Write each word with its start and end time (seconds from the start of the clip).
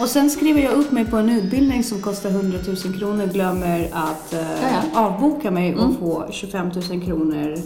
Och 0.00 0.08
sen 0.08 0.30
skriver 0.30 0.60
jag 0.60 0.72
upp 0.72 0.92
mig 0.92 1.04
på 1.04 1.16
en 1.16 1.28
utbildning 1.30 1.84
som 1.84 2.00
kostar 2.00 2.30
100 2.30 2.58
000 2.66 2.76
kronor 2.98 3.26
glömmer 3.26 3.88
att 3.92 4.32
eh, 4.32 4.40
Ja, 4.40 4.82
ja. 4.94 5.00
avboka 5.06 5.50
mig 5.50 5.74
och 5.74 5.82
Mm. 5.82 5.96
få 5.96 6.24
25 6.30 6.70
000 6.90 7.00
kronor 7.04 7.56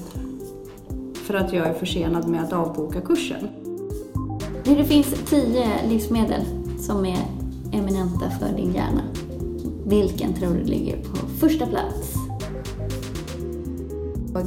för 1.15 1.35
att 1.35 1.53
jag 1.53 1.67
är 1.67 1.75
försenad 1.75 2.29
med 2.29 2.43
att 2.45 2.53
avboka 2.53 3.01
kursen. 3.01 3.49
Det 4.65 4.85
finns 4.85 5.07
tio 5.31 5.67
livsmedel 5.89 6.41
som 6.81 7.07
är 7.07 7.19
eminenta 7.73 8.31
för 8.41 8.57
din 8.57 8.75
hjärna. 8.75 9.03
Vilken 9.87 10.35
tror 10.35 10.55
du 10.55 10.65
ligger 10.65 10.97
på 10.97 11.17
första 11.41 11.67
plats? 11.67 12.13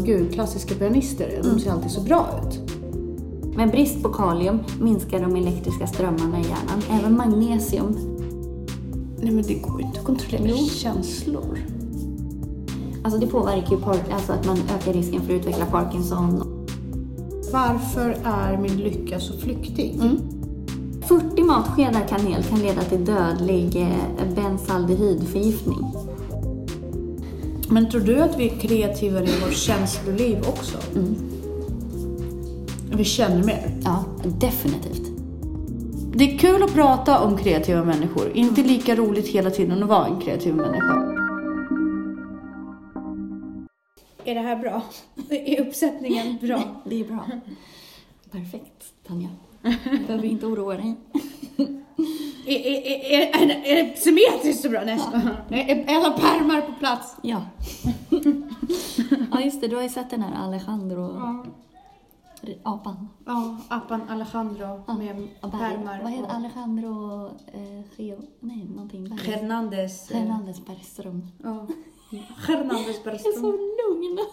Gud, 0.05 0.33
klassiska 0.33 0.75
pianister, 0.75 1.29
Mm. 1.29 1.55
de 1.55 1.59
ser 1.63 1.71
alltid 1.71 1.91
så 1.91 2.01
bra 2.01 2.27
ut. 2.43 2.58
Med 3.59 3.71
brist 3.71 4.03
på 4.03 4.09
kalium 4.09 4.59
minskar 4.81 5.19
de 5.19 5.35
elektriska 5.35 5.87
strömmarna 5.87 6.39
i 6.39 6.43
hjärnan. 6.43 6.99
Även 6.99 7.17
magnesium. 7.17 7.97
Nej 9.21 9.31
men 9.31 9.43
det 9.43 9.53
går 9.53 9.81
ju 9.81 9.87
inte 9.87 9.99
att 9.99 10.05
kontrollera 10.05 10.57
Jo. 10.59 10.65
känslor. 10.65 11.59
Alltså 13.03 13.19
det 13.19 13.27
påverkar 13.27 13.71
ju 13.71 13.81
park, 13.81 14.01
alltså 14.11 14.31
att 14.31 14.45
man 14.45 14.57
ökar 14.57 14.93
risken 14.93 15.21
för 15.21 15.33
att 15.33 15.39
utveckla 15.39 15.65
Parkinson. 15.65 16.43
Varför 17.53 18.17
är 18.23 18.57
min 18.57 18.77
lycka 18.77 19.19
så 19.19 19.37
flyktig? 19.37 19.95
Mm. 20.01 20.17
40 21.01 21.43
matskedar 21.43 22.07
kanel 22.07 22.43
kan 22.43 22.59
leda 22.59 22.81
till 22.81 23.05
dödlig 23.05 23.75
eh, 23.81 24.35
bensaldehydförgiftning. 24.35 25.93
Men 27.69 27.89
tror 27.89 28.01
du 28.01 28.19
att 28.19 28.39
vi 28.39 28.49
är 28.49 28.59
kreativare 28.59 29.25
i 29.25 29.39
vårt 29.45 29.53
känsloliv 29.53 30.39
också? 30.47 30.77
Mm. 30.95 31.28
Vi 32.99 33.05
känner 33.05 33.43
mer. 33.43 33.71
Ja, 33.83 34.05
definitivt. 34.23 35.11
Det 36.15 36.33
är 36.33 36.37
kul 36.37 36.63
att 36.63 36.73
prata 36.73 37.19
om 37.19 37.37
kreativa 37.37 37.83
människor. 37.83 38.31
Inte 38.33 38.63
lika 38.63 38.95
roligt 38.95 39.27
hela 39.27 39.49
tiden 39.49 39.83
att 39.83 39.89
vara 39.89 40.05
en 40.05 40.21
kreativ 40.21 40.55
människa. 40.55 40.93
Är 44.23 44.35
det 44.35 44.41
här 44.41 44.55
bra? 44.55 44.81
Är 45.29 45.67
uppsättningen 45.67 46.37
bra? 46.41 46.63
Det 46.85 46.99
är 46.99 47.05
bra. 47.05 47.25
Perfekt, 48.31 48.93
Tanja. 49.07 49.29
Du 49.61 49.97
behöver 50.07 50.25
inte 50.25 50.45
oroa 50.45 50.73
dig. 50.73 50.95
Är, 52.45 52.59
är, 52.59 52.81
är, 53.11 53.41
är, 53.41 53.65
är 53.65 53.83
det 53.83 53.97
symmetriskt 53.97 54.63
så 54.63 54.69
bra? 54.69 54.81
Nästan. 54.85 55.21
Är 55.49 55.95
alla 55.95 56.11
pärmar 56.11 56.61
på 56.61 56.71
plats? 56.79 57.15
Ja. 57.21 57.41
ja, 59.31 59.41
just 59.41 59.61
det. 59.61 59.67
Du 59.67 59.75
har 59.75 59.83
ju 59.83 59.89
sett 59.89 60.09
den 60.09 60.21
här 60.21 60.45
Alejandro, 60.45 61.01
Ja. 61.01 61.45
Apan. 62.63 63.07
Ja, 63.25 63.57
apan 63.69 64.01
Alejandro 64.09 64.83
Ja, 64.87 64.93
med 64.97 65.27
pärmar. 65.41 66.01
Vad 66.03 66.11
heter 66.11 66.29
Alejandro 66.29 67.25
eh, 67.53 67.81
Geo... 67.97 68.17
Nej, 68.39 68.65
någonting. 68.69 69.09
Berg. 69.09 69.19
Hernandez. 69.19 70.11
eh, 70.11 70.17
Hernandez 70.19 70.65
Bergström. 70.65 71.27
Ja. 71.43 71.67
Hernandez 72.47 73.01
Jag 73.05 73.13
är 73.13 73.17
så 73.19 73.23
Bergström. 73.31 73.51
lugn. 73.51 74.19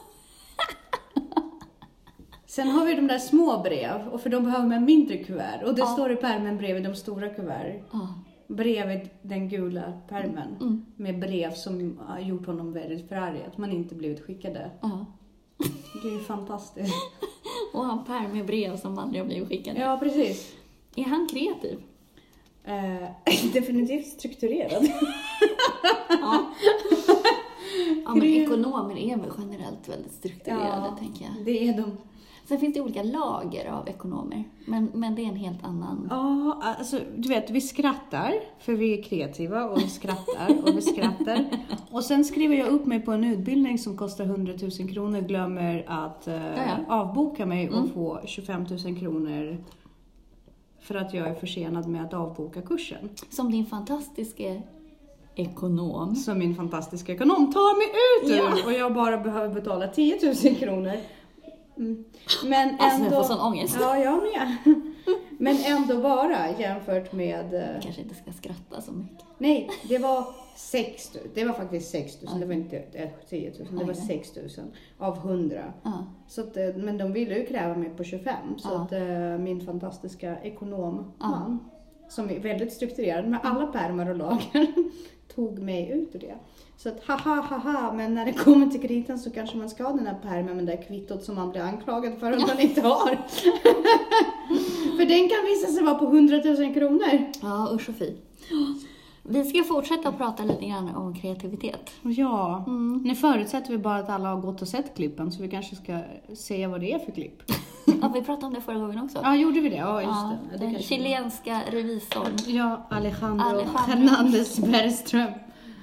Sen 2.46 2.68
har 2.68 2.84
vi 2.86 2.94
de 2.94 3.06
där 3.06 3.18
små 3.18 3.62
brev, 3.62 4.08
och 4.08 4.20
för 4.20 4.30
de 4.30 4.44
behöver 4.44 4.66
man 4.68 4.84
mindre 4.84 5.16
kuvert. 5.16 5.62
Och 5.64 5.74
det 5.74 5.80
Ja. 5.80 5.86
står 5.86 6.12
i 6.12 6.16
pärmen 6.16 6.56
bredvid 6.56 6.84
de 6.84 6.94
stora 6.94 7.28
kuvert. 7.28 7.82
Ja. 7.92 8.08
Bredvid 8.48 9.08
den 9.22 9.48
gula 9.48 9.92
pärmen. 10.08 10.56
Mm. 10.60 10.86
Med 10.96 11.20
brev 11.20 11.50
som 11.54 11.98
har 12.06 12.18
gjort 12.18 12.46
honom 12.46 12.72
väldigt 12.72 13.08
förargad. 13.08 13.46
Att 13.46 13.58
man 13.58 13.72
inte 13.72 13.94
blivit 13.94 14.24
skickade. 14.26 14.70
ja. 14.82 15.06
Det 16.02 16.08
är 16.08 16.12
ju 16.12 16.20
fantastiskt. 16.20 16.94
Och 17.76 17.84
han 17.84 18.04
pärm 18.04 18.32
med 18.32 18.46
brev 18.46 18.76
som 18.76 18.98
aldrig 18.98 19.22
har 19.22 19.26
blivit 19.26 19.48
skickade. 19.48 19.80
Ja, 19.80 19.98
precis. 20.02 20.52
Är 20.94 21.04
han 21.04 21.28
kreativ? 21.32 21.78
Eh, 22.64 23.08
definitivt 23.52 24.06
strukturerad. 24.06 24.88
Ja. 26.08 26.46
ja 28.04 28.14
men 28.14 28.24
ekonomer 28.24 28.98
är 28.98 29.16
väl 29.16 29.30
generellt 29.38 29.88
väldigt 29.88 30.12
strukturerade, 30.12 30.96
tänker 30.98 31.24
jag. 31.24 31.44
det 31.44 31.68
är 31.68 31.72
de. 31.72 31.96
Sen 32.48 32.58
finns 32.58 32.74
det 32.74 32.80
olika 32.80 33.02
lager 33.02 33.70
av 33.70 33.88
ekonomer, 33.88 34.44
men, 34.66 34.90
men 34.94 35.14
det 35.14 35.22
är 35.22 35.26
en 35.26 35.36
helt 35.36 35.64
annan... 35.64 36.06
Ja, 36.10 36.58
alltså 36.78 36.98
du 37.16 37.28
vet, 37.28 37.50
vi 37.50 37.60
skrattar 37.60 38.32
för 38.58 38.72
vi 38.72 38.98
är 38.98 39.02
kreativa 39.02 39.64
och 39.64 39.78
vi 39.78 39.88
skrattar 39.88 40.48
och 40.62 40.76
vi 40.76 40.82
skrattar. 40.82 41.44
Och 41.90 42.04
sen 42.04 42.24
skriver 42.24 42.56
jag 42.56 42.68
upp 42.68 42.86
mig 42.86 43.00
på 43.00 43.12
en 43.12 43.24
utbildning 43.24 43.78
som 43.78 43.96
kostar 43.96 44.24
100 44.24 44.52
000 44.80 44.88
kronor 44.92 45.20
glömmer 45.20 45.84
att 45.88 46.28
eh, 46.28 46.34
ja. 46.56 46.76
avboka 46.88 47.46
mig 47.46 47.68
och 47.70 47.76
Mm. 47.78 47.90
få 47.90 48.20
25 48.24 48.66
000 48.84 48.98
kronor 48.98 49.56
för 50.80 50.94
att 50.94 51.14
jag 51.14 51.28
är 51.28 51.34
försenad 51.34 51.88
med 51.88 52.04
att 52.04 52.14
avboka 52.14 52.62
kursen. 52.62 53.08
Som 53.30 53.50
din 53.50 53.66
fantastiska 53.66 54.62
ekonom. 55.34 56.16
Som 56.16 56.38
min 56.38 56.54
fantastiska 56.54 57.12
ekonom 57.12 57.52
tar 57.52 57.76
mig 57.78 57.86
ut 57.86 58.30
ur 58.30 58.58
Ja. 58.60 58.66
och 58.66 58.72
jag 58.72 58.94
bara 58.94 59.18
behöver 59.18 59.54
betala 59.54 59.88
10 59.88 60.18
000 60.44 60.54
kronor. 60.54 60.92
Mm. 61.76 62.04
Men 62.44 62.68
Alltså, 62.68 62.86
jag 62.86 62.94
ändå... 63.06 63.16
får 63.16 63.22
sån 63.22 63.40
ångest. 63.40 63.76
Ja, 63.80 63.98
jag 63.98 64.22
med. 64.22 64.56
Men 65.38 65.56
ändå 65.66 66.00
bara 66.02 66.50
jämfört 66.58 67.12
med... 67.12 67.54
eh, 67.54 67.60
Jag 67.72 67.82
kanske 67.82 68.02
inte 68.02 68.14
ska 68.14 68.32
skratta 68.32 68.80
så 68.80 68.92
mycket. 68.92 69.24
Nej, 69.38 69.70
det 69.88 69.98
var 69.98 70.26
6 70.56 71.14
000. 71.14 71.24
Det 71.34 71.44
var 71.44 71.52
faktiskt 71.52 71.90
6 71.90 72.22
000. 72.22 72.40
Det 72.40 72.46
var 72.46 72.54
inte 72.54 72.76
eh, 72.92 73.08
10 73.28 73.50
000. 73.50 73.68
Det 73.70 73.76
var 73.84 73.92
Okej. 73.92 74.24
6 74.24 74.36
000 74.36 74.66
av 74.98 75.16
100. 75.16 75.72
Ja. 75.82 75.92
Så 76.28 76.40
att, 76.40 76.56
eh, 76.56 76.66
men 76.76 76.98
de 76.98 77.12
ville 77.12 77.38
ju 77.38 77.46
kräva 77.46 77.74
mig 77.74 77.90
på 77.96 78.04
25. 78.04 78.34
Så 78.58 78.68
Ja. 78.72 78.82
att 78.82 78.92
eh, 78.92 79.38
min 79.38 79.60
fantastiska 79.66 80.36
ekonomman, 80.42 81.12
Ja. 81.20 81.58
som 82.08 82.30
är 82.30 82.38
väldigt 82.40 82.72
strukturerad 82.72 83.28
med 83.28 83.40
alla 83.42 83.66
pärmar 83.66 84.10
och 84.10 84.16
lager, 84.16 84.66
tog 85.34 85.58
mig 85.58 85.90
ut 85.90 86.14
ur 86.14 86.18
det. 86.18 86.34
Så 86.78 86.88
att 86.88 87.04
haha, 87.04 87.40
haha, 87.50 87.92
men 87.92 88.14
när 88.14 88.24
det 88.24 88.32
kommer 88.32 88.66
till 88.66 88.80
kritan 88.80 89.18
så 89.18 89.30
kanske 89.30 89.56
man 89.56 89.68
ska 89.70 89.82
ha 89.84 89.92
den 89.92 90.06
här 90.06 90.14
pärmen 90.22 90.56
med 90.56 90.66
det 90.66 90.72
där 90.76 90.82
kvittot 90.82 91.24
som 91.24 91.34
man 91.34 91.50
blir 91.50 91.60
anklagad 91.62 92.12
för 92.20 92.32
att 92.32 92.46
man 92.48 92.60
inte 92.60 92.80
har. 92.80 93.08
för 94.96 95.04
den 95.06 95.28
kan 95.28 95.44
visa 95.46 95.72
sig 95.72 95.82
vara 95.84 95.94
på 95.94 96.04
100 96.04 96.36
000 96.44 96.74
kronor. 96.74 97.32
Ja, 97.42 97.68
usch 97.74 97.88
och 97.88 97.94
fy. 97.98 98.12
Vi 99.22 99.44
ska 99.44 99.64
fortsätta 99.64 100.08
att 100.08 100.18
prata 100.18 100.42
lite 100.44 100.66
grann 100.66 100.96
om 100.96 101.14
kreativitet. 101.14 101.90
Ja, 102.02 102.64
Mm. 102.66 103.02
nu 103.04 103.14
förutsätter 103.14 103.70
vi 103.70 103.78
bara 103.78 103.96
att 103.96 104.08
alla 104.10 104.28
har 104.28 104.40
gått 104.40 104.62
och 104.62 104.68
sett 104.68 104.96
klippen 104.96 105.32
så 105.32 105.42
vi 105.42 105.48
kanske 105.48 105.76
ska 105.76 105.98
säga 106.36 106.68
vad 106.68 106.80
det 106.80 106.92
är 106.92 106.98
för 106.98 107.12
klipp. 107.12 107.42
Ja, 108.02 108.08
vi 108.14 108.22
pratade 108.22 108.46
om 108.46 108.54
det 108.54 108.60
förra 108.60 108.78
gången 108.78 109.04
också. 109.04 109.18
Ja, 109.22 109.36
gjorde 109.36 109.60
vi 109.60 109.68
det? 109.68 109.76
Ja, 109.76 110.00
just 110.02 110.12
Ja, 110.12 110.32
det. 110.52 110.56
den 110.58 110.78
chilenska 110.82 111.60
revisorn. 111.70 112.36
Ja, 112.46 112.86
Alejandro, 112.90 113.46
Alejandro. 113.46 113.78
Hernandez 113.78 114.58
Bergström. 114.58 115.30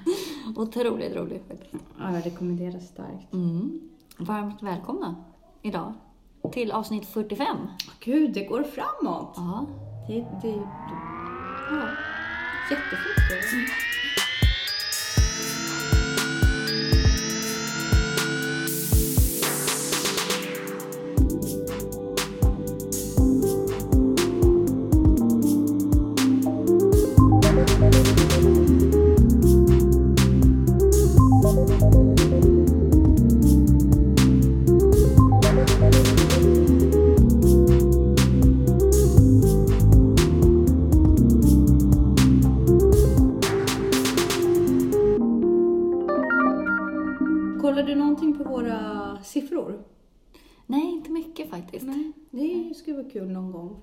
Otroligt 0.56 1.16
rolig 1.16 1.42
faktiskt. 1.48 1.84
Ja, 2.00 2.14
jag 2.14 2.26
rekommenderar 2.26 2.80
starkt. 2.80 3.34
Mm. 3.34 3.80
Varmt 4.18 4.64
välkomna 4.64 5.16
idag 5.62 5.94
till 6.52 6.72
avsnitt 6.72 7.06
45. 7.06 7.58
Gud, 8.00 8.34
det 8.34 8.46
går 8.46 8.64
framåt. 8.64 9.34
Ja. 9.36 9.66
Det, 10.08 10.14
det, 10.14 10.42
det, 10.42 10.60
ja, 11.72 11.90
jättefort. 12.70 13.54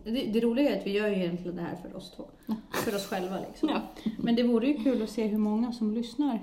Det, 0.04 0.10
det 0.10 0.40
roliga 0.40 0.70
är 0.74 0.78
att 0.80 0.86
vi 0.86 0.90
gör 0.92 1.08
ju 1.08 1.14
egentligen 1.14 1.56
det 1.56 1.62
här 1.62 1.76
för 1.82 1.96
oss 1.96 2.10
två. 2.16 2.24
För 2.72 2.94
oss 2.94 3.06
själva 3.06 3.38
liksom. 3.48 3.68
Ja. 3.68 3.80
Men 4.18 4.36
det 4.36 4.42
vore 4.42 4.66
ju 4.66 4.82
kul 4.82 5.02
att 5.02 5.10
se 5.10 5.26
hur 5.26 5.38
många 5.38 5.72
som 5.72 5.94
lyssnar 5.94 6.38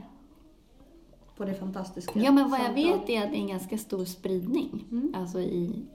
på 1.37 1.45
det 1.45 1.53
fantastiska 1.53 2.19
Ja, 2.19 2.31
men 2.31 2.49
vad 2.49 2.59
jag 2.59 2.73
vet 2.73 2.87
är 3.09 3.23
att 3.23 3.31
det 3.31 3.37
är 3.37 3.41
en 3.41 3.47
ganska 3.47 3.77
stor 3.77 4.05
spridning. 4.05 4.85
Mm. 4.91 5.13
Alltså 5.15 5.39
i 5.41 5.85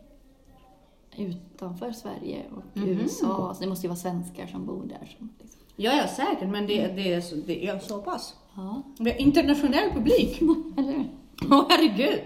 utanför 1.16 1.92
Sverige 1.92 2.42
och 2.56 2.76
Mhm. 2.80 2.88
USA. 2.88 3.54
Så 3.54 3.62
det 3.62 3.68
måste 3.68 3.86
ju 3.86 3.88
vara 3.88 3.96
svenskar 3.98 4.46
som 4.46 4.66
bor 4.66 4.84
där. 4.86 5.16
Som, 5.18 5.28
liksom. 5.40 5.60
Ja, 5.76 5.92
ja, 5.92 6.08
säkert. 6.08 6.48
Men 6.48 6.66
det, 6.66 6.86
det, 6.86 7.12
är, 7.12 7.20
så, 7.20 7.36
det 7.36 7.66
är 7.66 7.78
så 7.78 8.02
pass. 8.02 8.34
Ja, 8.54 8.82
internationell 9.18 9.90
publik. 9.92 10.40
eller 10.76 10.92
hur? 10.92 11.04
Åh, 11.50 11.64
herregud. 11.68 12.20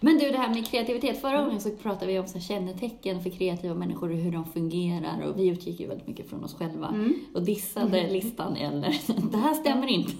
Men 0.00 0.18
du, 0.18 0.30
det 0.30 0.38
här 0.38 0.54
med 0.54 0.66
kreativitet. 0.66 1.20
Förra 1.20 1.42
gången 1.44 1.60
så 1.60 1.70
pratade 1.70 2.12
vi 2.12 2.18
om 2.18 2.26
så 2.26 2.40
kännetecken 2.40 3.22
för 3.22 3.30
kreativa 3.30 3.74
människor 3.74 4.10
och 4.10 4.16
hur 4.16 4.32
de 4.32 4.44
fungerar. 4.44 5.20
Och 5.22 5.38
vi 5.38 5.46
utgick 5.48 5.80
ju 5.80 5.86
väldigt 5.86 6.06
mycket 6.06 6.30
från 6.30 6.44
oss 6.44 6.54
själva 6.54 6.88
Mm. 6.88 7.14
och 7.34 7.42
dissade 7.42 8.10
listan 8.10 8.56
eller 8.56 9.00
det 9.30 9.36
här 9.38 9.54
stämmer 9.54 9.86
inte. 9.86 10.12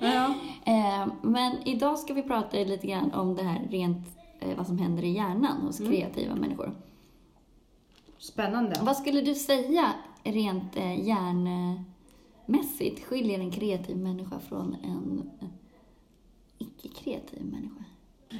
Ja. 0.00 0.34
Eh, 0.64 1.06
Men 1.22 1.56
idag 1.68 1.98
ska 1.98 2.14
vi 2.14 2.22
prata 2.22 2.56
lite 2.56 2.86
grann 2.86 3.12
om 3.12 3.34
det 3.34 3.42
här 3.42 3.66
rent 3.70 4.06
eh, 4.40 4.56
vad 4.56 4.66
som 4.66 4.78
händer 4.78 5.02
i 5.04 5.10
hjärnan 5.12 5.60
hos 5.62 5.80
Mm. 5.80 5.92
kreativa 5.92 6.34
människor. 6.34 6.72
Spännande. 8.18 8.80
Vad 8.82 8.96
skulle 8.96 9.20
du 9.20 9.34
säga 9.34 9.92
rent 10.24 10.76
eh, 10.76 11.06
hjärnmässigt 11.08 13.04
skiljer 13.04 13.38
en 13.38 13.50
kreativ 13.50 13.96
människa 13.96 14.38
från 14.38 14.76
en 14.84 15.30
icke-kreativ 16.58 17.44
människa? 17.44 17.84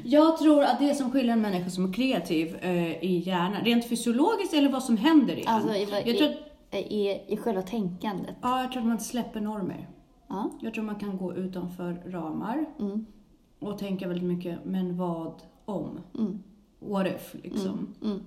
Jag 0.05 0.39
tror 0.39 0.63
att 0.65 0.79
det 0.79 0.95
som 0.95 1.11
skiljer 1.11 1.33
en 1.33 1.41
människa 1.43 1.71
som 1.71 1.85
är 1.89 1.93
kreativ 1.93 2.57
eh, 2.61 3.05
i 3.05 3.23
hjärnan, 3.27 3.65
rent 3.65 3.89
fysiologiskt 3.89 4.55
eller 4.55 4.69
vad 4.69 4.83
som 4.85 4.97
händer 4.97 5.37
i. 5.39 5.45
Alltså 5.47 5.75
i, 5.75 5.89
jag 6.07 6.17
tror 6.19 6.29
att, 6.29 6.75
i, 6.75 7.21
i 7.29 7.37
själva 7.37 7.63
tänkandet. 7.63 8.37
ja, 8.43 8.63
jag 8.63 8.73
tror 8.73 8.83
att 8.83 8.89
man 8.89 9.01
släpper 9.01 9.41
normer. 9.41 9.89
Ja. 10.29 10.51
Jag 10.61 10.75
tror 10.75 10.85
man 10.85 10.95
kan 10.99 11.17
gå 11.19 11.35
utanför 11.35 12.03
ramar 12.07 12.67
Mm, 12.81 13.07
och 13.59 13.79
tänka 13.79 14.09
väldigt 14.09 14.29
mycket, 14.29 14.59
men 14.65 14.97
vad 14.97 15.33
om? 15.65 15.99
mm, 16.19 16.43
What 16.79 17.07
if, 17.07 17.35
liksom. 17.43 17.95
mm. 18.05 18.21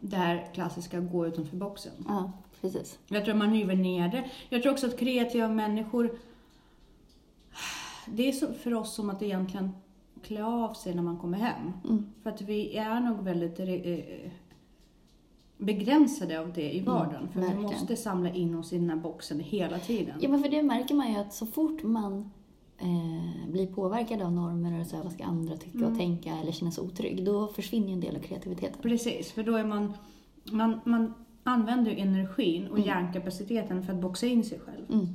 Det 0.00 0.16
här 0.16 0.50
klassiska, 0.54 1.00
gå 1.00 1.26
utanför 1.26 1.56
boxen. 1.56 1.92
Ja, 2.08 2.32
precis. 2.60 2.98
Jag 3.08 3.24
tror 3.24 3.34
man 3.34 3.52
river 3.52 3.74
ner 3.76 4.08
det. 4.08 4.24
Jag 4.48 4.62
tror 4.62 4.72
också 4.72 4.86
att 4.86 4.98
kreativa 4.98 5.48
människor, 5.48 6.18
det 8.06 8.28
är 8.28 8.32
så 8.32 8.52
för 8.52 8.74
oss 8.74 8.94
som 8.94 9.10
att 9.10 9.22
egentligen 9.22 9.70
klä 10.24 10.44
av 10.44 10.72
sig 10.74 10.94
när 10.94 11.02
man 11.02 11.16
kommer 11.18 11.38
hem. 11.38 11.72
Mm. 11.84 12.06
För 12.22 12.30
att 12.30 12.40
vi 12.42 12.76
är 12.76 13.00
nog 13.00 13.24
väldigt 13.24 13.60
eh, 13.60 14.30
begränsade 15.58 16.40
av 16.40 16.52
det 16.52 16.74
i 16.74 16.80
vardagen. 16.80 17.28
för 17.28 17.40
vi 17.40 17.46
verkligen. 17.46 17.62
måste 17.62 17.96
samla 17.96 18.30
in 18.30 18.54
oss 18.54 18.72
i 18.72 18.78
den 18.78 18.90
här 18.90 18.96
boxen 18.96 19.40
hela 19.40 19.78
tiden. 19.78 20.14
Ja, 20.20 20.28
men 20.28 20.42
för 20.42 20.48
det 20.50 20.62
märker 20.62 20.94
man 20.94 21.12
ju 21.12 21.18
att 21.18 21.34
så 21.34 21.46
fort 21.46 21.82
man 21.82 22.30
eh, 22.78 23.50
blir 23.50 23.66
påverkad 23.66 24.22
av 24.22 24.32
normer 24.32 24.80
och 24.80 24.86
så 24.86 24.96
här, 24.96 25.02
vad 25.02 25.12
ska 25.12 25.24
andra 25.24 25.56
tycka 25.56 25.78
Mm. 25.78 25.92
och 25.92 25.98
tänka 25.98 26.30
eller 26.42 26.52
känna 26.52 26.70
sig 26.70 26.84
otrygg, 26.84 27.24
då 27.24 27.46
försvinner 27.46 27.88
ju 27.88 27.92
en 27.94 28.00
del 28.00 28.16
av 28.16 28.20
kreativiteten. 28.20 28.82
Precis, 28.82 29.32
för 29.32 29.42
då 29.42 29.56
är 29.56 29.64
man, 29.64 29.92
man, 30.52 30.80
man 30.84 31.14
använder 31.44 31.90
ju 31.90 31.98
energin 31.98 32.66
och 32.66 32.76
Mm. 32.78 32.88
hjärnkapaciteten 32.88 33.82
för 33.82 33.92
att 33.92 34.00
boxa 34.00 34.26
in 34.26 34.44
sig 34.44 34.58
själv. 34.60 34.84
Mm. 34.92 35.06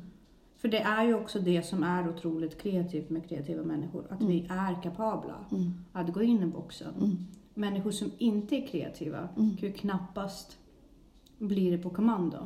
För 0.60 0.68
det 0.68 0.80
är 0.80 1.04
ju 1.04 1.14
också 1.14 1.40
det 1.40 1.64
som 1.64 1.84
är 1.84 2.10
otroligt 2.10 2.62
kreativt 2.62 3.10
med 3.10 3.30
kreativa 3.30 3.64
människor. 3.64 4.06
Att 4.10 4.22
vi 4.22 4.48
är 4.50 4.82
kapabla 4.84 5.36
Mm. 5.52 5.74
att 5.94 6.14
gå 6.14 6.22
in 6.24 6.44
i 6.44 6.46
boxen. 6.46 6.94
Mm. 6.98 7.18
Människor 7.54 7.92
som 7.92 8.12
inte 8.18 8.56
är 8.56 8.68
kreativa 8.68 9.18
Mm. 9.38 9.58
kan 9.58 9.70
ju 9.70 9.74
knappast 9.74 10.58
bli 11.38 11.70
det 11.72 11.78
på 11.78 11.90
kommando. 11.90 12.38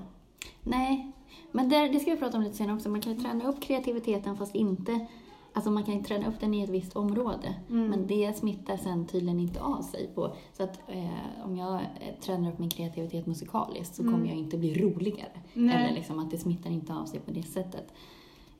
Nej, 0.63 1.11
men 1.51 1.69
där, 1.69 1.93
det 1.93 1.99
ska 1.99 2.11
vi 2.11 2.17
prata 2.17 2.37
om 2.37 2.43
lite 2.43 2.55
senare 2.55 2.75
också. 2.75 2.89
Man 2.89 3.01
kan 3.01 3.13
ju 3.13 3.19
träna 3.19 3.49
upp 3.49 3.61
kreativiteten 3.61 4.37
fast 4.37 4.55
inte... 4.55 5.07
Alltså 5.55 5.71
man 5.71 5.83
kan 5.83 5.97
ju 5.97 6.03
träna 6.03 6.27
upp 6.27 6.39
den 6.39 6.53
i 6.53 6.63
ett 6.63 6.69
visst 6.69 6.95
område. 6.95 7.55
Mm. 7.69 7.87
Men 7.87 8.07
det 8.07 8.37
smittar 8.37 8.77
sen 8.77 9.07
tydligen 9.07 9.39
inte 9.39 9.61
av 9.61 9.81
sig. 9.81 10.09
På, 10.15 10.35
så 10.57 10.63
att 10.63 10.79
eh, 10.89 11.45
om 11.45 11.57
jag 11.57 11.73
eh, 11.73 11.79
tränar 12.21 12.51
upp 12.51 12.59
min 12.59 12.69
kreativitet 12.69 13.25
musikaliskt 13.25 13.95
så 13.95 14.01
Mm. 14.01 14.13
kommer 14.13 14.27
jag 14.27 14.37
inte 14.37 14.57
bli 14.57 14.73
roligare. 14.73 15.29
Nej. 15.53 15.75
Eller 15.75 15.95
liksom 15.95 16.19
att 16.19 16.31
det 16.31 16.37
smittar 16.37 16.69
inte 16.69 16.93
av 16.93 17.05
sig 17.05 17.19
på 17.19 17.31
det 17.31 17.43
sättet. 17.43 17.93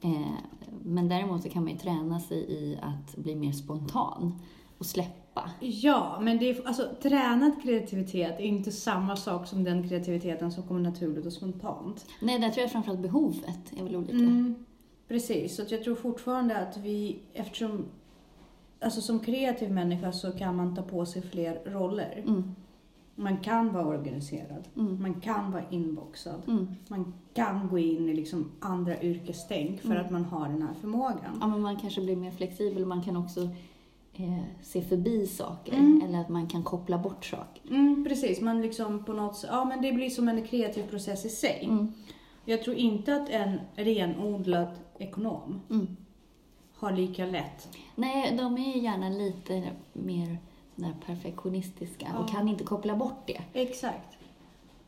Eh, 0.01 0.31
men 0.84 1.10
däremot 1.10 1.44
så 1.44 1.50
kan 1.50 1.63
man 1.63 1.72
ju 1.72 1.78
träna 1.78 2.19
sig 2.19 2.38
i 2.38 2.78
att 2.81 3.16
bli 3.16 3.36
mer 3.36 3.51
spontan 3.51 4.40
och 4.78 4.86
släppa. 4.86 5.50
Ja, 5.60 6.19
men 6.22 6.38
det 6.38 6.50
är, 6.50 6.68
alltså, 6.68 6.90
tränad 7.01 7.62
kreativitet 7.63 8.40
är 8.40 8.44
inte 8.44 8.72
samma 8.72 9.16
sak 9.16 9.48
som 9.48 9.63
den 9.63 9.90
kreativiteten 9.90 10.51
som 10.51 10.63
kommer 10.63 10.81
naturligt 10.81 11.25
och 11.25 11.34
spontant. 11.34 12.06
Nej, 12.22 12.40
där 12.40 12.50
tror 12.50 12.62
jag 12.62 12.72
framförallt 12.72 13.00
behovet 13.01 13.74
är 13.78 13.84
väl 13.84 13.95
olika. 13.95 14.13
Mm, 14.13 14.56
precis, 15.08 15.56
så 15.56 15.64
jag 15.70 15.84
tror 15.84 15.96
fortfarande 15.96 16.58
att 16.58 16.78
vi, 16.78 17.20
eftersom 17.34 17.86
Alltså 18.80 19.02
som 19.02 19.20
kreativ 19.20 19.72
människa 19.72 20.12
så 20.12 20.32
kan 20.32 20.56
man 20.56 20.76
ta 20.76 20.82
på 20.82 21.06
sig 21.06 21.22
fler 21.22 21.62
roller. 21.66 22.24
Mm, 22.28 22.56
Man 23.16 23.38
kan 23.38 23.74
vara 23.74 23.86
organiserad, 23.86 24.68
mm, 24.78 25.02
man 25.02 25.22
kan 25.22 25.52
vara 25.52 25.64
inboxad, 25.70 26.42
mm. 26.48 26.68
man 26.88 27.14
kan 27.34 27.68
gå 27.68 27.80
in 27.80 28.10
i 28.10 28.14
liksom 28.14 28.52
andra 28.60 29.02
yrkestänk 29.02 29.82
för 29.82 29.90
Mm. 29.92 30.06
att 30.06 30.12
man 30.12 30.26
har 30.26 30.48
den 30.50 30.62
här 30.62 30.74
förmågan. 30.82 31.38
Ja, 31.42 31.48
men 31.48 31.62
man 31.62 31.76
kanske 31.78 32.02
blir 32.02 32.16
mer 32.16 32.32
flexibel. 32.32 32.86
Man 32.86 33.02
kan 33.04 33.18
också 33.18 33.42
eh, 34.14 34.40
se 34.62 34.82
förbi 34.82 35.28
saker. 35.28 35.74
Mm. 35.74 36.02
Eller 36.06 36.20
att 36.22 36.30
man 36.30 36.48
kan 36.48 36.64
koppla 36.64 36.98
bort 36.98 37.26
saker. 37.26 37.62
Mm, 37.70 38.06
precis, 38.10 38.42
man 38.42 38.62
liksom 38.62 39.04
på 39.04 39.14
något 39.14 39.46
ja 39.48 39.66
men 39.66 39.82
det 39.82 39.92
blir 39.92 40.10
som 40.10 40.30
en 40.30 40.48
kreativ 40.48 40.84
process 40.84 41.26
i 41.26 41.30
sig. 41.30 41.70
Jag 42.45 42.63
tror 42.63 42.75
inte 42.75 43.16
att 43.16 43.30
en 43.30 43.60
renodlad 43.75 44.68
ekonom 44.98 45.62
Mm. 45.69 45.98
har 46.75 46.92
lika 46.92 47.25
lätt. 47.25 47.78
Nej, 47.95 48.38
de 48.38 48.57
är 48.57 48.78
gärna 48.78 49.10
lite 49.10 49.69
mer 49.94 50.38
sådär 50.75 50.94
perfektionistiska 51.06 52.06
och 52.18 52.24
Ja. 52.30 52.34
kan 52.34 52.48
inte 52.50 52.63
koppla 52.63 52.95
bort 52.95 53.28
det. 53.28 53.42
Exakt. 53.54 54.18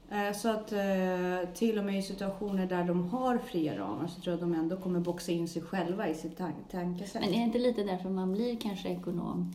Eh, 0.09 0.31
Så 0.33 0.49
att 0.49 0.71
eh, 0.71 1.49
till 1.53 1.79
och 1.79 1.85
med 1.85 1.99
i 1.99 2.01
situationer 2.01 2.65
där 2.65 2.83
de 2.83 3.09
har 3.09 3.37
fria 3.37 3.77
ramar 3.77 4.07
så 4.07 4.21
tror 4.21 4.31
jag 4.31 4.33
att 4.43 4.51
de 4.51 4.59
ändå 4.59 4.77
kommer 4.77 4.99
boxa 4.99 5.31
in 5.31 5.47
sig 5.47 5.61
själva 5.61 6.07
i 6.09 6.13
sitt 6.15 6.37
tan- 6.37 6.51
tankesätt. 6.71 7.21
Men 7.21 7.33
är 7.33 7.37
det 7.37 7.43
inte 7.43 7.59
lite 7.59 7.83
därför 7.83 8.09
man 8.09 8.31
blir 8.33 8.55
kanske 8.55 8.89
ekonom? 8.89 9.53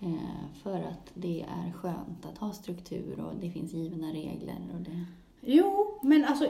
Eh, 0.00 0.14
för 0.62 0.76
att 0.76 1.10
det 1.14 1.40
är 1.66 1.72
skönt 1.72 2.26
att 2.32 2.38
ha 2.38 2.52
struktur 2.52 3.20
och 3.20 3.32
det 3.40 3.50
finns 3.50 3.72
givna 3.72 4.06
regler. 4.12 4.56
Och 4.74 4.80
det... 4.80 5.04
Jo, 5.40 5.98
men 6.02 6.24
alltså 6.24 6.48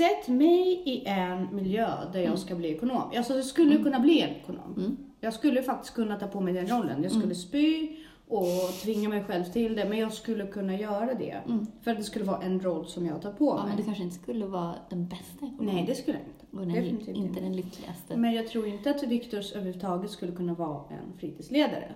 sätt 0.00 0.28
mig 0.28 0.82
i 0.86 1.04
en 1.06 1.54
miljö 1.56 1.86
där 2.12 2.18
jag 2.20 2.26
Mm. 2.26 2.36
ska 2.36 2.54
bli 2.54 2.68
ekonom. 2.68 3.10
Alltså 3.16 3.34
jag 3.34 3.44
skulle 3.44 3.76
kunna 3.76 4.00
bli 4.00 4.20
en 4.20 4.30
ekonom. 4.30 4.74
Mm. 4.76 4.96
Jag 5.20 5.34
skulle 5.34 5.62
faktiskt 5.62 5.94
kunna 5.94 6.16
ta 6.18 6.26
på 6.26 6.40
mig 6.40 6.54
den 6.54 6.66
rollen. 6.68 7.02
Jag 7.02 7.10
skulle 7.12 7.24
Mm. 7.24 7.34
spy 7.36 7.96
och 8.28 8.46
tvinga 8.82 9.08
mig 9.08 9.24
själv 9.24 9.44
till 9.44 9.76
det, 9.76 9.84
men 9.88 9.98
jag 9.98 10.12
skulle 10.12 10.46
kunna 10.46 10.76
göra 10.76 11.14
det. 11.14 11.30
Mm. 11.30 11.66
För 11.82 11.90
att 11.90 11.96
det 11.96 12.02
skulle 12.04 12.24
vara 12.24 12.42
en 12.42 12.60
roll 12.60 12.86
som 12.86 13.06
jag 13.06 13.22
tar 13.22 13.32
på 13.32 13.46
Ja, 13.46 13.54
mig. 13.56 13.68
men 13.68 13.76
du 13.76 13.82
kanske 13.84 14.02
inte 14.02 14.16
skulle 14.16 14.46
vara 14.46 14.74
den 14.90 15.08
bästa 15.08 15.46
ekonomen. 15.46 15.74
Nej, 15.74 15.84
det 15.86 15.94
skulle 15.94 16.16
jag 16.18 16.26
inte. 16.26 16.46
och 16.56 16.66
den, 16.66 16.68
definitivt 16.84 17.08
inte 17.08 17.20
inte. 17.20 17.40
den 17.40 17.56
lyckligaste. 17.56 18.16
Men 18.16 18.32
jag 18.34 18.48
tror 18.48 18.66
inte 18.66 18.90
att 18.90 19.02
Victor 19.02 19.38
överhuvudtaget 19.54 20.10
skulle 20.10 20.32
kunna 20.32 20.54
vara 20.54 20.84
en 20.90 21.18
fritidsledare. 21.18 21.92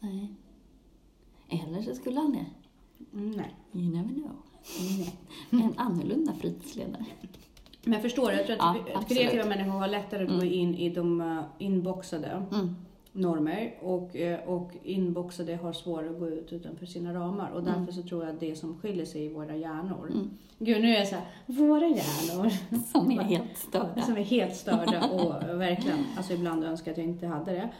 Nej. 0.00 0.34
Eller 1.48 1.82
så 1.82 1.94
skulle 1.94 2.20
han 2.20 2.32
det. 2.32 2.46
Mm, 3.18 3.30
nej. 3.30 3.54
You 3.72 3.92
never 3.96 4.14
know. 4.14 4.36
En 5.50 5.74
annorlunda 5.76 6.32
fritidsledare. 6.32 7.04
Men 7.84 7.92
jag 7.92 8.02
förstår, 8.02 8.32
jag 8.32 8.46
tror 8.46 8.56
att 8.56 8.76
Ja, 8.94 9.02
kreativa 9.08 9.44
människor 9.44 9.70
har 9.70 9.88
lättare 9.88 10.22
att 10.22 10.28
gå 10.28 10.34
Mm. 10.34 10.52
in 10.52 10.74
i 10.74 10.88
de 10.90 11.20
uh, 11.20 11.42
inboxade 11.58 12.42
Mm. 12.52 12.74
normer 13.12 13.74
och, 13.82 14.16
eh, 14.16 14.48
och 14.48 14.72
inboxade 14.82 15.56
har 15.56 15.72
svårare 15.72 16.10
att 16.10 16.18
gå 16.18 16.28
ut 16.28 16.52
utanför 16.52 16.86
sina 16.86 17.14
ramar. 17.14 17.50
Och 17.50 17.62
därför 17.62 17.92
så 17.92 18.02
tror 18.02 18.24
jag 18.24 18.34
att 18.34 18.40
det 18.40 18.56
som 18.58 18.78
skiljer 18.80 19.04
sig 19.04 19.24
i 19.24 19.28
våra 19.28 19.56
hjärnor. 19.56 20.10
Mm. 20.12 20.30
Gud, 20.58 20.82
nu 20.82 20.94
är 20.94 20.98
jag 20.98 21.08
så 21.08 21.14
här, 21.14 21.24
våra 21.46 21.86
hjärnor. 21.88 22.50
Som 22.92 23.10
är 23.10 23.22
helt 23.22 23.56
störda. 23.58 24.02
Som 24.02 24.16
är 24.16 24.22
helt 24.22 24.56
störda 24.56 25.08
och 25.10 25.60
verkligen, 25.60 25.98
alltså 26.16 26.32
ibland 26.32 26.64
önskar 26.64 26.90
jag 26.90 26.92
att 26.92 26.98
jag 26.98 27.06
inte 27.06 27.26
hade 27.26 27.52
det. 27.52 27.70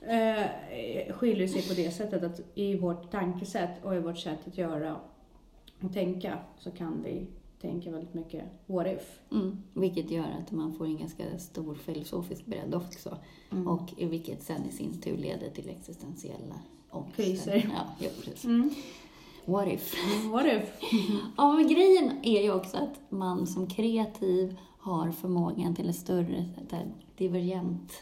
Eh, 0.00 1.12
skiljer 1.14 1.46
sig 1.48 1.62
på 1.68 1.74
det 1.74 1.90
sättet 1.90 2.22
att 2.22 2.40
i 2.54 2.76
vårt 2.76 3.10
tankesätt 3.10 3.84
och 3.84 3.96
i 3.96 3.98
vårt 3.98 4.18
sätt 4.18 4.38
att 4.46 4.58
göra 4.58 4.96
och 5.80 5.92
tänka 5.92 6.38
så 6.58 6.70
kan 6.70 7.02
vi 7.02 7.26
tänka 7.60 7.90
väldigt 7.90 8.14
mycket 8.14 8.44
what 8.66 8.86
if. 8.86 9.20
Mm. 9.32 9.62
Vilket 9.74 10.10
gör 10.10 10.36
att 10.42 10.52
man 10.52 10.72
får 10.74 10.84
en 10.84 10.98
ganska 10.98 11.38
stor 11.38 11.74
filosofisk 11.74 12.46
bredd 12.46 12.74
också. 12.74 13.16
Mm. 13.50 13.68
Och 13.68 13.92
vilket 13.98 14.42
sen 14.42 14.64
i 14.68 14.72
sin 14.72 15.00
tur 15.00 15.16
leder 15.16 15.50
till 15.50 15.68
existentiella 15.68 16.60
ångester. 16.90 17.22
Kriser. 17.22 17.70
Ja, 17.74 17.84
ja, 17.98 18.10
precis. 18.24 18.44
Mm. 18.44 18.70
What 19.44 19.68
if? 19.68 19.94
What 20.32 20.46
if? 20.46 20.72
Ja, 21.36 21.52
men 21.52 21.68
grejen 21.68 22.12
är 22.22 22.42
ju 22.42 22.52
också 22.52 22.76
att 22.76 23.10
man 23.10 23.46
som 23.46 23.66
kreativ 23.66 24.56
har 24.78 25.10
förmågan 25.10 25.74
till 25.74 25.88
ett 25.88 25.96
större 25.96 26.44
divergent 27.16 27.92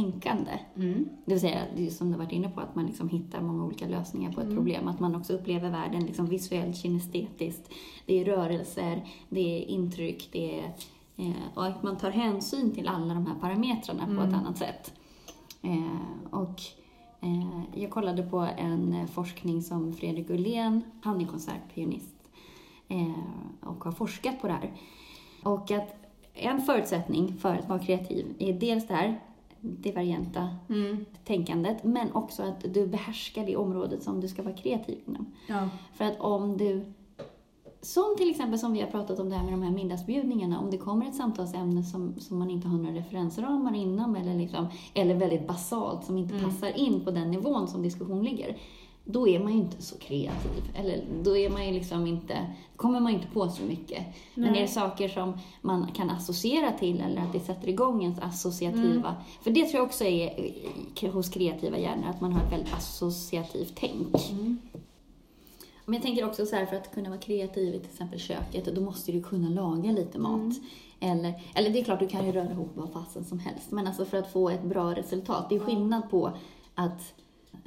tänkande. 0.00 0.50
Mm. 0.76 1.08
Det 1.24 1.32
vill 1.32 1.40
säga, 1.40 1.60
det 1.76 1.90
som 1.90 2.12
du 2.12 2.18
varit 2.18 2.32
inne 2.32 2.48
på, 2.48 2.60
att 2.60 2.74
man 2.74 2.86
liksom 2.86 3.08
hittar 3.08 3.40
många 3.40 3.64
olika 3.64 3.86
lösningar 3.88 4.32
på 4.32 4.40
ett 4.40 4.44
Mm. 4.46 4.56
problem. 4.56 4.88
Att 4.88 5.00
man 5.00 5.14
också 5.16 5.32
upplever 5.32 5.70
världen 5.70 6.04
liksom 6.06 6.26
visuellt, 6.26 6.76
kinestetiskt. 6.76 7.70
Det 8.06 8.20
är 8.20 8.24
rörelser, 8.24 9.04
det 9.28 9.40
är 9.62 9.66
intryck, 9.66 10.28
det 10.32 10.60
är... 10.60 10.64
Eh, 11.16 11.30
och 11.54 11.66
att 11.66 11.82
man 11.82 11.96
tar 11.96 12.10
hänsyn 12.10 12.70
till 12.72 12.88
alla 12.88 13.14
de 13.14 13.26
här 13.26 13.34
parametrarna 13.40 14.04
på 14.06 14.10
Mm. 14.12 14.28
ett 14.28 14.34
annat 14.34 14.58
sätt. 14.58 14.92
Eh, 15.62 16.30
och 16.30 16.60
eh, 17.20 17.60
jag 17.82 17.90
kollade 17.90 18.22
på 18.22 18.38
en 18.58 19.08
forskning 19.08 19.62
som 19.62 19.92
Fredrik 19.92 20.30
Ullén, 20.30 20.82
han 21.02 21.20
är 21.20 21.26
konsertpianist 21.26 22.14
eh, 22.88 23.10
och 23.60 23.84
har 23.84 23.92
forskat 23.92 24.40
på 24.40 24.46
det 24.46 24.52
här. 24.52 24.72
Och 25.42 25.70
att 25.70 25.94
en 26.34 26.60
förutsättning 26.60 27.36
för 27.38 27.54
att 27.56 27.68
vara 27.68 27.78
kreativ 27.78 28.26
är 28.38 28.52
dels 28.52 28.86
det 28.88 28.94
här 28.94 29.20
divergenta 29.66 30.48
Mm. 30.68 31.04
tänkandet, 31.24 31.84
men 31.84 32.12
också 32.12 32.42
att 32.42 32.74
du 32.74 32.86
behärskar 32.86 33.46
det 33.46 33.56
området 33.56 34.02
som 34.02 34.20
du 34.20 34.28
ska 34.28 34.42
vara 34.42 34.54
kreativ 34.54 34.98
inom. 35.06 35.26
Ja. 35.48 35.68
För 35.94 36.04
att 36.04 36.20
om 36.20 36.56
du, 36.56 36.92
som 37.80 38.04
till 38.18 38.30
exempel 38.30 38.58
som 38.58 38.72
vi 38.72 38.80
har 38.80 38.86
pratat 38.88 39.18
om 39.18 39.28
det 39.28 39.34
här 39.36 39.44
med 39.44 39.52
de 39.52 39.62
här 39.62 39.70
middagsbjudningarna, 39.70 40.60
om 40.60 40.70
det 40.70 40.78
kommer 40.78 41.06
ett 41.08 41.14
samtalsämne 41.14 41.82
som, 41.82 42.14
som 42.20 42.38
man 42.38 42.50
inte 42.50 42.68
har 42.68 42.78
några 42.78 42.96
referensramar 42.96 43.74
inom 43.74 44.16
eller, 44.16 44.34
liksom, 44.34 44.66
eller 44.94 45.14
väldigt 45.14 45.46
basalt 45.48 46.04
som 46.04 46.18
inte 46.18 46.34
Mm. 46.34 46.44
passar 46.50 46.78
in 46.78 47.04
på 47.04 47.10
den 47.10 47.30
nivån 47.30 47.68
som 47.68 47.82
diskussion 47.82 48.24
ligger, 48.24 48.56
då 49.08 49.28
är 49.28 49.38
man 49.40 49.52
ju 49.52 49.58
inte 49.58 49.82
så 49.82 49.98
kreativ. 49.98 50.62
Eller 50.74 51.04
då 51.22 51.36
är 51.36 51.50
man 51.50 51.66
ju 51.66 51.72
liksom 51.72 52.06
inte, 52.06 52.46
kommer 52.76 53.00
man 53.00 53.12
inte 53.12 53.26
på 53.26 53.48
så 53.48 53.62
mycket. 53.62 54.02
Men 54.34 54.52
Nej. 54.52 54.58
är 54.58 54.62
det 54.66 54.68
saker 54.72 55.08
som 55.08 55.38
man 55.60 55.86
kan 55.94 56.10
associera 56.10 56.72
till 56.72 57.00
eller 57.00 57.20
att 57.22 57.32
det 57.32 57.40
sätter 57.40 57.68
igång 57.68 58.02
ens 58.02 58.18
associativa, 58.18 59.16
för 59.42 59.50
det 59.50 59.64
tror 59.64 59.74
jag 59.74 59.84
också 59.84 60.04
är 60.04 60.40
i- 60.40 61.08
hos 61.12 61.28
kreativa 61.28 61.78
hjärnor, 61.78 62.08
att 62.08 62.20
man 62.20 62.32
har 62.32 62.42
ett 62.46 62.52
väldigt 62.52 62.74
associativt 62.74 63.72
tänk. 63.76 64.30
Mm. 64.30 64.58
Men 65.84 65.94
jag 65.94 66.02
tänker 66.02 66.24
också 66.26 66.46
så 66.46 66.56
här, 66.56 66.66
för 66.66 66.76
att 66.76 66.94
kunna 66.94 67.08
vara 67.08 67.20
kreativ 67.20 67.74
i 67.74 67.78
till 67.78 67.90
exempel 67.90 68.18
köket, 68.20 68.74
då 68.74 68.80
måste 68.80 69.12
du 69.12 69.22
kunna 69.22 69.48
laga 69.48 69.92
lite 69.92 70.18
mat. 70.18 70.40
Mm. 70.40 70.52
Eller, 71.00 71.42
eller 71.54 71.70
det 71.70 71.80
är 71.80 71.84
klart, 71.84 71.98
du 72.00 72.08
kan 72.08 72.26
ju 72.26 72.32
röra 72.32 72.50
ihop 72.50 72.70
vad 72.74 72.92
fasen 72.92 73.24
som 73.24 73.38
helst. 73.38 73.70
Men 73.70 73.86
alltså 73.86 74.04
för 74.04 74.18
att 74.18 74.32
få 74.32 74.50
ett 74.50 74.62
bra 74.64 74.94
resultat. 74.94 75.46
Det 75.48 75.54
är 75.54 75.60
skillnad 75.60 76.10
på 76.10 76.32
att 76.74 77.12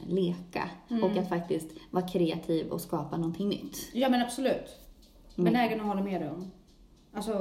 leka 0.08 0.70
Mm. 0.90 1.04
och 1.04 1.18
att 1.18 1.30
faktiskt 1.30 1.68
vara 1.92 2.08
kreativ 2.08 2.68
och 2.72 2.82
skapa 2.82 3.18
någonting 3.18 3.50
nytt. 3.50 3.78
ja, 3.94 4.10
men 4.10 4.22
absolut. 4.22 4.78
Men- 5.36 5.46
Benägen 5.46 5.80
att 5.82 5.88
hålla 5.88 6.04
med 6.04 6.22
dig 6.22 6.30
om. 6.30 6.52
Alltså, 7.14 7.34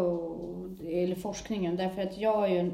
eller 0.86 1.14
forskningen. 1.14 1.76
Därför 1.76 2.02
att 2.02 2.18
jag 2.18 2.44
är 2.44 2.48
ju 2.48 2.58
en, 2.58 2.72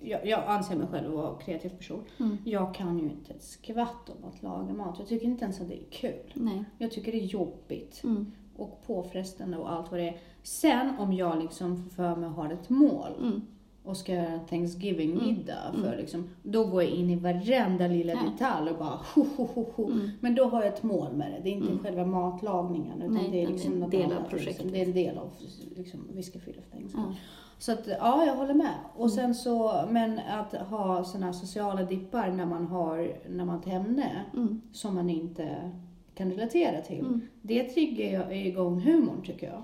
jag, 0.00 0.26
jag 0.26 0.44
anser 0.46 0.76
mig 0.76 0.86
själv 0.86 1.12
vara 1.12 1.28
en 1.32 1.38
kreativ 1.38 1.68
person. 1.68 2.02
Mm. 2.20 2.38
Jag 2.44 2.74
kan 2.74 2.98
ju 2.98 3.04
inte 3.04 3.32
ett 3.32 3.42
skvatt 3.42 4.08
om 4.08 4.28
att 4.28 4.42
laga 4.42 4.72
mat. 4.72 4.94
Jag 4.98 5.08
tycker 5.08 5.26
inte 5.26 5.44
ens 5.44 5.60
att 5.60 5.68
det 5.68 5.74
är 5.74 5.90
kul. 5.90 6.32
Nej. 6.34 6.64
Jag 6.78 6.90
tycker 6.90 7.12
det 7.12 7.18
är 7.18 7.26
jobbigt. 7.26 8.00
Mm. 8.04 8.32
och 8.58 8.82
påfrestande 8.86 9.56
och 9.56 9.72
allt 9.72 9.90
vad 9.90 10.00
det 10.00 10.08
är. 10.08 10.18
Sen 10.42 10.98
om 10.98 11.12
jag 11.12 11.42
liksom 11.42 11.76
får 11.76 11.90
för 11.90 12.16
mig 12.16 12.28
att 12.28 12.36
ha 12.36 12.52
ett 12.52 12.68
mål 12.68 13.12
Mm. 13.22 13.42
Och 13.86 13.96
ska 13.96 14.12
göra 14.14 14.38
Thanksgiving-middag, 14.38 15.58
Mm. 15.74 15.82
för 15.82 15.96
liksom, 15.96 16.28
då 16.42 16.64
går 16.64 16.82
jag 16.82 16.92
in 16.92 17.10
i 17.10 17.16
varenda 17.16 17.86
lilla 17.86 18.12
Ja. 18.12 18.18
detalj 18.32 18.70
och 18.70 18.78
bara 18.78 18.98
ho, 19.14 19.24
ho, 19.36 19.48
ho, 19.54 19.66
ho. 19.76 19.90
Mm. 19.90 20.10
Men 20.20 20.34
då 20.34 20.44
har 20.44 20.62
jag 20.64 20.72
ett 20.74 20.82
mål 20.82 21.12
med 21.12 21.32
det. 21.32 21.40
Det 21.42 21.48
är 21.48 21.52
inte 21.52 21.68
Mm. 21.68 21.78
själva 21.78 22.06
matlagningen 22.06 23.02
utan 23.02 23.14
Nej, 23.14 23.28
det 23.30 23.42
är 23.42 23.46
liksom 23.46 23.82
en 23.82 23.90
del 23.90 24.04
av 24.04 24.12
annat, 24.12 24.30
projektet. 24.30 24.54
Liksom. 24.54 24.70
Det 24.72 24.80
är 24.80 24.86
en 24.86 24.92
del 24.92 25.18
av 25.18 25.30
liksom, 25.76 26.00
Whiskyfield 26.14 26.58
of 26.58 26.64
Thanksgiving. 26.72 27.06
Ja. 27.10 27.14
Så 27.58 27.72
att, 27.72 27.86
ja, 27.86 28.24
jag 28.24 28.34
håller 28.36 28.54
med. 28.54 28.74
Och 28.96 29.04
Mm. 29.06 29.10
sen 29.16 29.34
så, 29.34 29.84
men 29.90 30.18
att 30.18 30.52
ha 30.54 31.04
sådana 31.04 31.32
sociala 31.32 31.82
dippar 31.82 32.30
när 32.30 32.46
man 32.46 32.66
har, 32.66 33.12
när 33.28 33.44
man 33.44 33.48
har 33.48 33.58
ett 33.60 33.66
ämne 33.86 34.24
Mm. 34.34 34.60
som 34.72 34.94
man 34.94 35.10
inte 35.10 35.70
kan 36.14 36.30
relatera 36.30 36.80
till. 36.80 37.00
Mm. 37.00 37.20
Det 37.42 37.64
triggar 37.64 38.32
igång 38.32 38.80
humorn 38.80 39.22
tycker 39.24 39.46
jag. 39.46 39.62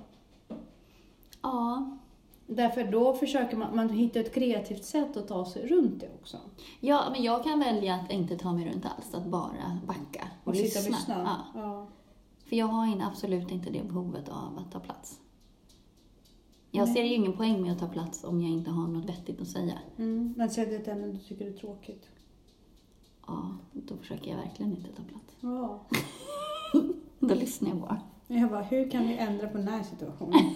Ja. 1.42 1.98
Därför 2.56 2.84
då 2.84 3.14
försöker 3.14 3.56
man, 3.56 3.76
man 3.76 3.88
hitta 3.88 4.20
ett 4.20 4.34
kreativt 4.34 4.84
sätt 4.84 5.16
att 5.16 5.28
ta 5.28 5.44
sig 5.44 5.66
runt 5.66 6.00
det 6.00 6.10
också. 6.20 6.36
ja, 6.80 7.08
men 7.12 7.22
jag 7.22 7.44
kan 7.44 7.58
välja 7.60 7.94
att 7.94 8.12
inte 8.12 8.36
ta 8.38 8.52
mig 8.52 8.70
runt 8.70 8.84
alls, 8.86 9.14
att 9.14 9.26
bara 9.26 9.78
backa 9.86 10.28
och, 10.44 10.48
Och 10.48 10.56
sitta 10.56 10.78
och 10.78 10.84
lyssna. 10.84 10.96
lyssna. 10.96 11.44
Ja. 11.54 11.60
Ja. 11.60 11.86
För 12.48 12.56
jag 12.56 12.66
har 12.66 13.02
absolut 13.02 13.50
inte 13.50 13.70
det 13.70 13.82
behovet 13.84 14.28
av 14.28 14.58
att 14.58 14.72
ta 14.72 14.80
plats. 14.80 15.18
Jag 16.70 16.84
Nej. 16.84 16.94
ser 16.94 17.02
ju 17.02 17.14
ingen 17.14 17.32
poäng 17.32 17.62
med 17.62 17.72
att 17.72 17.78
ta 17.78 17.88
plats 17.88 18.24
om 18.24 18.40
jag 18.42 18.50
inte 18.50 18.70
har 18.70 18.88
något 18.88 19.04
vettigt 19.08 19.40
att 19.40 19.48
säga. 19.48 19.78
Mm. 19.98 20.34
Men 20.36 20.50
säg 20.50 20.66
det 20.66 20.88
ämne 20.88 21.06
du 21.06 21.18
tycker 21.18 21.46
är 21.46 21.52
tråkigt. 21.52 22.08
Ja, 23.26 23.48
då 23.72 23.96
försöker 23.96 24.30
jag 24.30 24.36
verkligen 24.38 24.72
inte 24.76 24.88
ta 24.92 25.02
plats. 25.02 25.36
Ja. 25.40 25.80
Då 27.18 27.34
lyssnar 27.34 27.68
jag 27.68 27.78
bara. 27.78 28.00
Jag 28.26 28.50
bara, 28.50 28.62
hur 28.62 28.90
kan 28.90 29.08
vi 29.08 29.16
ändra 29.16 29.48
på 29.48 29.58
den 29.58 29.68
här 29.68 29.82
situationen? 29.82 30.40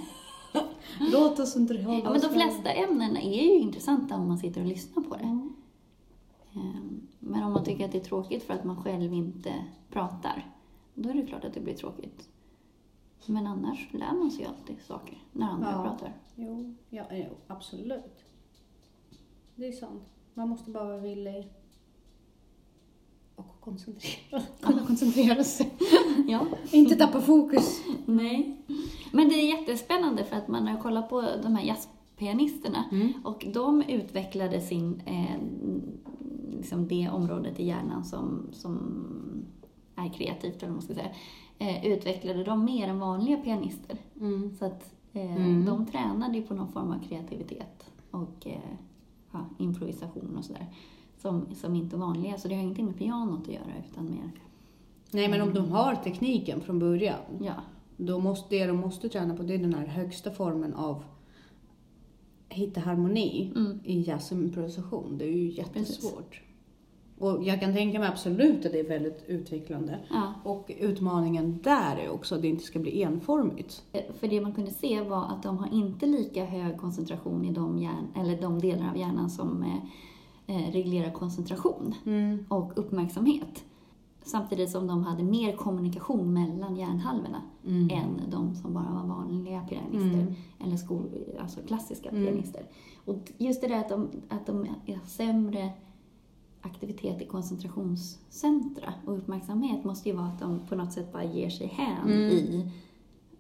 Låt 1.01 1.39
oss 1.39 1.57
inte 1.57 1.83
hålla 1.83 1.99
Ja, 2.05 2.11
men 2.11 2.21
de 2.21 2.29
flesta 2.29 2.71
ämnena 2.73 3.21
är 3.21 3.43
ju 3.43 3.59
intressanta 3.59 4.15
om 4.15 4.29
man 4.29 4.39
sitter 4.39 4.61
och 4.61 4.67
lyssnar 4.67 5.03
på 5.03 5.17
det. 5.17 5.23
Mm. 5.25 5.53
Ehm, 6.55 7.07
Men 7.19 7.43
om 7.43 7.53
man 7.53 7.65
tycker 7.65 7.85
att 7.85 7.93
det 7.93 7.99
är 7.99 8.05
tråkigt 8.05 8.43
för 8.43 8.55
att 8.55 8.65
man 8.65 8.83
själv 8.83 9.13
inte 9.13 9.55
pratar, 9.91 10.51
då 10.95 11.09
är 11.09 11.15
det 11.15 11.27
klart 11.27 11.45
att 11.45 11.55
det 11.55 11.61
blir 11.61 11.75
tråkigt. 11.75 12.29
Men 13.27 13.47
annars 13.47 13.89
lär 13.93 14.13
man 14.13 14.31
sig 14.31 14.41
ju 14.43 14.49
alltid 14.49 14.77
saker 14.87 15.19
när 15.33 15.47
andra 15.47 15.71
Ja. 15.71 15.83
pratar. 15.83 16.13
Jo, 16.35 16.75
ja, 16.91 17.05
jo, 17.13 17.29
absolut. 17.47 18.25
Det 19.55 19.67
är 19.69 19.73
sant. 19.73 20.03
Man 20.35 20.49
måste 20.49 20.71
bara 20.71 20.85
vara 20.85 20.99
villig 20.99 21.49
och 23.37 23.61
koncentrera, 23.61 24.43
kunna 24.61 24.87
koncentrera 24.87 25.45
sig. 25.45 25.71
Ja. 26.29 26.47
inte 26.73 26.97
tappa 26.97 27.21
fokus. 27.21 27.81
Nej. 28.07 28.57
Men 29.17 29.29
det 29.29 29.35
är 29.35 29.59
jättespännande 29.59 30.25
för 30.25 30.37
att 30.37 30.49
man 30.49 30.67
har 30.69 30.81
kollat 30.83 31.09
på 31.09 31.25
de 31.43 31.57
här 31.57 31.65
jazzpianisterna 31.65 32.85
Mm. 32.93 33.13
och 33.25 33.47
de 33.55 33.83
utvecklade 33.83 34.61
sin, 34.61 35.03
eh, 35.07 35.37
liksom 36.57 36.89
det 36.89 37.09
området 37.13 37.61
i 37.61 37.65
hjärnan 37.67 38.05
som, 38.05 38.47
som 38.53 38.79
är 39.97 40.09
kreativt, 40.09 40.57
eller 40.57 40.67
vad 40.67 40.73
man 40.73 40.83
ska 40.83 40.95
säga, 40.95 41.11
eh, 41.59 41.87
utvecklade 41.87 42.45
de 42.45 42.65
mer 42.65 42.89
än 42.89 42.99
vanliga 42.99 43.37
pianister. 43.37 43.99
Mm. 44.21 44.57
Så 44.59 44.65
att 44.65 44.95
eh, 45.13 45.37
Mm. 45.37 45.65
de 45.65 45.87
tränade 45.87 46.39
ju 46.39 46.43
på 46.43 46.55
någon 46.55 46.73
form 46.73 46.91
av 46.91 46.99
kreativitet 47.09 47.91
och 48.11 48.47
eh, 48.47 48.59
ja, 49.33 49.39
improvisation 49.59 50.37
och 50.39 50.45
sådär. 50.45 50.67
Som, 51.19 51.47
som 51.55 51.75
inte 51.77 51.97
är 51.97 52.01
vanliga, 52.01 52.39
så 52.39 52.49
det 52.49 52.55
har 52.55 52.63
ingenting 52.63 52.87
med 52.87 52.99
pianot 52.99 53.43
att 53.43 53.55
göra 53.55 53.73
utan 53.91 54.05
mer, 54.11 54.31
Nej, 55.11 55.29
men 55.29 55.41
om 55.43 55.55
de 55.55 55.71
har 55.71 55.95
tekniken 55.95 56.61
från 56.61 56.79
början, 56.79 57.19
ja, 57.41 57.55
då 57.97 58.19
måste, 58.19 58.57
det 58.57 58.67
de 58.67 58.77
måste 58.77 59.09
träna 59.09 59.37
på 59.37 59.43
det 59.43 59.55
är 59.55 59.59
den 59.59 59.75
här 59.75 59.87
högsta 59.87 60.31
formen 60.31 60.75
av 60.75 61.05
hitta 62.49 62.81
harmoni 62.81 63.53
Mm. 63.57 63.81
i 63.85 64.01
jazz 64.09 64.33
och 64.33 64.39
improvisation. 64.39 65.19
Det 65.19 65.25
är 65.25 65.33
ju 65.33 65.51
jättesvårt. 65.51 66.41
Och 67.19 67.45
jag 67.45 67.61
kan 67.61 67.73
tänka 67.75 67.99
mig 67.99 68.09
absolut 68.09 68.67
att 68.67 68.73
det 68.73 68.81
är 68.81 68.89
väldigt 68.89 69.25
utvecklande. 69.27 69.99
ja. 70.11 70.35
Och 70.45 70.71
utmaningen 70.81 71.59
där 71.63 71.97
är 71.97 72.11
också 72.11 72.35
att 72.35 72.43
det 72.43 72.49
inte 72.49 72.65
ska 72.65 72.79
bli 72.79 73.03
enformigt. 73.03 73.83
Eh, 73.93 74.03
För 74.21 74.29
det 74.29 74.41
man 74.41 74.53
kunde 74.53 74.71
se 74.71 75.01
var 75.01 75.25
att 75.33 75.43
de 75.43 75.59
har 75.59 75.75
inte 75.75 76.07
lika 76.07 76.45
hög 76.45 76.77
koncentration 76.79 77.45
i 77.45 77.53
de, 77.53 77.79
hjärn, 77.79 78.07
eller 78.17 78.41
de 78.43 78.59
delar 78.59 78.91
av 78.91 78.97
hjärnan 78.97 79.31
som 79.31 79.63
eh, 79.63 80.57
eh, 80.57 80.73
reglerar 80.73 81.11
koncentration 81.13 81.95
och 82.49 82.73
uppmärksamhet. 82.77 83.65
Samtidigt 84.27 84.71
som 84.71 84.87
de 84.87 85.03
hade 85.05 85.23
mer 85.23 85.57
kommunikation 85.57 86.33
mellan 86.33 86.77
hjärnhalvorna 86.77 87.43
Mm. 87.67 87.91
än 87.91 88.31
de 88.31 88.55
som 88.55 88.75
bara 88.75 88.93
var 88.93 89.07
vanliga 89.17 89.61
pianister, 89.61 90.21
Mm. 90.21 90.35
eller 90.65 90.77
skol, 90.77 91.09
alltså 91.41 91.61
klassiska 91.67 92.09
Mm. 92.11 92.25
pianister. 92.27 92.63
Och 93.05 93.33
just 93.39 93.61
det 93.61 93.67
där 93.69 93.79
att 93.81 93.89
de, 93.89 94.09
att 94.29 94.47
de 94.47 94.59
har 94.87 95.07
sämre 95.07 95.71
aktivitet 96.63 97.23
i 97.23 97.27
koncentrationscentra 97.27 98.95
och 99.07 99.17
uppmärksamhet 99.19 99.85
måste 99.85 100.09
ju 100.09 100.15
vara 100.15 100.27
att 100.27 100.39
de 100.41 100.61
på 100.69 100.75
något 100.75 100.93
sätt 100.93 101.13
bara 101.13 101.25
ger 101.25 101.51
sig 101.51 101.67
hän 101.67 102.07
Mm. 102.07 102.31
i 102.31 102.71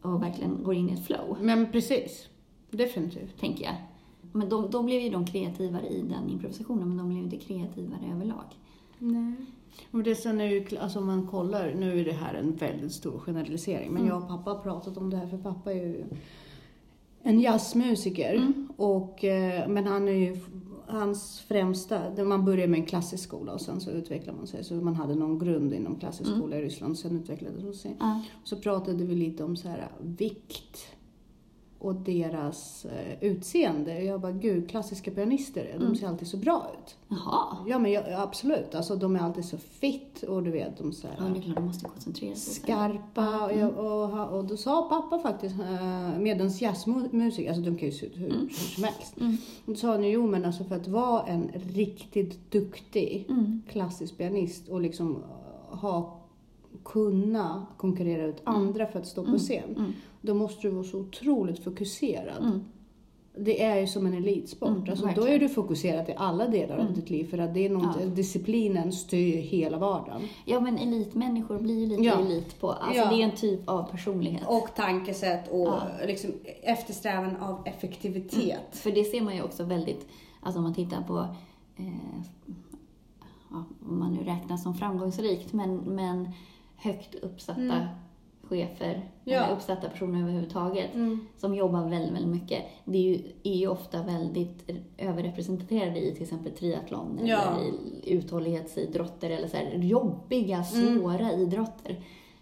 och 0.02 0.22
verkligen 0.22 0.62
går 0.64 0.74
in 0.74 0.90
i 0.90 0.92
ett 0.92 1.06
flow, 1.06 1.36
Men 1.42 1.72
precis. 1.72 2.28
Definitivt. 2.70 3.40
tänker 3.40 3.64
jag. 3.64 3.74
Men 4.32 4.48
då, 4.48 4.68
då 4.68 4.82
blev 4.82 5.00
ju 5.00 5.10
de 5.10 5.26
kreativare 5.26 5.86
i 5.88 6.02
den 6.02 6.30
improvisationen, 6.30 6.88
men 6.88 6.96
de 6.96 7.08
blev 7.08 7.22
inte 7.24 7.36
kreativare 7.36 8.12
överlag. 8.14 8.44
Nej. 8.98 9.32
Och 9.90 10.02
det 10.02 10.14
sen 10.14 10.40
är 10.40 10.44
ju, 10.46 10.66
alltså 10.80 10.98
om 10.98 11.06
man 11.06 11.26
kollar, 11.26 11.74
nu 11.74 12.00
är 12.00 12.04
det 12.04 12.12
här 12.12 12.34
en 12.34 12.56
väldigt 12.56 12.92
stor 12.92 13.18
generalisering, 13.18 13.90
men 13.92 14.02
Mm. 14.02 14.08
jag 14.14 14.22
och 14.22 14.28
pappa 14.28 14.50
har 14.50 14.58
pratat 14.62 14.96
om 14.96 15.10
det 15.10 15.16
här 15.16 15.26
för 15.26 15.38
pappa 15.38 15.72
är 15.72 15.76
ju 15.86 16.04
en 17.22 17.40
jazzmusiker. 17.40 18.34
Mm. 18.34 18.68
Och, 18.76 19.24
eh, 19.24 19.68
men 19.68 19.86
han 19.86 20.08
är 20.08 20.12
ju, 20.12 20.36
hans 20.86 21.40
främsta, 21.40 22.24
man 22.24 22.44
börjar 22.44 22.66
med 22.68 22.80
en 22.80 22.86
klassisk 22.86 23.24
skola 23.24 23.52
och 23.52 23.60
sen 23.60 23.80
så 23.80 23.90
utvecklar 23.90 24.34
man 24.34 24.46
sig. 24.46 24.64
Så 24.64 24.74
man 24.74 24.94
hade 24.94 25.14
någon 25.14 25.38
grund 25.38 25.74
inom 25.74 25.96
klassisk 25.96 26.28
Mm. 26.28 26.40
skola 26.40 26.56
i 26.56 26.62
Ryssland, 26.62 26.98
sen 26.98 27.16
utvecklades 27.16 27.62
man 27.64 27.74
sig. 27.74 27.96
Ja. 28.00 28.22
Så 28.44 28.56
pratade 28.56 29.04
vi 29.04 29.14
lite 29.14 29.44
om 29.44 29.56
så 29.56 29.68
här 29.68 29.88
vikt 30.00 30.78
och 31.78 31.94
deras 31.94 32.84
eh, 32.84 33.24
utseende. 33.30 34.02
Jag 34.02 34.20
bara, 34.20 34.32
gud, 34.32 34.70
klassiska 34.70 35.10
pianister, 35.10 35.70
Mm. 35.76 35.88
de 35.92 35.96
ser 35.98 36.06
alltid 36.08 36.28
så 36.28 36.36
bra 36.36 36.66
ut. 36.78 36.96
Jaha. 37.08 37.56
Ja 37.66 37.78
men 37.78 37.92
jag, 37.92 38.12
absolut, 38.12 38.74
alltså 38.74 38.96
de 38.96 39.16
är 39.16 39.20
alltid 39.20 39.44
så 39.44 39.56
fit 39.58 40.22
och 40.22 40.42
du 40.42 40.50
vet 40.50 40.78
de 40.78 40.92
så 40.92 41.06
Ja, 41.18 41.24
det 41.24 41.30
är 41.30 41.34
här 41.34 41.42
klart, 41.42 41.56
de 41.56 41.64
måste 41.66 41.84
koncentrera 41.88 42.34
sig. 42.34 42.54
skarpa 42.54 43.44
och, 43.44 43.50
Mm. 43.52 43.60
jag, 43.60 43.78
och, 43.78 44.08
ha- 44.08 44.26
och 44.26 44.44
då 44.44 44.56
sa 44.56 44.82
pappa 44.88 45.18
faktiskt, 45.18 45.54
eh, 45.60 46.18
medans 46.18 46.62
jazzmusiker, 46.62 47.48
alltså 47.48 47.62
de 47.70 47.76
kan 47.76 47.88
ju 47.88 47.92
se 47.94 48.06
ut 48.06 48.16
hur, 48.16 48.26
Mm. 48.30 48.40
hur 48.40 48.48
som 48.48 48.84
helst. 48.84 49.20
Mm. 49.20 49.36
Och 49.66 49.72
då 49.72 49.74
sa 49.74 49.90
han 49.90 50.10
jo 50.10 50.26
men 50.26 50.44
alltså 50.44 50.64
för 50.64 50.76
att 50.76 50.88
vara 50.88 51.22
en 51.22 51.50
riktigt 51.74 52.52
duktig 52.52 53.26
Mm. 53.28 53.62
klassisk 53.70 54.16
pianist 54.18 54.68
och 54.68 54.80
liksom 54.80 55.16
eh, 55.72 55.78
ha 55.78 56.20
kunna 56.84 57.66
konkurrera 57.76 58.24
ut 58.26 58.40
andra 58.44 58.86
för 58.86 58.98
att 58.98 59.06
stå 59.06 59.22
på 59.22 59.28
Mm. 59.28 59.38
scen. 59.38 59.92
Mm. 60.26 60.38
Då 60.38 60.42
måste 60.42 60.62
du 60.68 60.70
vara 60.74 60.84
så 60.84 60.98
otroligt 61.00 61.64
fokuserad. 61.64 62.44
Mm. 62.44 62.64
det 63.38 63.62
är 63.64 63.80
ju 63.80 63.86
som 63.86 64.06
en 64.06 64.14
elitsport. 64.14 64.68
Mm, 64.68 64.90
alltså, 64.90 65.08
då 65.16 65.28
är 65.28 65.38
du 65.38 65.48
fokuserad 65.48 66.08
i 66.08 66.14
alla 66.16 66.46
delar 66.48 66.78
av 66.78 66.92
ditt 66.94 67.10
liv 67.10 67.24
för 67.30 67.38
att 67.38 67.54
det 67.54 67.66
är 67.66 67.70
något, 67.70 67.96
Ja. 68.00 68.06
disciplinen 68.06 68.92
styr 68.92 69.36
hela 69.36 69.78
vardagen. 69.78 70.22
Ja, 70.44 70.60
men 70.60 70.78
elitmänniskor 70.78 71.58
blir 71.58 71.74
ju 71.80 71.86
lite 71.86 72.02
Ja. 72.02 72.18
elit 72.20 72.60
på, 72.60 72.70
alltså 72.72 72.98
Ja. 73.02 73.10
det 73.10 73.22
är 73.22 73.24
en 73.24 73.36
typ 73.36 73.68
av 73.68 73.90
personlighet. 73.90 74.42
Och 74.46 74.68
tankesätt 74.76 75.48
och 75.48 75.66
Ja. 75.66 75.82
liksom 76.06 76.30
eftersträvan 76.62 77.36
av 77.36 77.62
effektivitet. 77.66 78.68
För 78.76 78.90
det 78.92 79.04
ser 79.04 79.20
man 79.20 79.36
ju 79.36 79.42
också 79.42 79.64
väldigt, 79.64 80.06
alltså 80.40 80.58
om 80.58 80.64
man 80.64 80.74
tittar 80.74 81.02
på, 81.02 81.18
eh, 81.76 82.20
om 83.88 83.98
man 83.98 84.12
nu 84.14 84.22
räknar 84.24 84.56
som 84.56 84.74
framgångsrikt, 84.74 85.52
men, 85.52 85.76
men 85.76 86.28
högt 86.76 87.14
uppsatta 87.14 87.60
Mm. 87.60 87.86
Chefer, 88.48 89.10
Ja. 89.24 89.46
uppsatta 89.48 89.88
personer 89.88 90.20
överhuvudtaget, 90.22 90.94
Mm. 90.94 91.26
som 91.36 91.54
jobbar 91.54 91.88
väldigt, 91.88 92.12
väldigt 92.14 92.42
mycket. 92.42 92.62
Det 92.84 92.98
är 92.98 93.02
ju, 93.02 93.22
är 93.42 93.54
ju 93.56 93.68
ofta 93.68 94.02
väldigt 94.02 94.70
överrepresenterade 94.98 95.98
i 96.00 96.14
till 96.14 96.22
exempel 96.22 96.52
triathlon 96.52 97.20
Ja. 97.24 97.40
eller 97.42 97.64
i 97.64 98.12
uthållighetsidrotter 98.12 99.30
eller 99.30 99.48
så 99.48 99.56
här 99.56 99.72
jobbiga, 99.74 100.64
Mm. 100.74 100.98
svåra 101.00 101.32
idrotter. 101.32 101.96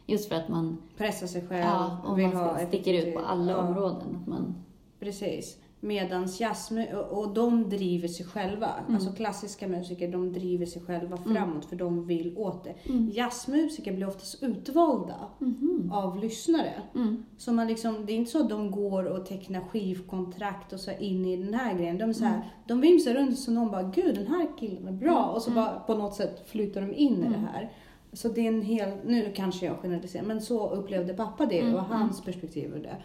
Just 0.06 0.28
för 0.28 0.36
att 0.36 0.48
man, 0.48 0.82
Pressa 0.96 1.26
sig 1.26 1.46
själv, 1.46 1.64
ja, 1.64 1.98
om 2.04 2.16
vill 2.16 2.26
man 2.26 2.36
ha 2.36 2.66
sticker 2.66 2.94
ut 2.94 3.14
på 3.14 3.20
alla 3.20 3.52
Ja. 3.52 3.58
områden. 3.58 4.18
Att 4.22 4.26
man, 4.26 4.54
Precis. 5.00 5.58
Medans 5.84 6.40
jazzmu- 6.40 6.94
och- 6.94 7.18
och 7.18 7.34
de 7.34 7.68
driver 7.68 8.08
sig 8.08 8.26
själva. 8.26 8.68
Mm. 8.82 8.94
Alltså 8.94 9.12
klassiska 9.12 9.68
musiker, 9.68 10.12
de 10.12 10.32
driver 10.32 10.66
sig 10.66 10.82
själva 10.82 11.16
framåt 11.16 11.64
för 11.64 11.76
de 11.76 12.06
vill 12.06 12.34
åt 12.36 12.64
det. 12.64 12.74
Mm. 12.88 13.10
Jazzmusiker 13.14 13.92
blir 13.92 14.08
oftast 14.08 14.42
utvalda 14.42 15.14
Mhm. 15.38 15.90
av 15.92 16.18
lyssnare. 16.18 16.72
Mm. 16.94 17.24
Så 17.36 17.52
man 17.52 17.66
liksom, 17.66 18.06
det 18.06 18.12
är 18.12 18.16
inte 18.16 18.30
så 18.30 18.40
att 18.42 18.50
de 18.50 18.70
går 18.70 19.04
och 19.04 19.26
tecknar 19.26 19.60
skivkontrakt 19.60 20.72
och 20.72 20.80
så 20.80 20.90
in 20.98 21.24
i 21.26 21.36
den 21.36 21.54
här 21.54 21.74
grejen. 21.74 21.98
De, 21.98 22.08
är 22.08 22.12
så 22.12 22.24
här, 22.24 22.52
de 22.66 22.80
vimsar 22.80 23.14
runt 23.14 23.38
så 23.38 23.50
någon 23.50 23.70
bara, 23.70 23.82
gud 23.82 24.14
den 24.14 24.26
här 24.26 24.46
killen 24.58 24.88
är 24.88 24.92
bra. 24.92 25.24
Och 25.36 25.42
så 25.42 25.50
bara 25.50 25.78
på 25.86 25.94
något 25.94 26.14
sätt 26.14 26.48
flyttar 26.48 26.80
de 26.80 26.92
in 26.94 27.24
i 27.24 27.28
det 27.28 27.46
här. 27.52 27.72
Så 28.12 28.28
det 28.28 28.40
är 28.40 28.48
en 28.48 28.62
hel, 28.62 28.90
nu 29.04 29.32
kanske 29.36 29.66
jag 29.66 29.76
generaliserar, 29.82 30.24
men 30.24 30.40
så 30.40 30.70
upplevde 30.70 31.14
pappa 31.14 31.46
det. 31.46 31.62
Var 31.72 31.80
hans 31.80 32.22
perspektiv 32.24 32.74
ur 32.76 32.82
det. 32.82 32.96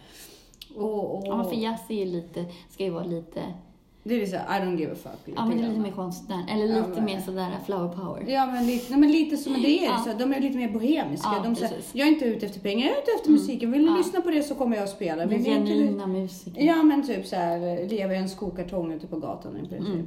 Och, 0.75 1.15
och, 1.17 1.23
Ja, 1.27 1.43
för 1.43 1.55
jazz 1.55 1.81
är 1.89 1.95
ju 1.95 2.05
lite, 2.05 2.45
ska 2.69 2.83
ju 2.83 2.89
vara 2.89 3.03
lite, 3.03 3.41
det 4.03 4.17
vill 4.19 4.29
säga, 4.29 4.41
I 4.49 4.61
don't 4.61 4.79
give 4.79 4.91
a 4.91 4.95
fuck. 5.03 5.35
ja 5.35 5.45
men 5.45 5.57
grann. 5.57 5.69
lite 5.69 5.79
mer 5.81 5.91
konstnär, 5.91 6.43
eller 6.49 6.65
Ja, 6.65 6.75
lite 6.77 6.89
men- 6.89 7.05
mer 7.05 7.19
sådär 7.19 7.51
flower 7.65 7.88
power. 7.89 8.25
Ja 8.27 8.45
men 8.45 8.67
lite, 8.67 8.97
men 8.97 9.11
lite 9.11 9.38
som 9.38 9.53
det 9.53 9.79
är. 9.79 9.85
Ja. 9.85 9.97
Så 9.97 10.13
de 10.19 10.33
är 10.33 10.39
lite 10.41 10.57
mer 10.57 10.69
bohemiska. 10.71 11.29
Ja, 11.38 11.43
de 11.43 11.55
precis. 11.55 11.89
jag 11.93 12.07
är 12.07 12.11
inte 12.11 12.25
ute 12.25 12.45
efter 12.45 12.59
pengar, 12.59 12.88
jag 12.88 12.97
är 12.97 13.01
ute 13.01 13.11
efter 13.15 13.31
musiken. 13.31 13.71
Vill 13.71 13.81
du 13.85 13.91
Ja. 13.91 13.97
lyssna 13.97 14.21
på 14.21 14.29
det 14.29 14.43
så 14.43 14.55
kommer 14.55 14.75
jag 14.75 14.83
att 14.83 14.89
spela. 14.89 15.25
Vill 15.25 15.41
ni 15.41 15.49
inte- 15.49 15.71
Genuina 15.71 16.07
musiker. 16.07 16.61
Ja 16.61 16.83
men 16.83 17.07
typ 17.07 17.25
så 17.25 17.35
här, 17.35 17.88
leva 17.89 18.13
i 18.13 18.17
en 18.17 18.29
skokartong 18.29 18.91
ute 18.91 19.07
på 19.07 19.17
gatan 19.19 19.57
i 19.65 19.67
princip. 19.69 20.05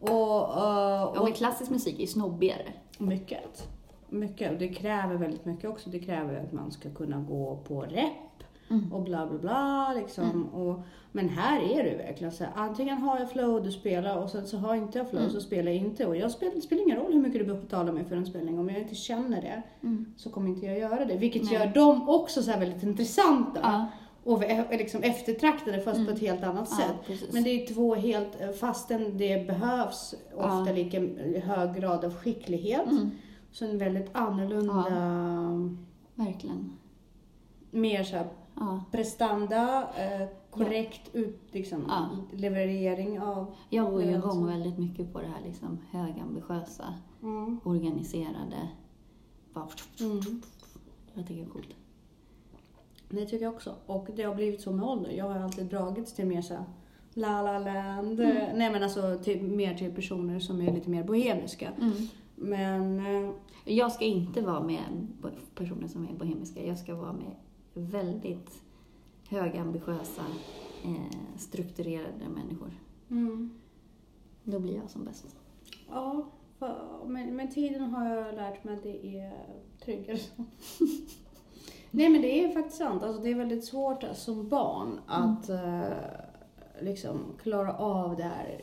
Och, 0.00 0.10
eh, 0.10 0.12
Ja, 0.56 1.14
och 1.18 1.24
men 1.24 1.32
klassisk 1.32 1.70
musik 1.70 1.96
är 1.96 2.00
ju 2.00 2.06
snobbigare. 2.06 2.62
mycket. 2.98 3.68
Mycket. 4.08 4.52
Och 4.52 4.58
det 4.58 4.68
kräver 4.68 5.14
väldigt 5.14 5.44
mycket 5.44 5.70
också. 5.70 5.90
Det 5.90 5.98
kräver 5.98 6.40
att 6.40 6.52
man 6.52 6.70
ska 6.72 6.90
kunna 6.90 7.20
gå 7.20 7.56
på 7.68 7.80
rep 7.80 8.12
Mm. 8.72 8.92
och 8.92 9.02
bla 9.02 9.26
bla 9.26 9.38
bla. 9.38 9.92
Liksom. 9.96 10.46
Och, 10.54 10.80
men 11.12 11.28
här 11.28 11.60
är 11.60 11.84
det 11.84 11.96
verkligen 11.96 12.32
så 12.32 12.44
här, 12.44 12.52
antingen 12.56 12.98
har 12.98 13.18
jag 13.18 13.30
flow, 13.30 13.62
du 13.62 13.72
spelar 13.72 14.16
och 14.16 14.30
sen 14.30 14.46
så 14.46 14.56
har 14.56 14.74
inte 14.74 14.98
jag 14.98 15.10
flow 15.10 15.20
Mm. 15.22 15.32
så 15.34 15.40
spelar 15.40 15.72
jag 15.72 15.80
inte. 15.80 16.06
Och 16.06 16.16
jag 16.16 16.30
spelar, 16.30 16.54
det 16.54 16.60
spelar 16.60 16.82
ingen 16.82 16.96
roll 16.96 17.12
hur 17.12 17.20
mycket 17.20 17.46
du 17.48 17.54
betalar 17.54 17.92
mig 17.92 18.04
för 18.04 18.16
en 18.16 18.26
spelning. 18.26 18.58
Om 18.58 18.68
jag 18.68 18.78
inte 18.78 18.94
känner 18.94 19.42
det 19.42 19.62
Mm. 19.82 20.06
så 20.16 20.30
kommer 20.30 20.48
inte 20.48 20.66
jag 20.66 20.78
göra 20.78 21.04
det. 21.04 21.16
Vilket 21.16 21.42
Nej. 21.44 21.52
gör 21.54 21.66
dem 21.66 22.08
också 22.08 22.42
så 22.42 22.50
väldigt 22.50 22.82
intressanta. 22.82 23.60
Ja, 23.62 23.86
Och 24.24 24.44
är 24.44 24.78
liksom 24.78 25.02
eftertraktade 25.02 25.80
fast 25.80 26.06
på 26.06 26.12
ett 26.12 26.20
helt 26.20 26.42
annat 26.42 26.68
ja 26.70 26.76
sätt. 26.76 26.96
precis. 27.06 27.32
Men 27.32 27.42
det 27.42 27.50
är 27.50 27.66
två 27.74 27.94
helt, 27.94 28.38
fastän 28.60 29.18
det 29.18 29.46
behövs 29.46 30.14
ofta 30.34 30.64
Ja. 30.66 30.72
lika 30.74 31.00
hög 31.40 31.74
grad 31.76 32.04
av 32.04 32.14
skicklighet. 32.14 32.90
Mm, 32.90 33.10
Så 33.52 33.64
en 33.64 33.78
väldigt 33.78 34.08
annorlunda, 34.12 34.84
verkligen. 36.14 36.72
mer 37.70 38.02
så 38.04 38.16
här 38.16 38.26
Ja. 38.66 38.84
prestanda, 38.90 39.88
eh, 39.96 40.28
korrekt 40.50 41.14
ut, 41.14 41.40
liksom, 41.52 41.84
Ja. 41.88 42.08
leverering 42.32 43.20
av. 43.20 43.54
Jag 43.70 43.90
går 43.90 44.02
ju 44.02 44.08
igång 44.10 44.22
alltså. 44.24 44.44
väldigt 44.44 44.78
mycket 44.78 45.12
på 45.12 45.20
det 45.20 45.26
här 45.26 45.40
liksom 45.46 45.78
högambitiösa, 45.90 46.94
Mm. 47.22 47.60
organiserade. 47.64 48.68
Bara, 49.54 49.68
Mm. 50.00 50.20
Jag 51.14 51.26
tycker 51.26 51.40
det 51.42 51.48
är 51.48 51.52
coolt. 51.52 51.68
Det 53.08 53.26
tycker 53.26 53.44
jag 53.44 53.54
också. 53.54 53.74
Och 53.86 54.08
det 54.16 54.22
har 54.22 54.34
blivit 54.34 54.60
så 54.60 54.72
med 54.72 54.84
ålder. 54.84 55.10
Jag 55.10 55.24
har 55.24 55.38
alltid 55.40 55.66
dragits 55.66 56.12
till 56.14 56.26
mer 56.26 56.42
så 56.42 56.54
här 56.54 56.64
La 57.14 57.42
La 57.42 57.58
Land. 57.58 58.20
Mm. 58.20 58.58
Nej 58.58 58.72
men 58.72 58.82
alltså 58.82 59.18
till, 59.22 59.42
mer 59.42 59.74
till 59.74 59.92
personer 59.94 60.38
som 60.40 60.60
är 60.60 60.72
lite 60.72 60.90
mer 60.90 61.04
bohemiska. 61.04 61.70
Mm. 61.80 61.92
Men 62.36 63.06
eh, 63.24 63.30
Jag 63.64 63.92
ska 63.92 64.04
inte 64.04 64.40
vara 64.40 64.60
med 64.62 65.06
personer 65.54 65.88
som 65.88 66.08
är 66.08 66.12
bohemiska. 66.12 66.66
Jag 66.66 66.78
ska 66.78 66.94
vara 66.94 67.12
med 67.12 67.32
väldigt 67.74 68.62
högambitiösa, 69.28 70.22
eh, 70.84 71.18
strukturerade 71.38 72.28
människor. 72.28 72.70
mm. 73.10 73.50
Då 74.44 74.58
blir 74.58 74.74
jag 74.76 74.90
som 74.90 75.04
bäst. 75.04 75.36
Ja, 75.90 76.26
för- 76.58 77.04
men 77.06 77.36
med 77.36 77.54
tiden 77.54 77.80
har 77.82 78.14
jag 78.14 78.34
lärt 78.34 78.64
mig 78.64 78.74
att 78.74 78.82
det 78.82 79.06
är 79.18 79.32
tryggare 79.84 80.18
så. 80.18 80.44
Nej 81.90 82.08
men 82.08 82.22
det 82.22 82.44
är 82.44 82.52
faktiskt 82.52 82.78
sant. 82.78 83.02
Alltså, 83.02 83.22
det 83.22 83.30
är 83.30 83.34
väldigt 83.34 83.64
svårt 83.64 84.04
som 84.14 84.48
barn 84.48 85.00
att 85.06 85.48
eh, 85.48 85.82
liksom 86.80 87.18
klara 87.42 87.76
av 87.76 88.16
det 88.16 88.22
här. 88.22 88.60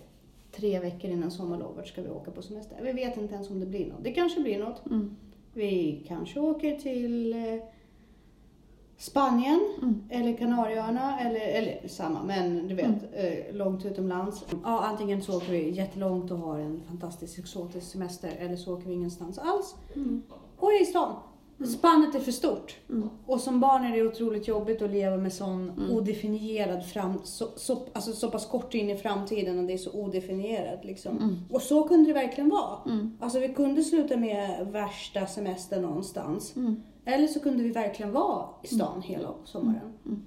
Tre 0.52 0.80
veckor 0.80 1.10
innan 1.12 1.32
sommarlovet 1.32 1.88
ska 1.88 2.02
vi 2.02 2.10
åka 2.10 2.32
på 2.32 2.42
semester. 2.42 2.80
Vi 2.84 2.92
vet 2.94 3.18
inte 3.18 3.34
ens 3.34 3.50
om 3.50 3.60
det 3.60 3.66
blir 3.66 3.88
något. 3.88 4.04
Det 4.04 4.12
kanske 4.14 4.42
blir 4.42 4.60
något. 4.60 4.86
Mm. 4.86 5.16
Vi 5.54 6.04
kanske 6.08 6.40
åker 6.40 6.76
till 6.80 7.34
eh, 7.34 7.64
Spanien 9.00 9.60
Mm. 9.82 10.04
eller 10.10 10.38
Kanarieöarna 10.38 11.20
eller, 11.20 11.40
eller 11.40 11.88
samma 11.88 12.24
men 12.24 12.68
du 12.68 12.76
vet 12.76 12.86
Mm. 12.86 13.00
eh, 13.14 13.56
långt 13.56 13.86
utomlands. 13.86 14.46
Ja, 14.64 14.80
antingen 14.86 15.22
så 15.22 15.38
åker 15.38 15.52
vi 15.52 15.70
jättelångt 15.70 16.32
och 16.32 16.38
har 16.38 16.60
en 16.60 16.82
fantastisk 16.88 17.40
exotisk 17.40 17.92
semester 17.92 18.32
eller 18.40 18.56
så 18.56 18.74
åker 18.78 18.88
vi 18.88 18.94
ingenstans 18.94 19.38
alls 19.40 19.76
Mm. 19.96 20.22
och 20.58 20.72
är 20.72 20.82
i 20.82 20.86
stan. 20.86 21.14
Spannet 21.78 22.16
är 22.16 22.20
för 22.20 22.32
stort. 22.32 22.78
Mm. 22.90 23.10
Och 23.26 23.40
som 23.40 23.60
barn 23.60 23.84
är 23.86 23.92
det 23.98 24.04
otroligt 24.08 24.48
jobbigt 24.48 24.82
att 24.82 24.90
leva 24.92 25.18
med 25.18 25.34
sån 25.34 25.70
Mm. 25.70 25.92
odefinierad 25.92 26.86
fram, 26.86 27.14
så, 27.24 27.48
så, 27.56 27.78
alltså 27.94 28.12
så 28.14 28.32
pass 28.32 28.46
kort 28.46 28.74
in 28.74 28.90
i 28.90 28.96
framtiden 28.98 29.60
och 29.60 29.66
det 29.66 29.74
är 29.74 29.78
så 29.78 29.92
odefinierat 29.92 30.86
liksom. 30.86 31.18
Mm. 31.18 31.36
Och 31.52 31.62
så 31.62 31.84
kunde 31.84 32.10
det 32.10 32.14
verkligen 32.14 32.50
vara. 32.50 32.78
Mm. 32.86 33.18
Alltså 33.20 33.40
vi 33.40 33.50
kunde 33.50 33.84
sluta 33.84 34.18
med 34.18 34.68
värsta 34.72 35.26
semester 35.28 35.82
någonstans. 35.82 36.54
Mm. 37.10 37.20
Eller 37.20 37.28
så 37.34 37.40
kunde 37.40 37.64
vi 37.64 37.70
verkligen 37.72 38.12
vara 38.12 38.46
i 38.64 38.68
stan 38.68 39.02
hela 39.02 39.34
sommaren. 39.46 39.94
Mm. 40.06 40.26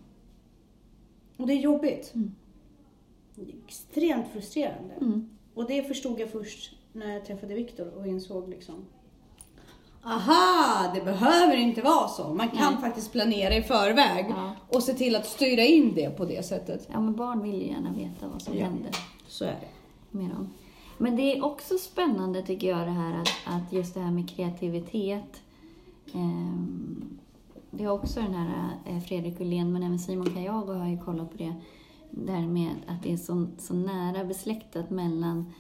Och 1.37 1.47
det 1.47 1.53
är 1.53 1.59
jobbigt. 1.61 2.13
Mm. 2.15 2.35
Det 3.35 3.43
är 3.43 3.55
extremt 3.67 4.27
frustrerande. 4.33 4.95
Mm. 4.95 5.31
Och 5.55 5.67
det 5.67 5.83
förstod 5.83 6.21
jag 6.21 6.31
först 6.31 6.73
när 6.93 7.13
jag 7.13 7.25
träffade 7.27 7.55
Viktor 7.55 7.95
och 7.99 8.07
insåg 8.07 8.49
liksom 8.49 8.75
Aha, 10.05 10.93
det 10.95 11.01
behöver 11.05 11.57
inte 11.57 11.83
vara 11.83 12.09
så. 12.09 12.35
Man 12.35 12.49
kan 12.49 12.81
faktiskt 12.81 13.13
planera 13.13 13.55
i 13.57 13.63
förväg 13.63 14.27
Ja. 14.31 14.53
och 14.69 14.83
se 14.83 14.95
till 14.95 15.17
att 15.17 15.27
styra 15.27 15.63
in 15.63 15.93
det 15.95 16.11
på 16.17 16.25
det 16.25 16.47
sättet. 16.47 16.89
ja, 16.93 17.01
men 17.01 17.15
barn 17.17 17.43
vill 17.43 17.55
ju 17.63 17.67
gärna 17.69 17.93
veta 17.93 18.29
vad 18.33 18.43
som 18.43 18.57
Ja. 18.59 18.65
händer 18.65 18.91
Så 19.29 19.45
är 19.45 19.49
det. 19.61 19.69
med 20.19 20.31
dem. 20.31 20.49
Men 20.99 21.17
det 21.17 21.23
är 21.37 21.45
också 21.45 21.79
spännande 21.79 22.43
tycker 22.43 22.69
jag 22.69 22.79
det 22.87 22.91
här 22.93 23.21
att, 23.21 23.29
att 23.47 23.73
just 23.73 23.95
det 23.95 24.01
här 24.01 24.11
med 24.11 24.31
kreativitet. 24.31 25.43
Ehm, 26.15 27.19
det 27.71 27.85
är 27.85 27.91
också 27.91 28.21
den 28.21 28.35
här 28.35 28.71
eh, 28.87 29.01
Fredrik 29.01 29.41
Ullén 29.41 29.73
men 29.73 29.83
även 29.83 29.99
Simon 29.99 30.31
Kajago 30.35 30.73
har 30.73 30.89
ju 30.89 30.99
kollat 30.99 31.31
på 31.31 31.37
det. 31.37 31.55
Där 32.11 32.47
med 32.47 32.75
att 32.87 33.03
det 33.03 33.13
är 33.13 33.17
så, 33.17 33.47
så 33.59 33.75
nära 33.75 34.25
besläktat 34.25 34.91
mellan 34.91 35.53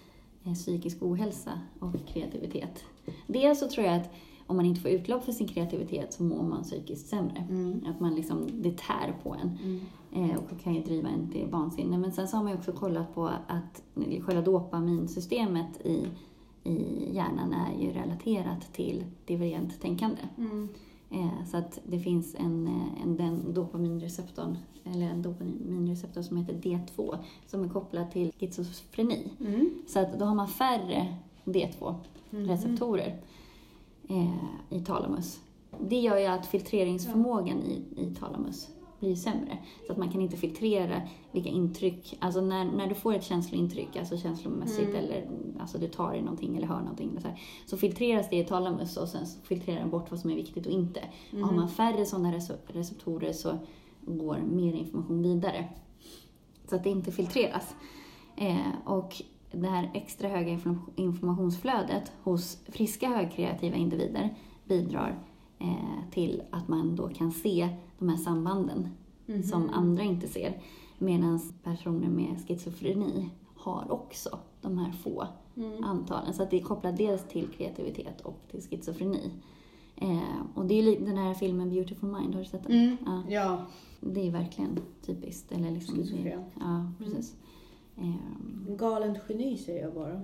eh, 0.44 0.54
psykisk 0.54 1.02
ohälsa 1.02 1.60
och 1.78 1.94
kreativitet. 2.06 2.84
Dels 3.26 3.60
så 3.60 3.68
tror 3.68 3.86
jag 3.86 3.96
att 3.96 4.10
om 4.46 4.56
man 4.56 4.66
inte 4.66 4.80
får 4.80 4.90
utlopp 4.90 5.24
för 5.24 5.32
sin 5.32 5.48
kreativitet 5.48 6.12
så 6.12 6.22
mår 6.22 6.42
man 6.42 6.62
psykiskt 6.62 7.08
sämre. 7.08 7.46
Mm. 7.50 7.86
Att 7.90 8.00
man 8.00 8.14
liksom, 8.14 8.46
det 8.52 8.78
tär 8.78 9.14
på 9.22 9.36
en. 9.42 9.58
Mm. 9.62 9.80
Eh, 10.30 10.36
och 10.36 10.60
kan 10.60 10.74
ju 10.74 10.82
driva 10.82 11.08
en 11.08 11.30
till 11.30 11.46
vansinne. 11.46 11.98
Men 11.98 12.12
sen 12.12 12.28
så 12.28 12.36
har 12.36 12.44
man 12.44 12.52
ju 12.52 12.58
också 12.58 12.72
kollat 12.72 13.14
på 13.14 13.30
att 13.46 13.82
själva 14.20 14.42
dopaminsystemet 14.42 15.86
i, 15.86 16.06
i 16.64 17.08
hjärnan 17.14 17.52
är 17.52 17.82
ju 17.82 17.92
relaterat 17.92 18.72
till 18.72 19.04
divergent 19.26 19.80
tänkande. 19.80 20.22
Mm. 20.38 20.68
Eh, 21.10 21.44
så 21.50 21.56
att 21.56 21.80
det 21.84 21.98
finns 21.98 22.34
en, 22.34 22.66
eh, 22.66 23.02
en 23.02 23.16
den 23.16 23.54
dopaminreceptorn, 23.54 24.56
eller 24.84 25.06
en 25.06 25.22
dopaminreceptor 25.22 26.22
som 26.22 26.36
heter 26.36 26.54
D2 26.54 27.18
som 27.46 27.64
är 27.64 27.68
kopplad 27.68 28.10
till 28.10 28.32
schizofreni. 28.40 29.32
Mm. 29.40 29.70
Så 29.86 29.98
att 29.98 30.18
då 30.18 30.24
har 30.24 30.34
man 30.34 30.48
färre 30.48 31.14
D2-receptorer 31.44 33.16
eh, 34.08 34.34
i 34.70 34.80
talamus. 34.80 35.40
Det 35.80 36.00
gör 36.00 36.18
ju 36.18 36.26
att 36.26 36.46
filtreringsförmågan 36.46 37.62
i, 37.62 37.82
i 37.96 38.14
talamus 38.14 38.68
blir 39.00 39.16
sämre. 39.16 39.58
Så 39.86 39.92
att 39.92 39.98
man 39.98 40.10
kan 40.10 40.20
inte 40.20 40.36
filtrera 40.36 41.02
vilka 41.32 41.48
intryck, 41.48 42.16
alltså 42.20 42.40
när, 42.40 42.64
när 42.64 42.86
du 42.86 42.94
får 42.94 43.14
ett 43.14 43.24
känslointryck, 43.24 43.96
alltså 43.96 44.16
känslomässigt 44.16 44.88
Mm. 44.88 44.96
eller 44.96 45.28
alltså 45.62 45.78
du 45.78 45.88
tar 45.88 46.14
i 46.14 46.22
någonting 46.22 46.56
eller 46.56 46.66
hör 46.66 46.80
någonting, 46.80 47.20
så, 47.20 47.28
här, 47.28 47.40
så 47.66 47.76
filtreras 47.76 48.30
det 48.30 48.36
i 48.38 48.44
talamus 48.44 48.96
och 48.96 49.08
sen 49.08 49.26
filtrerar 49.42 49.80
den 49.80 49.90
bort 49.90 50.10
vad 50.10 50.20
som 50.20 50.30
är 50.30 50.34
viktigt 50.34 50.66
och 50.66 50.72
inte. 50.72 51.00
Mm. 51.32 51.44
Har 51.44 51.52
man 51.52 51.68
färre 51.68 52.06
sådana 52.06 52.32
rece- 52.32 52.58
receptorer 52.66 53.32
så 53.32 53.58
går 54.06 54.38
mer 54.38 54.72
information 54.72 55.22
vidare. 55.22 55.68
Så 56.68 56.76
att 56.76 56.84
det 56.84 56.90
inte 56.90 57.12
filtreras. 57.12 57.74
Eh, 58.36 58.56
och 58.84 59.22
det 59.52 59.68
här 59.68 59.90
extra 59.94 60.28
höga 60.28 60.52
inform- 60.52 60.90
informationsflödet 60.96 62.12
hos 62.22 62.58
friska 62.68 63.08
högkreativa 63.08 63.76
individer 63.76 64.34
bidrar 64.64 65.18
eh, 65.58 66.10
till 66.10 66.42
att 66.50 66.68
man 66.68 66.96
då 66.96 67.08
kan 67.08 67.32
se 67.32 67.68
de 67.98 68.08
här 68.08 68.16
sambanden 68.16 68.88
Mhm. 69.26 69.42
som 69.42 69.70
andra 69.70 70.02
inte 70.02 70.28
ser. 70.28 70.60
Medan 70.98 71.40
personer 71.62 72.08
med 72.08 72.36
schizofreni 72.48 73.30
har 73.56 73.92
också 73.92 74.38
de 74.60 74.78
här 74.78 74.92
få 74.92 75.26
Mm. 75.56 75.84
antalen. 75.84 76.34
Så 76.34 76.42
att 76.42 76.50
det 76.50 76.56
är 76.58 76.62
kopplat 76.62 76.96
dels 76.96 77.24
till 77.28 77.48
kreativitet 77.48 78.20
och 78.20 78.38
till 78.50 78.60
schizofreni. 78.62 79.30
Eh, 79.96 80.18
och 80.54 80.66
det 80.66 80.74
är 80.74 80.82
ju 80.82 81.04
den 81.04 81.16
här 81.16 81.34
filmen 81.34 81.70
Beautiful 81.70 82.08
Mind, 82.08 82.34
har 82.34 82.42
du 82.42 82.48
sett 82.48 82.62
den? 82.66 82.72
Mm. 82.72 82.96
Ja, 83.06 83.22
Ja, 83.28 83.66
det 84.00 84.26
är 84.26 84.30
verkligen 84.30 84.78
typiskt. 85.06 85.52
Eller 85.52 85.70
liksom, 85.70 85.94
Schizofren. 85.96 86.44
ja, 86.60 86.92
precis. 86.98 87.36
Eh, 87.96 88.74
galent 88.76 89.18
geni 89.28 89.56
säger 89.56 89.82
jag 89.82 89.94
bara. 89.94 90.20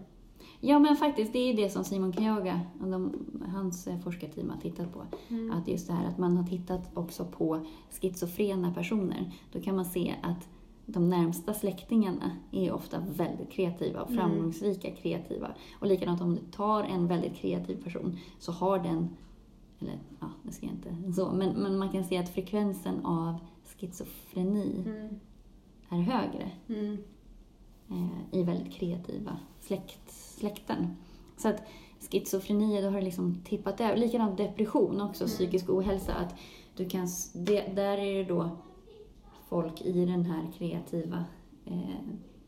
Ja, 0.61 0.79
men 0.79 0.97
faktiskt, 0.97 1.33
det 1.33 1.39
är 1.39 1.47
ju 1.47 1.53
det 1.53 1.71
som 1.71 1.85
Simon 1.85 2.13
Kyaga 2.13 2.61
och 2.81 2.89
de, 2.89 3.13
hans 3.55 3.87
eh, 3.87 3.99
forskarteam 3.99 4.51
har 4.51 4.57
tittat 4.61 4.93
på. 4.93 5.03
Mm. 5.29 5.51
Att 5.51 5.69
just 5.69 5.87
det 5.87 5.93
här 5.93 6.09
att 6.09 6.19
man 6.19 6.37
har 6.37 6.45
tittat 6.45 6.91
också 6.95 7.25
på 7.25 7.61
schizofrena 7.91 8.75
personer. 8.75 9.33
Då 9.53 9.61
kan 9.61 9.77
man 9.77 9.85
se 9.85 10.15
att 10.23 10.49
de 10.91 11.09
närmsta 11.11 11.55
släktingarna 11.55 12.31
är 12.53 12.73
ofta 12.73 13.01
väldigt 13.01 13.51
kreativa 13.51 14.03
och 14.03 14.11
Mm. 14.11 14.21
framgångsrika 14.21 14.91
kreativa. 14.91 15.49
Och 15.81 15.87
likadant 15.87 16.21
om 16.21 16.35
du 16.35 16.41
tar 16.53 16.83
en 16.85 17.07
väldigt 17.07 17.35
kreativ 17.37 17.83
person 17.85 18.19
så 18.39 18.53
har 18.53 18.79
den, 18.79 19.09
eller 19.81 19.99
ja, 20.21 20.27
det 20.43 20.53
ska 20.53 20.67
jag 20.67 20.75
inte 20.75 21.13
så, 21.13 21.31
men, 21.33 21.51
men 21.63 21.79
man 21.79 21.89
kan 21.93 22.05
se 22.05 22.19
att 22.19 22.29
frekvensen 22.29 23.05
av 23.05 23.35
schizofreni 23.65 24.83
Mm. 24.87 25.09
är 25.89 26.13
högre 26.13 26.51
Mm. 26.69 26.99
eh, 27.91 28.39
i 28.39 28.43
väldigt 28.43 28.73
kreativa 28.73 29.39
släkt, 29.61 30.11
släkten. 30.11 30.97
Så 31.37 31.49
att 31.49 31.63
schizofreni, 32.11 32.81
då 32.83 32.89
har 32.89 32.97
det 32.97 33.03
liksom 33.05 33.35
tippat 33.45 33.81
över. 33.81 33.97
Likadant 33.97 34.37
depression 34.37 35.01
också, 35.01 35.25
Mm. 35.25 35.31
psykisk 35.37 35.71
ohälsa. 35.71 36.15
Att 36.15 36.35
du 36.77 36.89
kan, 36.89 37.09
det, 37.35 37.61
där 37.77 37.99
är 37.99 38.15
det 38.15 38.25
då 38.25 38.51
folk 39.49 39.81
i 39.83 39.93
den 40.05 40.25
här 40.25 40.47
kreativa 40.59 41.25
eh, 41.67 41.79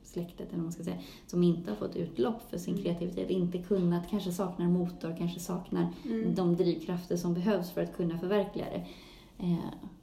släktet, 0.05 0.41
eller 0.49 0.57
vad 0.57 0.63
man 0.63 0.73
ska 0.73 0.85
säga, 0.85 0.99
som 1.27 1.43
inte 1.43 1.71
har 1.71 1.77
fått 1.77 1.97
utlopp 1.97 2.51
för 2.51 2.59
sin 2.59 2.75
Mm. 2.75 2.85
kreativitet, 2.85 3.31
inte 3.31 3.59
kunnat, 3.59 4.11
kanske 4.11 4.33
saknar 4.33 4.67
motor, 4.69 5.15
kanske 5.19 5.41
saknar 5.41 5.93
Mm. 6.05 6.35
de 6.35 6.57
drivkrafter 6.57 7.17
som 7.17 7.35
behövs 7.35 7.71
för 7.71 7.83
att 7.83 7.97
kunna 7.97 8.19
förverkliga 8.19 8.67
det. 8.71 8.87
Eh, 9.47 9.59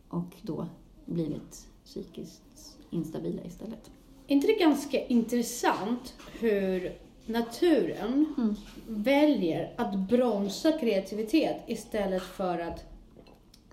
och 0.10 0.36
då 0.41 0.67
blivit 1.05 1.67
psykiskt 1.86 2.77
instabila 2.89 3.43
istället. 3.43 3.91
Är 4.27 4.36
inte 4.36 4.47
det 4.47 4.53
ganska 4.60 5.05
intressant 5.05 6.13
hur 6.39 6.93
naturen 7.25 8.25
Mm. 8.38 8.55
väljer 8.88 9.73
att 9.77 9.95
bromsa 9.99 10.71
kreativitet 10.71 11.57
istället 11.67 12.23
för 12.23 12.60
att 12.60 12.86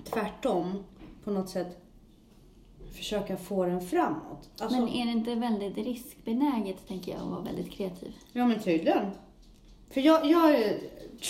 tvärtom 0.05 0.85
på 1.25 1.31
något 1.31 1.49
sätt 1.49 1.79
försöka 2.95 3.37
få 3.37 3.65
den 3.65 3.81
framåt? 3.81 4.51
Alltså, 4.61 4.81
Men 4.81 4.89
är 4.89 5.07
det 5.07 5.13
inte 5.13 5.35
väldigt 5.35 5.77
riskbenäget, 5.77 6.89
tänker 6.89 7.13
jag, 7.13 7.21
att 7.21 7.29
vara 7.29 7.41
väldigt 7.41 7.71
kreativ? 7.71 8.13
Ja 8.33 8.47
men 8.47 8.61
tydligen. 8.61 9.11
För 9.91 10.01
jag, 10.01 10.27
jag 10.27 10.55
är 10.55 10.79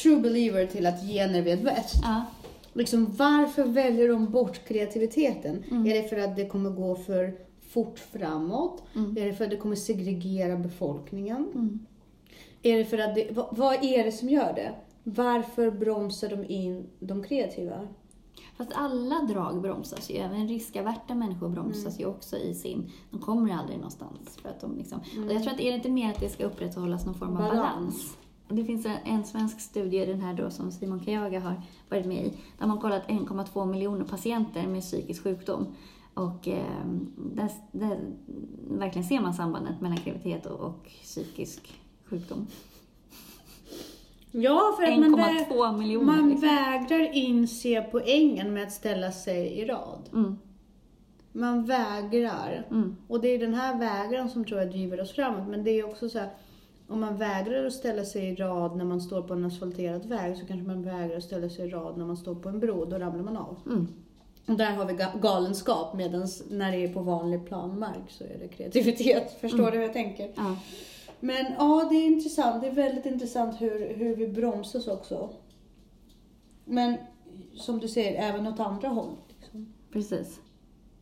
true 0.03 0.21
believer 0.21 0.67
till 0.67 0.87
att 0.87 1.03
gener 1.03 1.43
vet 1.43 1.63
bäst. 1.65 1.95
Ja. 2.03 2.25
Liksom, 2.73 3.15
varför 3.17 3.65
väljer 3.65 4.09
de 4.09 4.31
bort 4.31 4.65
kreativiteten? 4.69 5.65
Mm. 5.71 5.87
Är 5.87 6.03
det 6.03 6.09
för 6.09 6.17
att 6.17 6.37
det 6.37 6.47
kommer 6.47 6.71
gå 6.71 6.95
för 6.95 7.35
fort 7.69 7.99
framåt? 7.99 8.83
Mm. 8.95 9.17
Är 9.17 9.27
det 9.27 9.33
för 9.33 9.45
att 9.45 9.51
det 9.51 9.57
kommer 9.57 9.77
segregera 9.77 10.57
befolkningen? 10.57 11.47
Mm. 11.55 11.87
Är 12.63 12.79
det 12.79 12.85
för 12.85 12.99
att 12.99 13.15
det, 13.15 13.29
vad, 13.31 13.57
vad 13.57 13.85
är 13.85 14.05
det 14.05 14.13
som 14.13 14.29
gör 14.29 14.53
det? 14.53 14.75
Varför 15.03 15.71
bromsar 15.71 16.29
de 16.29 16.45
in 16.45 16.87
de 17.01 17.23
kreativa? 17.23 17.89
Fast 18.57 18.73
alla 18.75 19.23
drag 19.23 19.61
bromsas 19.61 20.11
ju. 20.11 20.15
Även 20.15 20.49
riskaverta 20.49 21.15
människor 21.15 21.49
bromsas 21.49 22.01
ju 22.01 22.07
också 22.07 22.37
i 22.37 22.55
sin... 22.55 22.91
De 23.11 23.21
kommer 23.21 23.55
aldrig 23.55 23.77
någonstans. 23.77 24.37
För 24.43 24.49
att 24.49 24.61
de 24.61 24.77
liksom, 24.77 24.99
och 24.99 25.33
jag 25.33 25.43
tror 25.43 25.55
att 25.55 25.61
är 25.61 25.71
det 25.71 25.77
inte 25.77 25.91
mer 25.91 26.11
att 26.11 26.21
det 26.21 26.29
ska 26.29 26.45
upprätthållas 26.45 27.07
någon 27.07 27.15
form 27.15 27.37
av 27.37 27.37
Balans. 27.37 27.57
balans. 27.59 28.17
Det 28.49 28.65
finns 28.65 28.87
en, 28.87 28.97
en 29.05 29.25
svensk 29.25 29.61
studie, 29.61 30.07
den 30.07 30.21
här 30.21 30.35
då 30.35 30.51
som 30.51 30.73
Simon 30.73 31.05
Kyaga 31.05 31.41
har 31.41 31.63
varit 31.89 32.07
med 32.07 32.27
i, 32.27 32.33
där 32.59 32.67
man 32.67 32.79
kollat 32.79 33.07
1,2 33.09 33.67
miljoner 33.67 34.05
patienter 34.05 34.67
med 34.67 34.83
psykisk 34.83 35.23
sjukdom. 35.23 35.67
Och 36.15 36.49
eh, 36.49 36.87
där, 37.17 37.51
där 37.73 38.01
verkligen 38.71 39.09
ser 39.09 39.21
man 39.21 39.35
sambandet 39.35 39.81
mellan 39.81 39.97
kreativitet 39.97 40.47
och, 40.47 40.61
och 40.61 40.91
psykisk 41.03 41.81
sjukdom. 42.05 42.47
Ja, 44.37 44.75
för 44.77 44.85
att 44.93 44.99
man, 44.99 45.15
vä- 45.21 45.47
1,2 45.49 45.79
miljoner. 45.79 46.07
man 46.07 46.29
liksom. 46.31 46.49
vägrar 46.49 47.11
inse 47.13 47.83
poängen 47.93 48.55
med 48.55 48.63
att 48.63 48.73
ställa 48.73 49.13
sig 49.13 49.47
i 49.47 49.65
rad. 49.65 50.09
Mm, 50.13 50.39
Man 51.33 51.65
vägrar. 51.65 52.67
mm, 52.71 52.97
Och 53.09 53.21
det 53.21 53.29
är 53.29 53.39
den 53.39 53.55
här 53.55 53.79
vägran 53.79 54.29
som 54.31 54.45
tror 54.45 54.61
jag 54.61 54.71
driver 54.71 55.01
oss 55.01 55.13
framåt. 55.13 55.49
Men 55.49 55.65
det 55.65 55.71
är 55.71 55.85
också 55.87 56.09
så 56.09 56.19
här, 56.19 56.29
om 56.89 57.01
man 57.01 57.17
vägrar 57.17 57.67
att 57.67 57.73
ställa 57.73 58.05
sig 58.05 58.29
i 58.29 58.35
rad 58.35 58.77
när 58.77 58.85
man 58.85 59.01
står 59.01 59.23
på 59.23 59.35
en 59.35 59.45
asfalterad 59.45 60.07
väg 60.07 60.37
så 60.37 60.47
kanske 60.47 60.67
man 60.67 60.83
vägrar 60.83 61.17
att 61.17 61.25
ställa 61.25 61.49
sig 61.49 61.67
i 61.67 61.71
rad 61.71 61.99
när 61.99 62.05
man 62.07 62.17
står 62.17 62.35
på 62.35 62.49
en 62.49 62.61
bro. 62.61 62.85
Då 62.85 62.99
ramlar 62.99 63.23
man 63.25 63.37
av. 63.37 63.57
mm. 63.67 63.89
Och 64.49 64.55
där 64.57 64.71
har 64.71 64.85
vi 64.85 64.93
ga- 64.93 65.21
galenskap 65.21 65.95
medan 65.95 66.27
när 66.51 66.73
det 66.73 66.85
är 66.85 66.89
på 66.93 67.01
vanlig 67.01 67.47
planmark 67.47 68.03
så 68.11 68.25
är 68.25 68.39
det 68.41 68.49
kreativitet. 68.49 69.37
Förstår 69.41 69.59
Mm. 69.59 69.71
du 69.71 69.77
hur 69.79 69.85
jag 69.85 69.93
tänker? 69.93 70.31
Ja. 70.37 70.57
Men 71.25 71.47
ja, 71.59 71.87
det 71.91 71.97
är 71.97 72.07
intressant. 72.07 72.61
Det 72.63 72.69
är 72.69 72.73
väldigt 72.75 73.07
intressant 73.07 73.61
hur, 73.61 73.95
hur 73.95 74.17
vi 74.17 74.29
bromsas 74.29 74.89
också. 74.89 75.31
Men 76.65 76.97
som 77.55 77.79
du 77.79 77.89
säger, 77.89 78.23
även 78.35 78.47
åt 78.47 78.61
andra 78.61 78.89
håll. 78.89 79.17
Liksom. 79.29 79.73
Precis. 79.91 80.41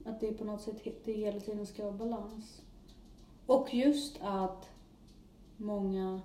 Att 0.04 0.20
det 0.20 0.32
på 0.32 0.44
något 0.44 0.60
sätt 0.60 1.04
det 1.04 1.12
hela 1.12 1.40
tiden 1.40 1.66
ska 1.66 1.82
vara 1.84 1.92
balans. 1.96 2.62
Och 3.46 3.74
just 3.74 4.18
att 4.22 4.68
många 5.56 6.20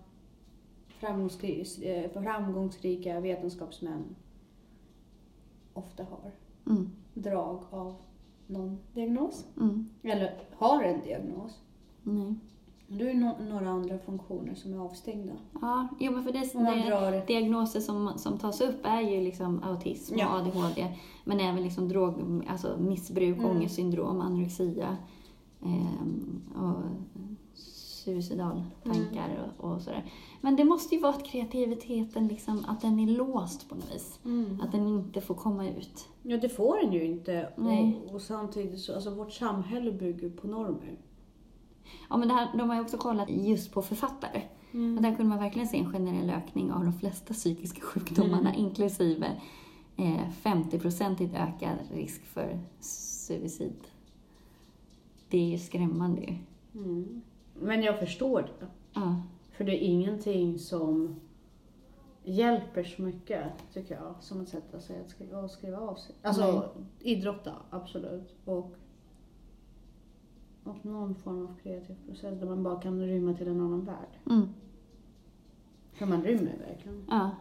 framgångsri- 0.99 2.03
eh, 2.05 2.21
framgångsrika 2.23 3.19
vetenskapsmän 3.19 4.15
ofta 5.73 6.03
har 6.03 6.31
Mm, 6.67 6.91
drag 7.13 7.59
av 7.69 7.95
någon 8.47 8.77
diagnos. 8.93 9.45
mm. 9.57 9.89
Eller 10.03 10.37
har 10.57 10.83
en 10.83 11.01
diagnos. 11.03 11.51
Nej. 12.03 12.35
Det 12.89 13.09
är 13.09 13.13
no- 13.13 13.49
några 13.49 13.69
andra 13.69 13.97
funktioner 13.99 14.55
som 14.55 14.73
är 14.73 14.77
avstängda. 14.85 15.33
Ja, 15.61 15.87
jo, 15.99 16.11
men 16.11 16.23
för 16.23 16.31
det, 16.31 16.39
det, 16.53 16.89
drar 16.89 17.27
diagnoser 17.27 17.79
som, 17.79 18.11
som 18.15 18.37
tas 18.37 18.61
upp 18.61 18.79
är 18.83 19.01
ju 19.01 19.21
liksom 19.21 19.63
autism 19.63 20.13
och 20.13 20.19
Ja. 20.19 20.37
ADHD. 20.39 20.93
Men 21.23 21.39
även 21.39 21.63
liksom 21.63 21.89
drog, 21.89 22.45
alltså 22.49 22.77
missbruk, 22.79 23.37
Mm. 23.37 23.49
ångestsyndrom, 23.51 24.21
anorexia 24.21 24.97
ehm, 25.65 26.41
och 26.55 26.83
suicidaltankar 27.53 29.29
Mm. 29.29 29.49
och, 29.57 29.71
och 29.71 29.81
sådär. 29.81 30.05
Men 30.41 30.55
det 30.55 30.63
måste 30.63 30.95
ju 30.95 31.01
vara 31.01 31.13
att 31.13 31.25
kreativiteten 31.25 32.27
liksom, 32.27 32.65
att 32.67 32.81
den 32.81 32.99
är 32.99 33.07
låst 33.07 33.69
på 33.69 33.75
något 33.75 33.95
vis. 33.95 34.19
Att 34.63 34.71
den 34.71 34.87
inte 34.87 35.21
får 35.21 35.35
komma 35.35 35.67
ut. 35.69 36.07
Ja, 36.23 36.37
det 36.37 36.49
får 36.49 36.77
den 36.83 36.93
ju 36.93 37.03
inte. 37.05 37.49
Nej. 37.57 38.01
Och, 38.07 38.15
och 38.15 38.21
samtidigt 38.21 38.79
så, 38.79 38.95
alltså 38.95 39.09
vårt 39.15 39.31
samhälle 39.33 39.91
bygger 39.91 40.29
på 40.29 40.47
normer. 40.47 40.97
Ja, 42.09 42.17
men 42.17 42.31
här, 42.31 42.47
de 42.57 42.69
har 42.69 42.75
ju 42.75 42.81
också 42.81 42.97
kollat 42.97 43.29
just 43.29 43.71
på 43.73 43.81
författare. 43.81 44.41
Mm. 44.73 44.95
Och 44.97 45.01
där 45.03 45.15
kunde 45.15 45.29
man 45.29 45.39
verkligen 45.39 45.67
se 45.67 45.77
en 45.77 45.91
generell 45.93 46.29
ökning 46.29 46.71
av 46.71 46.83
de 46.83 46.93
flesta 46.93 47.33
psykiska 47.33 47.81
sjukdomarna, 47.81 48.49
Mm. 48.49 48.61
inklusive 48.65 49.41
eh, 49.97 50.29
50-procentigt 50.43 51.35
ökad 51.35 51.77
risk 51.93 52.25
för 52.25 52.59
suicid. 52.79 53.73
Det 55.29 55.37
är 55.37 55.49
ju 55.49 55.57
skrämmande 55.57 56.21
ju. 56.21 56.35
Mm. 56.81 57.21
Men 57.53 57.81
jag 57.83 57.99
förstår 57.99 58.41
det. 58.41 58.67
Ja. 58.93 59.21
För 59.51 59.63
det 59.63 59.71
är 59.83 59.87
ingenting 59.87 60.59
som 60.59 61.15
hjälper 62.23 62.83
så 62.83 63.01
mycket, 63.01 63.43
tycker 63.73 63.95
jag, 63.95 64.15
som 64.19 64.41
att 64.41 64.49
sätta 64.49 64.79
sig 64.79 65.01
att 65.01 65.09
skriva, 65.09 65.39
och 65.39 65.51
skriva 65.51 65.77
av 65.77 65.95
sig. 65.95 66.15
Alltså, 66.21 66.69
idrotta, 66.99 67.51
absolut. 67.69 68.35
Och, 68.45 68.75
och 70.69 70.85
någon 70.85 71.15
form 71.15 71.47
av 71.47 71.55
kreativ 71.63 71.95
process 72.05 72.39
där 72.39 72.45
man 72.45 72.63
bara 72.63 72.81
kan 72.81 73.01
rymma 73.01 73.33
till 73.33 73.47
en 73.47 73.61
annan 73.61 73.85
värld. 73.85 74.19
Mm. 74.29 74.47
För 75.93 76.05
man 76.05 76.23
rymmer 76.23 76.57
verkligen. 76.67 77.05
ja. 77.09 77.31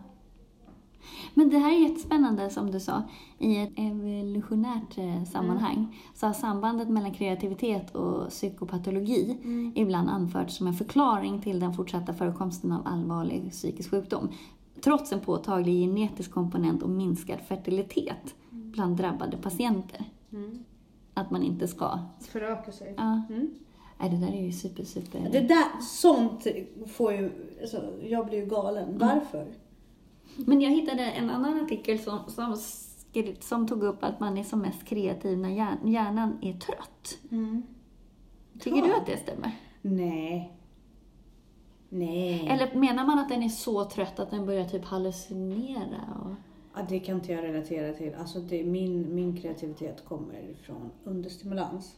Men 1.35 1.51
det 1.51 1.59
här 1.59 1.73
är 1.73 1.89
jättespännande 1.89 2.51
som 2.51 2.71
du 2.71 2.81
sa. 2.81 3.03
I 3.39 3.57
ett 3.57 3.73
evolutionärt 3.77 4.99
eh, 4.99 5.25
sammanhang 5.25 5.97
så 6.15 6.27
har 6.27 6.33
sambandet 6.33 6.89
mellan 6.89 7.15
kreativitet 7.15 7.95
och 7.95 8.29
psykopatologi 8.29 9.39
ibland 9.75 10.09
anförts 10.09 10.57
som 10.57 10.67
en 10.67 10.75
förklaring 10.75 11.43
till 11.43 11.61
den 11.61 11.75
fortsatta 11.75 12.13
förekomsten 12.13 12.73
av 12.73 12.87
allvarlig 12.87 13.51
psykisk 13.51 13.91
sjukdom. 13.91 14.29
Trots 14.85 15.13
en 15.13 15.21
påtaglig 15.21 15.81
genetisk 15.81 16.31
komponent 16.31 16.83
och 16.83 16.91
minskad 16.91 17.41
fertilitet 17.41 18.35
bland 18.51 18.97
drabbade 18.97 19.37
patienter. 19.37 20.05
Att 21.17 21.31
man 21.31 21.43
inte 21.43 21.69
ska... 21.69 21.99
Föröka 22.21 22.73
sig. 22.73 22.95
Ja. 22.97 23.23
Mm. 23.31 23.51
Nej, 23.99 24.11
det 24.11 24.17
där 24.17 24.33
är 24.33 24.43
ju 24.43 24.53
super, 24.53 24.85
super... 24.85 25.29
Det 25.33 25.41
där, 25.41 25.81
sånt 25.81 26.47
får 26.87 27.13
ju, 27.13 27.31
alltså, 27.61 27.93
jag 28.03 28.27
blir 28.27 28.39
ju 28.39 28.47
galen. 28.47 28.99
Varför? 28.99 29.47
Men 30.37 30.61
jag 30.61 30.71
hittade 30.71 31.03
en 31.03 31.31
annan 31.31 31.65
artikel 31.65 31.99
som, 31.99 32.19
som, 32.29 32.57
som 33.41 33.69
tog 33.69 33.83
upp 33.83 34.05
att 34.05 34.21
man 34.21 34.39
är 34.39 34.45
som 34.45 34.61
mest 34.61 34.85
kreativ 34.85 35.39
när 35.39 35.49
hjärn, 35.49 35.89
hjärnan 35.93 36.39
är 36.43 36.53
trött. 36.53 37.19
Tycker 38.61 38.79
Ja. 38.79 38.85
du 38.85 38.95
att 38.95 39.07
det 39.07 39.17
stämmer? 39.17 39.51
Nej. 39.83 40.53
Nej. 41.89 42.49
Eller 42.49 42.75
menar 42.75 43.05
man 43.07 43.19
att 43.19 43.29
den 43.29 43.43
är 43.43 43.49
så 43.49 43.85
trött 43.85 44.19
att 44.21 44.31
den 44.31 44.47
börjar 44.47 44.65
typ 44.65 44.85
hallucinera? 44.85 46.01
Och... 46.25 46.35
Ja, 46.77 46.83
det 46.89 46.99
kan 46.99 47.15
inte 47.17 47.33
jag 47.33 47.45
relatera 47.45 47.93
till. 47.93 48.15
Alltså 48.15 48.39
det, 48.41 48.65
min, 48.65 49.15
min 49.15 49.37
kreativitet 49.37 50.05
kommer 50.05 50.55
från 50.63 50.91
understimulans. 51.05 51.97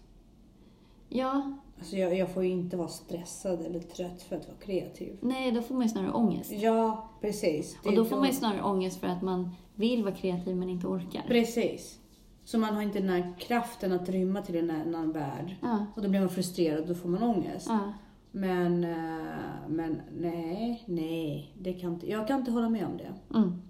Ja, 1.09 1.53
Alltså 1.79 1.97
jag, 1.97 2.15
jag 2.19 2.31
får 2.31 2.45
ju 2.45 2.51
inte 2.51 2.77
vara 2.77 2.89
stressad 2.89 3.61
eller 3.67 3.81
trött 3.81 4.23
för 4.23 4.37
att 4.37 4.47
vara 4.49 4.57
kreativ. 4.57 5.17
nej, 5.21 5.53
då 5.53 5.63
får 5.63 5.75
man 5.75 5.83
ju 5.83 5.89
snarare 5.89 6.13
ångest. 6.13 6.53
Ja, 6.53 7.09
precis. 7.21 7.79
Det 7.83 7.89
Och 7.89 7.95
då 7.97 8.05
får 8.05 8.17
man 8.17 8.27
ju 8.27 8.33
snarare 8.33 8.63
ångest 8.63 9.01
för 9.01 9.07
att 9.07 9.23
man 9.23 9.51
vill 9.75 10.05
vara 10.05 10.15
kreativ 10.15 10.57
men 10.57 10.69
inte 10.69 10.87
orkar. 10.87 11.23
Precis. 11.29 11.99
Så 12.45 12.59
man 12.59 12.75
har 12.75 12.83
inte 12.83 12.99
den 13.01 13.09
här 13.09 13.35
kraften 13.39 13.93
att 13.93 14.09
rymma 14.09 14.43
till 14.43 14.57
en 14.57 14.71
annan 14.71 15.13
värld. 15.13 15.57
Ja, 15.63 15.87
Och 15.97 16.03
då 16.03 16.09
blir 16.09 16.21
man 16.21 16.29
frustrerad 16.29 16.81
och 16.81 16.87
då 16.89 16.95
får 16.95 17.09
man 17.09 17.23
ångest. 17.23 17.67
ja. 17.69 17.93
Men, 18.33 18.85
eh, 18.85 19.37
men 19.69 20.01
nej, 20.19 20.83
nej. 20.87 21.53
Det 21.59 21.73
kan 21.73 21.93
inte, 21.95 22.11
jag 22.11 22.29
kan 22.29 22.39
inte 22.41 22.51
hålla 22.51 22.69
med 22.69 22.87
om 22.87 22.97
det. 22.97 23.37
Mm. 23.39 23.63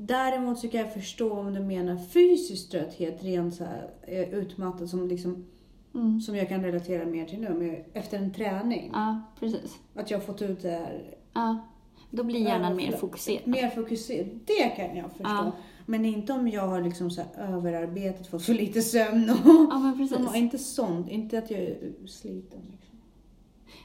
Däremot 0.00 0.58
så 0.58 0.68
kan 0.68 0.80
jag 0.80 0.92
förstå 0.92 1.32
om 1.32 1.54
du 1.54 1.60
menar 1.60 1.96
fysisk 1.96 2.70
trötthet, 2.70 3.24
rent 3.24 3.54
så 3.54 3.64
här 3.64 3.90
eh, 4.02 4.34
utmattad 4.34 4.90
som 4.90 5.08
liksom 5.08 5.44
Mm. 5.94 6.20
som 6.20 6.36
jag 6.36 6.48
kan 6.48 6.62
relatera 6.62 7.06
mer 7.06 7.24
till 7.26 7.40
nu, 7.40 7.54
med, 7.54 7.84
efter 7.92 8.18
en 8.18 8.32
träning. 8.32 8.90
Ja, 8.94 9.22
precis. 9.40 9.78
Att 9.94 10.10
jag 10.10 10.18
har 10.18 10.26
fått 10.26 10.42
ut 10.42 10.62
det 10.62 10.70
här. 10.70 11.16
Ja. 11.32 11.58
Då 12.10 12.24
blir 12.24 12.38
hjärnan 12.40 12.76
mer 12.76 12.92
fokuserad. 12.92 13.46
Mer 13.46 13.70
fokuserad. 13.70 14.28
Det 14.44 14.68
kan 14.76 14.96
jag 14.96 15.10
förstå. 15.10 15.24
Ja. 15.24 15.52
Men 15.86 16.04
inte 16.04 16.32
om 16.32 16.48
jag 16.48 16.68
har 16.68 16.82
liksom 16.82 17.10
så 17.10 17.22
här 17.22 17.54
överarbetat, 17.54 18.26
fått 18.26 18.42
för 18.42 18.54
lite 18.54 18.82
sömn 18.82 19.30
och... 19.30 19.50
Ja, 19.70 19.78
men 19.78 19.98
precis. 19.98 20.34
Inte 20.34 20.58
sånt. 20.58 21.08
Inte 21.08 21.38
att 21.38 21.50
jag 21.50 21.60
är 21.60 21.76
sliten. 22.06 22.60
Liksom. 22.70 22.98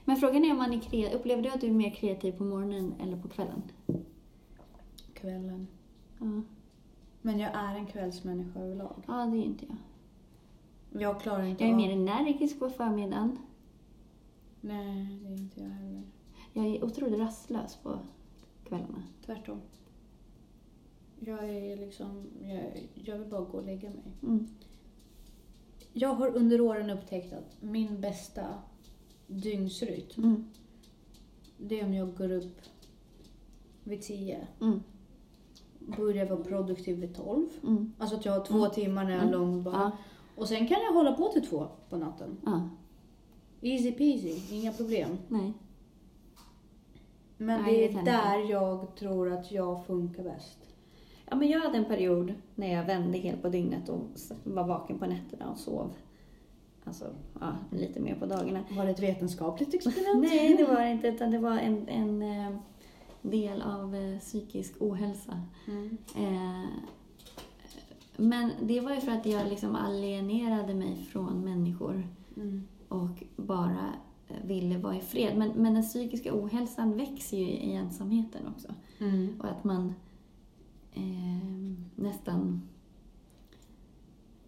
Men 0.05 0.15
frågan 0.17 0.45
är 0.45 0.51
om 0.51 0.57
man 0.57 0.73
är 0.73 0.79
kreativ. 0.79 1.15
Upplever 1.19 1.41
du 1.43 1.49
att 1.49 1.61
du 1.61 1.67
är 1.67 1.71
mer 1.71 1.89
kreativ 1.89 2.31
på 2.31 2.43
morgonen 2.43 2.93
eller 3.03 3.17
på 3.17 3.27
kvällen? 3.27 3.61
Kvällen. 5.13 5.67
Ja, 6.23 6.41
Men 7.21 7.39
jag 7.39 7.51
är 7.55 7.75
en 7.75 7.85
kvällsmänniska 7.85 8.59
överlag. 8.59 9.03
ja 9.07 9.13
det 9.25 9.37
är 9.37 9.43
inte 9.43 9.65
jag. 9.65 9.77
Jag 11.01 11.21
klarar 11.21 11.43
inte 11.43 11.63
Jag 11.63 11.69
är 11.69 11.73
av... 11.73 11.79
mer 11.81 11.91
energisk 11.91 12.59
på 12.59 12.69
förmiddagen. 12.69 13.37
Nej, 14.61 15.19
det 15.21 15.27
är 15.27 15.33
inte 15.37 15.61
jag 15.61 15.69
heller. 15.69 16.03
Jag 16.53 16.65
är 16.65 16.83
otroligt 16.83 17.19
rastlös 17.19 17.75
på 17.83 17.99
kvällarna. 18.67 19.03
Tvärtom. 19.25 19.61
Jag 21.19 21.49
är 21.49 21.77
liksom... 21.77 22.27
Jag, 22.41 22.89
jag 22.93 23.17
vill 23.19 23.29
bara 23.29 23.41
gå 23.41 23.57
och 23.57 23.65
lägga 23.65 23.89
mig. 23.89 24.03
Mm. 24.23 24.47
Jag 25.93 26.13
har 26.13 26.35
under 26.35 26.61
åren 26.61 26.89
upptäckt 26.89 27.33
att 27.33 27.61
min 27.61 28.01
bästa 28.01 28.45
dygnsrytm, 29.27 30.23
Mm. 30.23 30.45
det 31.57 31.79
är 31.79 31.85
om 31.85 31.93
jag 31.93 32.15
går 32.17 32.31
upp 32.31 32.61
vid 33.83 34.01
10, 34.01 34.47
Mm. 34.61 34.79
Börjar 35.97 36.25
vara 36.25 36.43
produktiv 36.43 36.99
vid 36.99 37.15
12. 37.15 37.47
Mm. 37.63 37.93
Alltså 37.97 38.15
att 38.15 38.25
jag 38.25 38.31
har 38.33 38.45
två 38.45 38.57
Mm. 38.57 38.71
timmar 38.71 39.03
när 39.03 39.11
jag 39.11 39.19
är 39.23 39.27
Mm. 39.27 39.39
lång 39.39 39.63
bara. 39.63 39.73
Ja. 39.75 39.91
Och 40.35 40.47
sen 40.47 40.67
kan 40.67 40.77
jag 40.81 40.93
hålla 40.93 41.11
på 41.11 41.27
till 41.27 41.47
två 41.47 41.67
på 41.89 41.97
natten. 41.97 42.37
ja. 42.45 42.69
Easy 43.61 43.91
peasy, 43.91 44.55
inga 44.55 44.71
problem. 44.71 45.17
Nej. 45.27 45.53
Men 47.37 47.61
Nej, 47.61 47.73
det 47.75 47.79
det 47.81 47.85
är 47.89 47.93
kan 47.93 48.05
där 48.05 48.49
jag 48.51 48.95
tror 48.95 49.31
att 49.33 49.51
jag 49.51 49.85
funkar 49.85 50.23
bäst. 50.23 50.57
Ja, 51.29 51.35
men 51.35 51.47
jag 51.49 51.59
hade 51.59 51.77
en 51.77 51.85
period 51.85 52.33
när 52.55 52.73
jag 52.73 52.85
vände 52.85 53.17
helt 53.17 53.41
på 53.41 53.49
dygnet 53.49 53.89
och 53.89 53.99
var 54.43 54.63
vaken 54.67 54.99
på 54.99 55.05
nätterna 55.05 55.49
och 55.51 55.57
sov. 55.57 55.89
Alltså, 56.83 57.05
ja, 57.39 57.51
lite 57.71 57.99
mer 57.99 58.15
på 58.15 58.25
dagarna. 58.25 58.63
Var 58.77 58.85
det 58.85 58.91
ett 58.91 58.99
vetenskapligt 58.99 59.73
experiment? 59.73 60.21
Nej, 60.29 60.55
det 60.57 60.63
var 60.63 60.81
det 60.81 60.91
inte, 60.91 61.07
utan 61.07 61.31
det 61.31 61.39
var 61.39 61.57
en, 61.57 61.87
en 61.89 62.21
eh, 62.21 62.57
del 63.23 63.61
av 63.61 63.95
eh, 63.95 64.19
psykisk 64.19 64.73
ohälsa. 64.79 65.41
Mm. 65.67 65.97
Eh, 66.15 66.69
men 68.17 68.51
det 68.61 68.79
var 68.79 68.93
ju 68.95 69.01
för 69.01 69.11
att 69.11 69.25
jag 69.25 69.49
liksom 69.49 69.75
alienerade 69.75 70.73
mig 70.73 70.95
från 71.11 71.39
människor 71.41 72.07
Mm. 72.37 72.63
och 72.87 73.23
bara 73.35 73.93
eh, 74.27 74.45
ville 74.45 74.77
vara 74.77 74.97
i 74.97 75.01
fred. 75.01 75.37
Men, 75.37 75.49
men 75.49 75.73
den 75.73 75.83
psykiska 75.83 76.31
ohälsan 76.33 76.97
växer 76.97 77.37
ju 77.37 77.43
i 77.47 77.73
ensamheten 77.73 78.47
också. 78.55 78.67
Mm. 78.99 79.39
Och 79.41 79.45
att 79.49 79.63
man 79.63 79.93
eh, 80.93 81.73
nästan... 81.95 82.61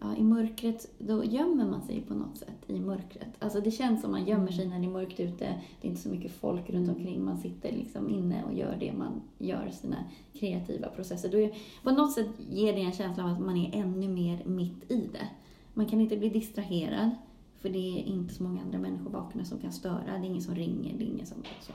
Ja, 0.00 0.16
I 0.16 0.22
mörkret, 0.22 0.90
då 0.98 1.24
gömmer 1.24 1.64
man 1.64 1.82
sig 1.82 2.00
på 2.00 2.14
något 2.14 2.38
sätt 2.38 2.64
i 2.66 2.80
mörkret. 2.80 3.28
Alltså 3.38 3.60
det 3.60 3.70
känns 3.70 4.02
som 4.02 4.10
man 4.10 4.24
gömmer 4.24 4.52
sig 4.52 4.68
när 4.68 4.78
det 4.78 4.86
är 4.86 4.90
mörkt 4.90 5.20
ute. 5.20 5.62
Det 5.80 5.88
är 5.88 5.90
inte 5.90 6.00
så 6.00 6.08
mycket 6.08 6.32
folk 6.32 6.70
runt 6.70 6.88
omkring. 6.88 7.24
Man 7.24 7.38
sitter 7.38 7.72
liksom 7.72 8.08
inne 8.10 8.44
och 8.44 8.54
gör 8.54 8.76
det 8.80 8.92
man 8.92 9.20
gör, 9.38 9.70
sina 9.70 9.96
kreativa 10.32 10.88
processer. 10.88 11.30
Då 11.30 11.38
är, 11.38 11.54
på 11.82 11.90
något 11.90 12.12
sätt 12.12 12.28
ger 12.50 12.72
det 12.72 12.80
en 12.80 12.92
känsla 12.92 13.24
av 13.24 13.30
att 13.30 13.40
man 13.40 13.56
är 13.56 13.80
ännu 13.80 14.08
mer 14.08 14.44
mitt 14.44 14.90
i 14.90 15.08
det. 15.12 15.28
Man 15.74 15.86
kan 15.86 16.00
inte 16.00 16.16
bli 16.16 16.28
distraherad, 16.28 17.10
för 17.60 17.68
det 17.68 17.98
är 17.98 18.02
inte 18.02 18.34
så 18.34 18.42
många 18.42 18.62
andra 18.62 18.78
människor 18.78 19.10
vakna 19.10 19.44
som 19.44 19.58
kan 19.58 19.72
störa. 19.72 20.04
Det 20.06 20.12
är 20.12 20.24
ingen 20.24 20.42
som 20.42 20.54
ringer, 20.54 20.98
det 20.98 21.04
är 21.04 21.08
ingen 21.08 21.26
som... 21.26 21.38
Så. 21.60 21.72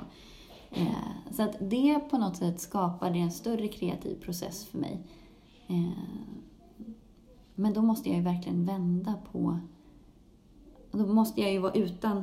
Eh, 0.72 1.32
så 1.32 1.44
att 1.44 1.56
det 1.60 2.00
på 2.10 2.18
något 2.18 2.38
sätt 2.38 2.60
skapade 2.60 3.20
en 3.20 3.32
större 3.32 3.68
kreativ 3.68 4.16
process 4.16 4.66
för 4.66 4.78
mig. 4.78 5.00
Eh, 5.68 6.04
men 7.56 7.74
då 7.74 7.82
måste 7.82 8.10
jag 8.10 8.18
ju 8.18 8.24
verkligen 8.24 8.66
vända 8.66 9.14
på... 9.32 9.60
Då 10.92 11.06
måste 11.06 11.42
jag 11.42 11.52
ju 11.52 11.60
vara 11.60 11.74
utan 11.74 12.18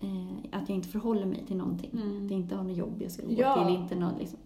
eh, 0.00 0.36
att 0.52 0.68
jag 0.68 0.76
inte 0.76 0.88
förhåller 0.88 1.26
mig 1.26 1.44
till 1.46 1.56
någonting. 1.56 1.90
Mm. 1.92 2.16
Att 2.24 2.30
jag 2.30 2.40
inte 2.40 2.56
har 2.56 2.64
något 2.64 2.76
jobb 2.76 3.02
jag 3.02 3.10
ska 3.12 3.26
gå 3.26 3.32
Ja. 3.38 3.64
till. 3.66 3.74
Inte 3.76 3.94
något, 3.94 4.18
liksom. 4.18 4.38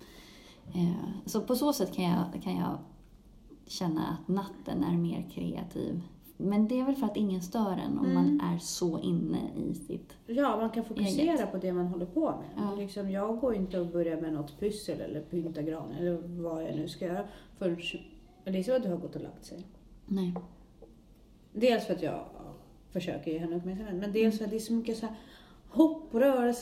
eh, 0.74 1.08
så 1.26 1.40
på 1.40 1.54
så 1.56 1.72
sätt 1.72 1.92
kan 1.94 2.04
jag, 2.04 2.42
kan 2.42 2.56
jag 2.56 2.78
känna 3.66 4.00
att 4.08 4.28
natten 4.28 4.84
är 4.84 4.96
mer 4.96 5.26
kreativ. 5.30 6.00
Men 6.36 6.68
det 6.68 6.80
är 6.80 6.84
väl 6.84 6.94
för 6.96 7.06
att 7.06 7.16
ingen 7.16 7.42
stör 7.42 7.80
en 7.86 7.98
om 7.98 8.04
Mm. 8.04 8.14
man 8.14 8.40
är 8.54 8.58
så 8.58 8.98
inne 8.98 9.38
i 9.56 9.74
sitt... 9.74 10.16
Ja, 10.26 10.56
man 10.56 10.70
kan 10.70 10.84
fokusera 10.84 11.32
Eget. 11.32 11.52
på 11.52 11.58
det 11.58 11.72
man 11.72 11.86
håller 11.86 12.06
på 12.06 12.20
med. 12.30 12.64
Ja. 12.66 12.74
Liksom, 12.74 13.10
jag 13.10 13.38
går 13.40 13.54
inte 13.54 13.80
och 13.80 13.86
börjar 13.86 14.20
med 14.20 14.32
något 14.32 14.60
pyssel 14.60 15.00
eller 15.00 15.20
pynta 15.20 15.62
granen 15.62 15.92
eller 15.96 16.42
vad 16.42 16.62
jag 16.64 16.76
nu 16.76 16.88
ska 16.88 17.04
göra 17.06 17.24
förrän 17.58 17.78
Elisabeth 18.44 18.88
har 18.90 18.96
gått 18.96 19.16
och 19.16 19.22
lagt 19.22 19.44
sig. 19.44 19.66
Nej. 20.06 20.34
Dels 21.52 21.86
för 21.86 21.94
att 21.94 22.02
jag 22.02 22.24
försöker 22.92 23.30
ge 23.30 23.38
henne 23.38 23.56
uppmärksamhet, 23.56 23.94
men 23.94 24.12
dels 24.12 24.38
för 24.38 24.44
att 24.44 24.50
det 24.50 24.56
är 24.56 24.60
så 24.60 24.72
mycket 24.72 24.96
så 24.98 25.06
här 25.06 25.16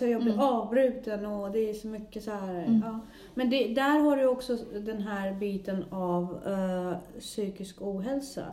och 0.03 0.09
jag 0.09 0.23
blir 0.23 0.33
Mm. 0.33 0.45
avbruten 0.45 1.27
och 1.27 1.51
det 1.51 1.71
är 1.71 1.75
så 1.75 1.89
mycket 1.89 2.25
så 2.25 2.31
här. 2.31 2.65
Mm. 2.65 2.83
Ja. 2.85 3.01
Men 3.35 3.51
det, 3.51 3.75
där 3.75 3.99
har 3.99 4.17
du 4.17 4.27
också 4.27 4.57
den 4.81 5.03
här 5.03 5.35
biten 5.35 5.85
av 5.91 6.47
eh, 6.47 7.19
psykisk 7.21 7.83
ohälsa. 7.83 8.47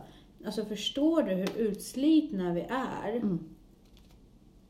Alltså 0.46 0.64
förstår 0.64 1.22
du 1.22 1.30
hur 1.34 1.56
utslitna 1.58 2.52
vi 2.52 2.60
är 2.60 3.12
Mm. 3.16 3.38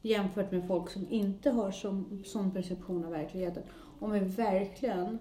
jämfört 0.03 0.53
med 0.53 0.67
folk 0.67 0.91
som 0.91 1.07
inte 1.11 1.51
har 1.51 1.71
som, 1.71 2.23
sån 2.25 2.51
perception 2.51 3.05
av 3.05 3.11
verkligheten. 3.11 3.63
Om 3.99 4.11
vi 4.13 4.21
verkligen 4.21 5.19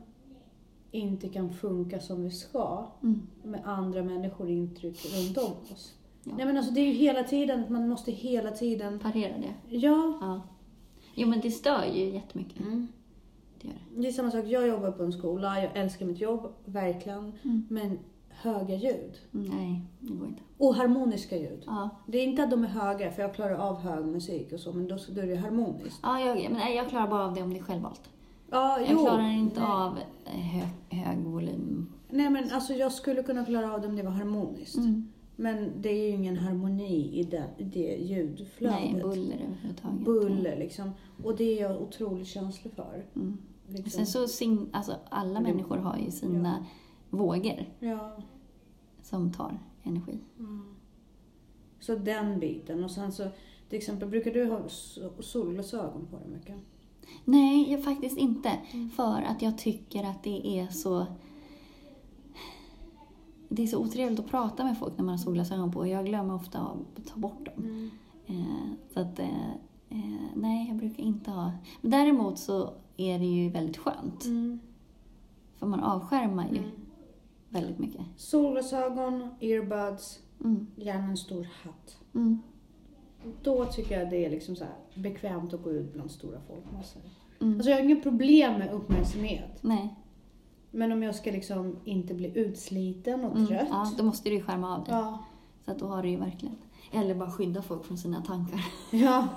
inte 0.91 1.29
kan 1.29 1.53
funka 1.53 1.99
som 1.99 2.23
vi 2.23 2.31
ska 2.31 2.87
Mm. 3.03 3.27
med 3.43 3.61
andra 3.65 4.03
människor 4.03 4.49
intryck 4.49 5.05
runt 5.15 5.37
om 5.37 5.51
oss. 5.73 5.93
Ja. 6.23 6.31
Nej 6.37 6.45
men 6.45 6.57
alltså 6.57 6.73
det 6.73 6.79
är 6.81 6.85
ju 6.85 6.91
hela 6.93 7.23
tiden, 7.23 7.63
man 7.69 7.89
måste 7.89 8.11
hela 8.11 8.51
tiden... 8.51 8.99
Parera 8.99 9.33
det. 9.37 9.75
Ja. 9.77 10.17
Ja. 10.21 10.41
Jo, 11.15 11.27
men 11.27 11.39
det 11.41 11.51
stör 11.51 11.85
ju 11.93 12.09
jättemycket. 12.09 12.59
Mm. 12.59 12.87
Det 13.61 13.67
gör 13.67 13.73
det. 13.95 14.01
Det 14.01 14.07
är 14.07 14.11
samma 14.11 14.31
sak, 14.31 14.45
jag 14.45 14.67
jobbar 14.67 14.91
på 14.91 15.03
en 15.03 15.13
skola, 15.13 15.61
jag 15.63 15.77
älskar 15.77 16.05
mitt 16.05 16.21
jobb, 16.21 16.53
verkligen. 16.65 17.31
Mm. 17.43 17.65
Men 17.69 17.99
höga 18.29 18.75
ljud. 18.75 19.13
Nej, 19.31 19.81
det 19.99 20.13
går 20.13 20.27
inte. 20.27 20.41
Och 20.57 20.75
harmoniska 20.75 21.37
ljud. 21.37 21.63
Ja, 21.65 21.89
Det 22.07 22.17
är 22.17 22.23
inte 22.23 22.43
att 22.43 22.51
de 22.51 22.63
är 22.63 22.67
höga, 22.67 23.11
för 23.11 23.21
jag 23.21 23.35
klarar 23.35 23.55
av 23.55 23.79
hög 23.79 24.05
musik 24.05 24.53
och 24.53 24.59
så, 24.59 24.73
men 24.73 24.87
då, 24.87 24.97
då 25.09 25.21
är 25.21 25.27
det 25.27 25.35
harmoniskt. 25.35 25.99
ja 26.03 26.19
jag, 26.19 26.35
men 26.43 26.53
nej, 26.53 26.75
jag 26.75 26.89
klarar 26.89 27.07
bara 27.07 27.25
av 27.25 27.33
det 27.33 27.41
om 27.43 27.53
det 27.53 27.59
är 27.59 27.63
självvalt. 27.63 28.01
Ja, 28.51 28.79
Jag 28.79 28.91
jo. 28.91 28.97
klarar 29.05 29.31
inte 29.31 29.59
Nej. 29.59 29.69
av 29.69 29.97
eh, 30.25 30.31
hög, 30.31 30.99
hög 30.99 31.17
volym. 31.17 31.93
Nej 32.09 32.29
men 32.29 32.51
alltså 32.51 32.73
jag 32.73 32.91
skulle 32.91 33.23
kunna 33.23 33.45
klara 33.45 33.73
av 33.73 33.81
det 33.81 33.87
om 33.87 33.95
det 33.95 34.03
var 34.03 34.11
harmoniskt. 34.11 34.77
Mm. 34.77 35.07
Men 35.35 35.71
det 35.81 35.89
är 35.89 36.07
ju 36.07 36.15
ingen 36.15 36.37
harmoni 36.37 37.19
i 37.19 37.23
det, 37.23 37.45
i 37.57 37.63
det 37.63 37.95
ljudflödet. 38.01 38.79
Nej, 38.79 39.01
buller 39.01 39.35
överhuvudtaget. 39.35 40.05
Buller 40.05 40.57
liksom. 40.57 40.91
Och 41.23 41.35
det 41.35 41.43
är 41.59 41.61
jag 41.69 41.81
otroligt 41.81 42.27
känslig 42.27 42.73
för. 42.73 43.05
Mm. 43.15 43.37
Liksom. 43.67 43.91
Sen 43.91 44.05
så, 44.07 44.27
sin, 44.27 44.69
alltså 44.73 44.95
alla 45.09 45.39
människor 45.39 45.77
har 45.77 45.97
ju 45.97 46.11
sina 46.11 46.65
vågor 47.09 47.65
Ja. 47.79 48.17
som 49.01 49.31
tar 49.33 49.59
energi. 49.83 50.19
Mm. 50.39 50.75
Så 51.79 51.95
den 51.95 52.39
biten. 52.39 52.83
Och 52.83 52.91
sen 52.91 53.11
så, 53.11 53.27
till 53.69 53.77
exempel, 53.77 54.09
brukar 54.09 54.31
du 54.31 54.45
ha 54.45 54.59
so- 54.59 55.21
solglasögon 55.21 56.07
på 56.11 56.17
dig 56.17 56.27
mycket? 56.27 56.55
Nej, 57.25 57.71
jag 57.71 57.83
faktiskt 57.83 58.17
inte. 58.17 58.49
Mm. 58.71 58.89
För 58.89 59.21
att 59.21 59.41
jag 59.41 59.57
tycker 59.57 60.03
att 60.03 60.23
det 60.23 60.59
är 60.59 60.67
så... 60.67 61.05
Det 63.49 63.63
är 63.63 63.67
så 63.67 63.77
otrevligt 63.79 64.19
att 64.19 64.27
prata 64.27 64.63
med 64.63 64.77
folk 64.77 64.97
när 64.97 65.05
man 65.05 65.11
har 65.13 65.17
solglasögon 65.17 65.71
på. 65.71 65.87
Jag 65.87 66.05
glömmer 66.05 66.35
ofta 66.35 66.59
att 66.59 67.05
ta 67.07 67.19
bort 67.19 67.45
dem. 67.45 67.65
Mm. 67.65 67.89
Eh, 68.25 68.71
så 68.93 68.99
att, 68.99 69.19
eh, 69.19 69.49
eh, 69.89 70.21
nej, 70.35 70.67
jag 70.67 70.77
brukar 70.77 71.03
inte 71.03 71.31
ha... 71.31 71.51
Men 71.81 71.91
däremot 71.91 72.39
så 72.39 72.73
är 72.97 73.19
det 73.19 73.25
ju 73.25 73.49
väldigt 73.49 73.77
skönt. 73.77 74.25
Mm. 74.25 74.59
För 75.55 75.67
man 75.67 75.79
avskärmar 75.79 76.47
ju 76.51 76.57
Mm. 76.57 76.69
väldigt 77.49 77.79
mycket. 77.79 78.01
Solglasögon, 78.17 79.29
earbuds, 79.39 80.19
Mm. 80.43 80.67
gärna 80.75 81.03
en 81.07 81.17
stor 81.17 81.47
hatt. 81.63 81.97
Då 83.43 83.65
tycker 83.65 83.99
jag 83.99 84.09
det 84.09 84.25
är 84.25 84.29
liksom 84.29 84.55
så 84.55 84.65
bekvämt 84.95 85.53
att 85.53 85.63
gå 85.63 85.71
ut 85.71 85.93
bland 85.93 86.11
stora 86.11 86.39
folkmassor. 86.47 87.01
Mm. 87.41 87.53
Alltså 87.55 87.69
jag 87.69 87.77
har 87.77 87.83
inga 87.83 87.95
problem 88.01 88.53
med 88.59 88.71
uppmärksamhet. 88.73 89.57
nej. 89.61 89.95
Men 90.71 90.91
om 90.91 91.03
jag 91.03 91.15
ska 91.15 91.31
liksom 91.31 91.75
inte 91.85 92.13
bli 92.13 92.31
utsliten 92.39 93.25
och 93.25 93.35
Mm. 93.35 93.47
trött. 93.47 93.67
Ja, 93.71 93.91
då 93.97 94.03
måste 94.03 94.29
du 94.29 94.35
ju 94.35 94.41
skärma 94.41 94.75
av 94.75 94.83
dig. 94.83 94.93
Ja. 94.93 95.17
Så 95.65 95.71
att 95.71 95.79
då 95.79 95.85
har 95.87 96.03
du 96.03 96.09
ju 96.09 96.17
verkligen... 96.17 96.55
Eller 96.91 97.15
bara 97.15 97.31
skydda 97.31 97.61
folk 97.61 97.85
från 97.85 97.97
sina 97.97 98.21
tankar. 98.21 98.65
ja. 98.91 99.27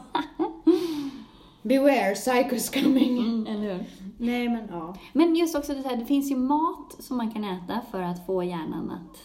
Beware, 1.63 2.15
psycho's 2.15 2.83
coming. 2.83 3.19
Mm, 3.19 3.47
eller 3.47 3.75
hur? 3.75 3.85
Nej 4.19 4.49
men 4.49 4.69
ja. 4.71 4.95
Men 5.13 5.37
just 5.37 5.57
också 5.57 5.75
det 5.75 5.89
här, 5.89 5.97
det 5.97 6.05
finns 6.07 6.31
ju 6.31 6.37
mat 6.37 6.97
som 6.99 7.17
man 7.17 7.31
kan 7.31 7.45
äta 7.45 7.81
för 7.91 8.03
att 8.03 8.27
få 8.27 8.43
hjärnan 8.45 8.91
att 8.91 9.19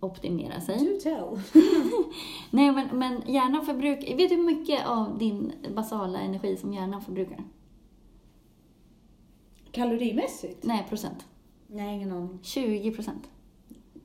optimera 0.00 0.60
sig. 0.60 0.78
Do 0.78 1.00
tell. 1.02 1.40
Nej, 2.50 2.72
men, 2.72 2.98
men 2.98 3.22
hjärnan 3.26 3.66
förbrukar... 3.66 4.16
Vet 4.16 4.28
du 4.30 4.36
hur 4.36 4.44
mycket 4.44 4.86
av 4.86 5.18
din 5.18 5.52
basala 5.76 6.18
energi 6.20 6.56
som 6.56 6.72
hjärnan 6.72 7.02
förbrukar? 7.02 7.44
Kalorimässigt? 9.72 10.64
Nej, 10.64 10.86
procent. 10.88 11.26
Nej, 11.66 11.94
ingen 11.96 12.12
aning. 12.12 12.38
20 12.42 12.90
procent. 12.90 13.30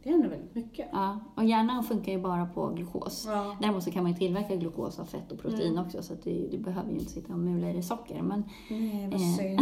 Det 0.04 0.10
är 0.10 0.14
ändå 0.14 0.30
väldigt 0.30 0.56
mycket. 0.56 0.90
Ja, 0.92 1.20
och 1.36 1.44
hjärnan 1.46 1.84
funkar 1.84 2.12
ju 2.12 2.22
bara 2.22 2.46
på 2.46 2.68
glukos. 2.68 3.26
Ja. 3.28 3.58
Däremot 3.62 3.84
så 3.84 3.92
kan 3.92 4.04
man 4.04 4.12
ju 4.12 4.18
tillverka 4.18 4.56
glukos 4.56 5.00
av 5.00 5.06
fett 5.06 5.32
och 5.32 5.40
protein 5.40 5.72
Mm. 5.72 5.86
också, 5.86 6.04
så 6.04 6.14
att 6.14 6.24
du, 6.24 6.48
du 6.52 6.58
behöver 6.58 6.92
ju 6.92 6.98
inte 7.00 7.12
sitta 7.12 7.34
och 7.34 7.40
mula 7.40 7.70
i 7.70 7.74
dig 7.74 7.84
socker. 7.84 8.22
Men, 8.22 8.44
Nej, 8.70 9.10
vad 9.12 9.22
Eh. 9.22 9.60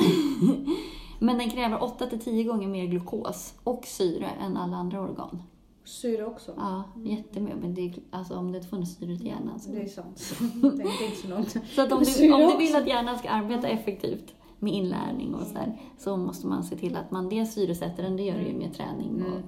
men 1.20 1.38
den 1.38 1.50
kräver 1.50 1.78
8-10 1.78 2.44
gånger 2.48 2.67
mer 2.67 2.86
glukos 2.86 3.54
och 3.63 3.86
syre 3.86 4.28
än 4.28 4.58
alla 4.58 4.78
andra 4.78 5.02
organ. 5.02 5.44
Syre 5.84 6.26
också. 6.26 6.54
Ja, 6.58 6.84
jättemycket. 7.04 7.60
Men 7.62 7.74
det 7.74 7.82
är, 7.82 7.94
alltså, 8.12 8.36
om 8.38 8.52
det 8.52 8.58
inte 8.58 8.70
funnits 8.70 8.96
syre 8.96 9.17
till 9.17 9.26
hjärnan 9.28 9.60
så... 9.60 9.72
Det 9.72 9.82
är 9.82 9.88
sant. 9.88 10.34
Det 10.62 10.67
är 10.84 11.06
inte 11.10 11.22
så 11.22 11.28
långt. 11.28 11.50
Så 11.76 11.82
att 11.82 11.91
om 11.91 12.04
du, 12.04 12.34
om 12.34 12.39
du 12.52 12.58
vill 12.58 12.76
att 12.76 12.88
hjärnan 12.88 13.17
ska 13.20 13.30
arbeta 13.30 13.67
effektivt 13.67 14.34
med 14.60 14.74
inlärning 14.74 15.36
och 15.36 15.41
sådär, 15.48 15.82
så 15.98 16.17
måste 16.17 16.48
man 16.48 16.63
se 16.63 16.76
till 16.76 16.96
att 16.96 17.12
man 17.12 17.30
dels 17.30 17.54
syresätter 17.54 18.04
den, 18.04 18.17
det 18.17 18.24
gör 18.24 18.38
det 18.38 18.44
ju 18.48 18.58
med 18.58 18.74
träning 18.74 19.12
och 19.26 19.28
Mm. 19.32 19.44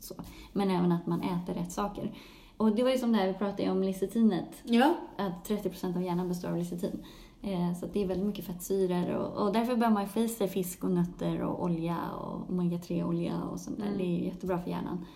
så. 0.00 0.14
Men 0.52 0.70
även 0.70 0.92
att 0.92 1.06
man 1.06 1.20
äter 1.22 1.54
rätt 1.54 1.72
saker. 1.72 2.12
Och 2.56 2.72
det 2.76 2.82
var 2.82 2.90
ju 2.90 2.98
som 2.98 3.12
det 3.12 3.18
här 3.18 3.26
vi 3.28 3.34
pratade 3.34 3.70
om 3.70 3.82
lecitinet, 3.82 4.48
Ja. 4.64 4.94
att 5.16 5.48
30% 5.48 5.96
av 5.96 6.02
hjärnan 6.02 6.28
består 6.28 6.48
av 6.48 6.56
lecitin. 6.56 7.04
Eh, 7.42 7.74
Så 7.80 7.86
det 7.92 8.02
är 8.02 8.06
väldigt 8.06 8.26
mycket 8.26 8.44
fettsyror 8.44 9.14
och, 9.14 9.42
och 9.46 9.52
därför 9.52 9.76
bör 9.76 9.90
man 9.90 10.08
få 10.08 10.20
i 10.20 10.28
sig 10.28 10.48
fisk 10.48 10.84
och 10.84 10.90
nötter 10.90 11.42
och 11.42 11.62
olja 11.62 11.96
och 12.10 12.50
omega-3-olja 12.50 13.42
och 13.42 13.60
sånt 13.60 13.78
där. 13.78 13.86
Mm. 13.86 13.98
Det 13.98 14.04
är 14.04 14.24
jättebra 14.24 14.58
för 14.58 14.70
hjärnan. 14.70 15.06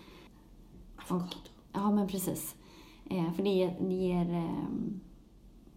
Avokado. 1.07 1.49
Ja, 1.73 1.91
men 1.91 2.07
precis. 2.07 2.55
Eh, 3.09 3.33
för 3.33 3.43
det 3.43 3.49
ger, 3.49 3.77
det 3.79 3.93
ger 3.93 4.33
eh, 4.33 4.67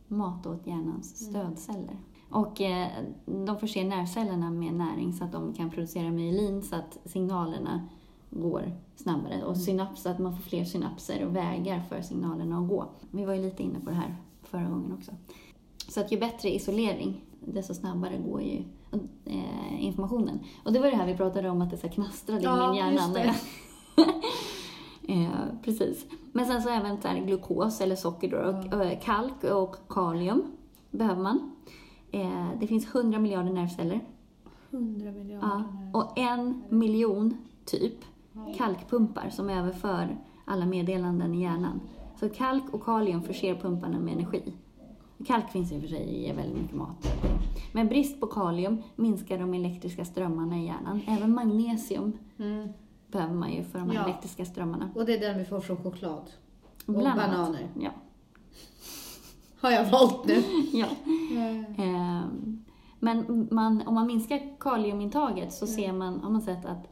mat 0.09 0.47
åt 0.47 0.67
hjärnans 0.67 1.27
stödceller. 1.27 1.97
Och 2.31 2.61
eh, 2.61 2.89
de 3.27 3.59
förser 3.59 3.85
nervcellerna 3.85 4.51
med 4.51 4.75
näring 4.75 5.13
så 5.13 5.25
att 5.25 5.33
de 5.33 5.55
kan 5.55 5.71
producera 5.71 6.11
myelin 6.11 6.63
så 6.63 6.77
att 6.77 6.99
signalerna 7.05 7.89
går 8.31 8.73
snabbare. 8.97 9.45
Och 9.45 9.57
synaps, 9.57 10.07
att 10.07 10.19
man 10.19 10.37
får 10.37 10.43
fler 10.43 10.65
synapser 10.65 11.27
och 11.27 11.37
vägar 11.37 11.81
för 11.89 12.03
signalerna 12.03 12.59
att 12.59 12.69
gå. 12.69 12.89
Vi 13.11 13.25
var 13.25 13.35
ju 13.35 13.43
lite 13.43 13.63
inne 13.63 13.81
på 13.81 13.91
det 13.91 13.97
här 13.97 14.17
förra 14.43 14.65
gången 14.69 14.93
också. 14.93 15.13
Så 15.89 16.01
att 16.01 16.13
ju 16.13 16.19
bättre 16.21 16.55
isolering, 16.55 17.25
desto 17.41 17.75
snabbare 17.75 18.19
går 18.19 18.43
ju 18.43 18.65
eh, 19.25 19.85
informationen. 19.85 20.39
Och 20.65 20.73
det 20.73 20.79
var 20.79 20.91
det 20.91 20.97
här 20.97 21.07
vi 21.07 21.17
pratade 21.17 21.51
om, 21.51 21.63
att 21.63 21.71
det 21.71 21.77
så 21.77 21.89
knastrade 21.89 22.41
i 22.41 22.45
Ja, 22.45 22.73
min 22.73 22.77
hjärna. 22.77 23.35
eh, 25.09 25.31
precis. 25.63 26.07
Men 26.33 26.47
sen 26.47 26.63
så 26.63 26.69
även 26.69 27.03
så 27.03 27.09
här 27.09 27.21
glukos 27.21 27.81
eller 27.81 27.97
socker 27.97 28.31
då, 28.31 28.77
och 28.77 28.85
eh, 28.85 28.99
kalk 29.01 29.45
och 29.45 29.77
kalium 29.89 30.43
behöver 30.91 31.23
man. 31.23 31.51
Eh, 32.13 32.49
det 32.61 32.67
finns 32.67 32.95
100 32.95 33.19
miljarder 33.19 33.53
nervceller. 33.53 34.01
100 34.71 35.13
miljoner. 35.13 35.43
Ja, 35.43 35.65
och 35.93 36.19
en 36.19 36.63
miljon 36.69 37.37
typ 37.65 37.95
kalkpumpar 38.57 39.31
som 39.31 39.51
överför 39.51 40.17
alla 40.45 40.67
meddelanden 40.67 41.35
i 41.35 41.43
hjärnan. 41.43 41.81
Så 42.21 42.29
kalk 42.29 42.75
och 42.75 42.85
kalium 42.85 43.23
förser 43.23 43.55
pumparna 43.55 43.99
med 43.99 44.15
energi. 44.15 44.53
Kalk 45.27 45.51
finns 45.51 45.73
i 45.73 45.77
och 45.77 45.81
för 45.81 45.89
sig 45.89 46.29
i 46.29 46.33
väldigt 46.33 46.63
mycket 46.63 46.77
mat. 46.77 47.07
Men 47.73 47.89
brist 47.89 48.21
på 48.21 48.27
kalium 48.27 48.83
minskar 48.97 49.39
de 49.39 49.55
elektriska 49.55 50.05
strömmarna 50.05 50.59
i 50.59 50.67
hjärnan. 50.67 51.01
Även 51.07 51.35
magnesium 51.35 52.13
Mm. 52.39 52.69
Behöver 53.11 53.35
man 53.35 53.53
ju 53.53 53.65
för 53.65 53.79
de 53.79 53.91
här 53.91 53.97
Ja. 53.97 54.05
elektriska 54.05 54.45
strömmarna. 54.45 54.91
Och 54.95 55.05
det 55.07 55.15
är 55.15 55.21
den 55.21 55.39
vi 55.39 55.45
får 55.45 55.61
från 55.61 55.77
choklad. 55.77 56.31
Och 56.87 56.95
Bland 56.95 57.21
annat. 57.21 57.37
bananer. 57.37 57.69
Ja. 57.81 57.91
Har 59.61 59.71
jag 59.71 59.85
valt 59.91 60.25
nu. 60.27 60.43
ja. 60.73 60.87
Ehm, 61.79 62.65
Men 62.99 63.49
man, 63.51 63.83
om 63.87 63.95
man 63.95 64.07
minskar 64.07 64.41
kaliumintaget 64.61 65.53
så 65.53 65.67
ser 65.67 65.93
man, 65.93 66.21
har 66.21 66.31
man 66.31 66.43
sett 66.43 66.65
att 66.67 66.87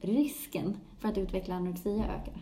risken 0.00 0.76
för 0.98 1.08
att 1.08 1.18
utveckla 1.18 1.54
anorexia 1.54 2.04
ökar. 2.04 2.34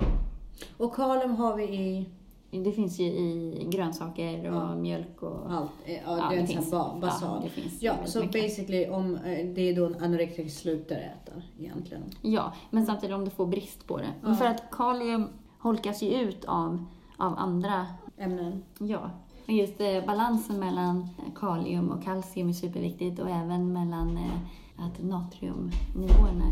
Och 0.76 0.94
kalium 0.94 1.36
har 1.36 1.56
vi 1.56 1.64
i 1.64 2.06
Det 2.50 2.72
finns 2.72 2.98
ju 3.00 3.04
i 3.04 3.66
grönsaker 3.70 4.38
och 4.50 4.56
Ja. 4.56 4.74
mjölk 4.74 5.22
och... 5.22 5.52
allt. 5.52 5.70
Ja, 5.86 5.94
Ja, 6.06 6.28
det 6.30 6.36
det 6.40 6.46
finns. 6.46 6.72
här 6.72 6.78
ba- 6.78 6.98
basal. 7.00 7.28
Ja, 7.36 7.40
det 7.44 7.48
finns 7.62 7.82
Ja, 7.82 7.94
så 8.06 8.20
mycket. 8.20 8.42
basically 8.42 8.88
om 8.88 9.14
eh, 9.16 9.46
det 9.54 9.60
är 9.60 9.76
då 9.76 9.86
en 9.86 9.94
anorektiker 10.04 10.50
slutar 10.50 10.96
äta 10.96 11.32
egentligen. 11.60 12.02
Ja, 12.22 12.52
men 12.70 12.86
samtidigt 12.86 13.14
om 13.16 13.24
du 13.24 13.30
får 13.30 13.46
brist 13.46 13.86
på 13.86 13.96
det. 13.98 14.08
Ja. 14.22 14.34
för 14.34 14.44
att 14.46 14.70
kalium 14.70 15.28
holkas 15.58 16.02
ju 16.02 16.14
ut 16.14 16.44
av, 16.44 16.84
av 17.16 17.34
andra 17.38 17.86
Ämnen. 18.18 18.64
Ja, 18.78 19.10
och 19.46 19.52
just 19.52 19.80
eh, 19.80 20.04
balansen 20.06 20.60
mellan 20.60 21.08
kalium 21.36 21.88
och 21.90 22.02
kalcium 22.04 22.48
är 22.48 22.52
superviktigt 22.52 23.18
och 23.20 23.28
även 23.30 23.72
mellan 23.72 24.16
eh, 24.16 24.38
att 24.78 25.04
natriumnivåerna 25.04 26.44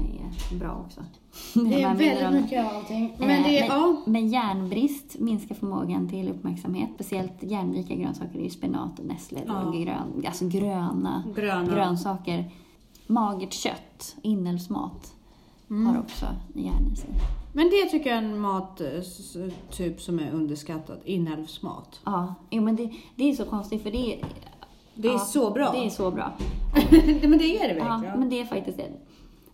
är 0.53 0.59
bra 0.59 0.85
också. 0.87 1.01
Det 1.55 1.61
De 1.61 1.75
är 1.75 1.95
väldigt 1.95 2.43
mycket 2.43 2.67
av 2.71 2.77
allting. 2.77 3.15
Men 3.19 3.31
Eh, 3.31 3.45
det 3.47 3.59
är, 3.59 3.67
ja. 3.67 3.97
men 4.07 4.29
järnbrist 4.29 5.19
minskar 5.19 5.55
förmågan 5.55 6.09
till 6.09 6.29
uppmärksamhet. 6.29 6.91
Speciellt 6.95 7.43
järnrika 7.43 7.95
grönsaker 7.95 8.39
är 8.39 8.43
ju 8.45 8.51
spenat 8.51 8.99
och 8.99 9.05
nässlor 9.07 9.43
Ja. 9.47 9.63
och 9.63 9.75
grön, 9.75 10.25
alltså 10.27 10.49
gröna 10.49 11.23
Gröna. 11.37 11.75
grönsaker. 11.75 12.51
Magert 13.07 13.53
kött, 13.53 14.17
inälvsmat, 14.23 15.13
Mm. 15.71 15.87
har 15.87 15.99
också 16.03 16.27
järn 16.55 16.93
i 16.93 16.97
sig. 16.97 17.11
Men 17.53 17.65
det 17.71 17.91
tycker 17.91 18.11
jag 18.11 18.19
är 18.19 18.23
en 18.23 18.41
mat 18.41 18.81
eh, 18.81 19.97
som 19.99 20.19
är 20.19 20.31
underskattad. 20.33 20.99
Inälvsmat. 21.05 22.01
Ja, 22.05 22.35
jo, 22.51 22.63
men 22.63 22.77
det, 22.77 22.91
det 23.17 23.31
är 23.31 23.35
så 23.35 23.45
konstigt 23.45 23.83
för 23.83 23.91
det 23.91 24.15
är, 24.15 24.25
Det 24.97 25.09
är 25.09 25.13
ja, 25.13 25.19
så 25.19 25.51
bra. 25.51 25.73
Det 25.73 25.79
är 25.87 25.91
så 25.91 26.11
bra. 26.11 26.33
men 27.23 27.39
det 27.39 27.59
är 27.59 27.69
det 27.75 27.79
Ja, 27.79 27.85
verkligen. 27.85 28.19
men 28.21 28.31
det 28.31 28.41
är 28.41 28.45
faktiskt 28.45 28.79
det. 28.79 28.93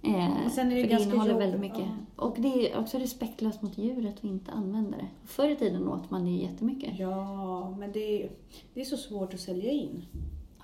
Eh, 0.08 0.44
Och 0.46 0.50
sen 0.52 0.72
är 0.72 0.76
det 0.76 0.96
det 0.96 1.02
innehåller 1.02 1.34
väldigt 1.38 1.60
mycket. 1.60 1.78
ja. 1.78 2.24
Och 2.24 2.36
det 2.38 2.72
är 2.72 2.78
också 2.80 2.98
respektlöst 2.98 3.62
mot 3.62 3.78
djuret 3.78 4.14
att 4.18 4.24
inte 4.24 4.52
använda 4.52 4.96
det. 4.96 5.08
Förr 5.24 5.48
i 5.48 5.56
tiden 5.56 5.88
åt 5.88 6.10
man 6.10 6.24
det 6.24 6.30
jättemycket. 6.30 6.98
Ja, 6.98 7.70
men 7.78 7.92
det 7.92 8.22
är, 8.24 8.30
det 8.74 8.80
är 8.80 8.84
så 8.84 8.96
svårt 8.96 9.34
att 9.34 9.40
sälja 9.40 9.70
in. 9.70 10.04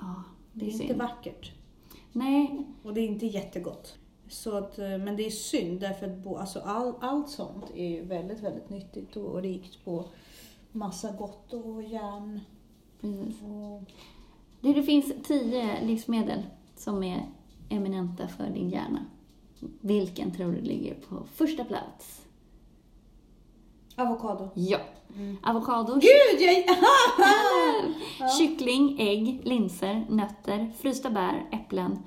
Ja, 0.00 0.14
Det 0.52 0.64
det 0.64 0.70
är 0.72 0.78
är 0.78 0.82
inte 0.82 0.94
vackert. 0.94 1.52
Nej, 2.12 2.66
Och 2.82 2.94
det 2.94 3.00
är 3.00 3.06
inte 3.06 3.26
jättegott. 3.26 3.94
Så 4.28 4.56
att, 4.56 4.78
eh, 4.78 4.84
men 4.98 5.16
det 5.16 5.26
är 5.26 5.30
synd 5.30 5.80
därför 5.80 6.06
att 6.06 6.16
bo, 6.18 6.36
alltså 6.36 6.60
all, 6.60 6.92
allt 7.00 7.28
sånt 7.30 7.64
är 7.74 8.02
väldigt, 8.02 8.40
väldigt 8.40 8.70
nyttigt 8.70 9.16
och 9.16 9.42
rikt 9.42 9.84
på 9.84 10.04
massa 10.72 11.12
gott 11.12 11.52
och 11.52 11.82
järn. 11.82 12.40
precis. 13.00 13.42
Och, 13.42 13.82
Det, 14.60 14.72
det 14.72 14.82
finns 14.82 15.12
tio 15.24 15.84
livsmedel 15.84 16.42
som 16.76 17.02
är 17.02 17.28
eminenta 17.68 18.28
för 18.28 18.46
din 18.50 18.70
hjärna. 18.70 19.06
Vilken 19.80 20.30
tror 20.30 20.52
du 20.52 20.60
ligger 20.60 20.94
på 20.94 21.26
första 21.34 21.64
plats? 21.64 22.26
Avokado. 23.96 24.48
Ja. 24.54 24.78
Avokado, 25.42 25.94
Gud, 25.94 26.40
jag... 26.40 26.64
kyckling, 28.38 28.96
ägg, 29.00 29.40
linser, 29.44 30.06
nötter, 30.08 30.72
frysta 30.78 31.10
bär, 31.10 31.48
äpplen, 31.52 31.98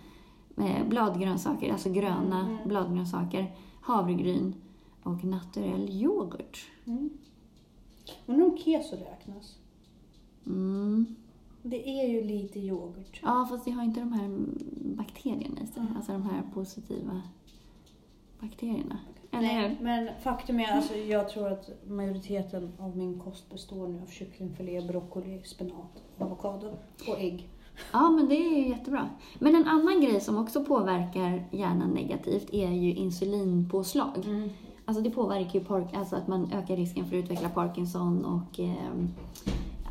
eh, 0.58 0.88
bladgrönsaker, 0.88 1.72
alltså 1.72 1.90
gröna 1.90 2.58
bladgrönsaker, 2.66 3.56
havregryn 3.82 4.56
och 5.04 5.24
naturell 5.24 5.90
yoghurt. 5.90 6.68
Undrar 8.26 8.46
om 8.46 8.58
keso 8.58 8.96
räknas? 8.96 9.56
Mm. 10.46 11.16
Det 11.64 11.90
är 11.90 12.08
ju 12.08 12.24
lite 12.24 12.60
yoghurt. 12.60 13.20
Ja, 13.24 13.48
fast 13.50 13.66
det 13.66 13.72
har 13.72 13.84
inte 13.84 14.00
de 14.00 14.14
här 14.14 14.30
bakterierna 14.98 15.62
i 15.62 15.68
sig. 15.68 15.84
Alltså 15.96 16.12
de 16.12 16.24
här 16.24 16.44
positiva 16.54 17.22
bakterierna. 18.40 19.00
Eller 19.32 19.42
Nej, 19.42 19.78
men 19.82 20.10
faktum 20.24 20.60
är, 20.60 20.76
alltså, 20.76 20.96
jag 20.96 21.30
tror 21.30 21.52
att 21.52 21.70
majoriteten 21.88 22.72
av 22.80 22.98
min 22.98 23.20
kost 23.20 23.50
består 23.50 23.88
nu 23.88 24.02
av 24.02 24.08
kycklingfilé, 24.08 24.82
broccoli, 24.82 25.42
spenat, 25.44 26.04
avokado 26.18 26.78
och 27.08 27.20
ägg. 27.20 27.50
Ja, 27.94 28.10
men 28.10 28.30
det 28.30 28.36
är 28.36 28.58
ju 28.58 28.70
jättebra. 28.70 29.10
Men 29.40 29.56
en 29.56 29.68
annan 29.68 30.02
grej 30.02 30.22
som 30.22 30.38
också 30.38 30.66
påverkar 30.66 31.48
hjärnan 31.52 31.90
negativt 31.90 32.54
är 32.54 32.72
ju 32.72 32.94
insulinpåslag. 32.94 34.26
Alltså 34.86 35.04
det 35.04 35.10
påverkar 35.10 35.60
ju 35.60 35.66
park, 35.66 35.94
alltså 35.94 36.16
att 36.16 36.28
man 36.28 36.52
ökar 36.54 36.76
risken 36.76 37.06
för 37.06 37.18
att 37.18 37.24
utveckla 37.24 37.50
Parkinson 37.50 38.26
och 38.26 38.60
eh, 38.60 38.94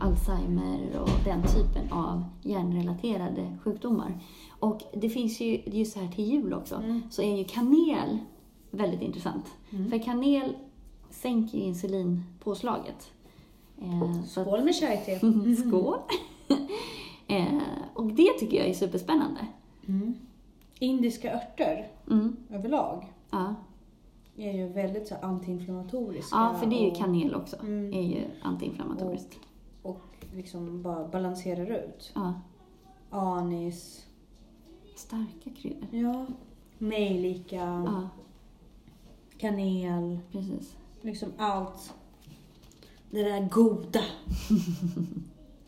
Alzheimer 0.00 0.98
och 1.00 1.08
den 1.24 1.42
typen 1.42 1.92
av 1.92 2.24
hjärnrelaterade 2.42 3.58
sjukdomar. 3.64 4.20
Och 4.60 4.82
det 4.94 5.08
finns 5.08 5.40
ju, 5.40 5.60
just 5.66 5.92
så 5.92 6.00
här 6.00 6.08
till 6.12 6.24
jul 6.24 6.54
också, 6.54 6.82
så 7.10 7.22
är 7.22 7.36
ju 7.36 7.44
kanel 7.44 8.18
väldigt 8.70 9.02
intressant. 9.02 9.44
För 9.90 9.98
kanel 10.02 10.56
sänker 11.10 11.58
ju 11.58 11.64
insulinpåslaget. 11.64 13.10
Eh, 13.82 14.22
så 14.26 14.40
att- 14.40 14.46
Skål 14.46 14.64
med 14.64 14.74
chai-te. 14.74 15.18
Skål! 15.68 15.98
eh, 17.26 17.58
och 17.94 18.06
det 18.06 18.32
tycker 18.38 18.56
jag 18.56 18.66
är 18.68 18.74
superspännande. 18.74 19.46
Indiska 20.78 21.34
örter 21.34 21.86
Mm. 22.10 22.36
överlag 22.50 23.12
Ja. 23.30 23.54
är 24.36 24.52
ju 24.52 24.68
väldigt 24.68 25.08
så 25.08 25.14
antiinflammatoriska. 25.22 26.36
ja, 26.36 26.54
för 26.60 26.66
det 26.66 26.76
är 26.82 26.84
ju 26.84 26.94
kanel 26.94 27.34
också. 27.34 27.56
Mm. 27.62 27.92
är 27.94 28.02
ju 28.02 28.24
antiinflammatoriskt. 28.42 29.38
Liksom 30.34 30.82
bara 30.82 31.08
balanserar 31.08 31.70
ut. 31.70 32.12
Ja. 32.14 32.34
Anis, 33.10 34.06
Starka 34.96 35.50
kryddor. 35.56 35.88
ja. 35.90 36.26
nejlika, 36.78 37.56
Ja, 37.86 38.08
kanel, 39.38 40.18
precis. 40.32 40.76
liksom 41.02 41.28
allt. 41.38 41.94
Det 43.10 43.22
där 43.22 43.48
goda. 43.50 44.00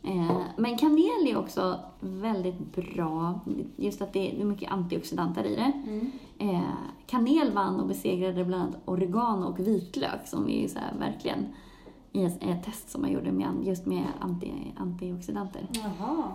Eh, 0.05 0.41
men 0.59 0.79
kanel 0.79 1.27
är 1.29 1.37
också 1.39 1.81
väldigt 2.01 2.75
bra. 2.75 3.41
Just 3.77 4.03
att 4.03 4.13
det 4.13 4.41
är 4.41 4.45
mycket 4.45 4.73
antioxidanter 4.73 5.45
i 5.45 5.57
det. 5.57 5.73
Eh, 6.45 6.61
kanel 7.07 7.53
vann 7.53 7.81
och 7.81 7.87
besegrade 7.89 8.45
bland 8.45 8.63
annat 8.63 8.81
oregano 8.85 9.47
och 9.47 9.59
vitlök 9.59 10.27
som 10.27 10.49
är 10.51 10.69
så 10.69 10.79
här 10.79 10.95
verkligen 10.99 11.47
i 12.13 12.25
ett, 12.25 12.63
test 12.65 12.91
som 12.91 13.01
man 13.03 13.13
gjorde 13.13 13.33
med, 13.33 13.49
just 13.63 13.87
med 13.87 14.05
anti, 14.21 14.53
antioxidanter. 14.77 15.67
Jaha. 15.73 16.33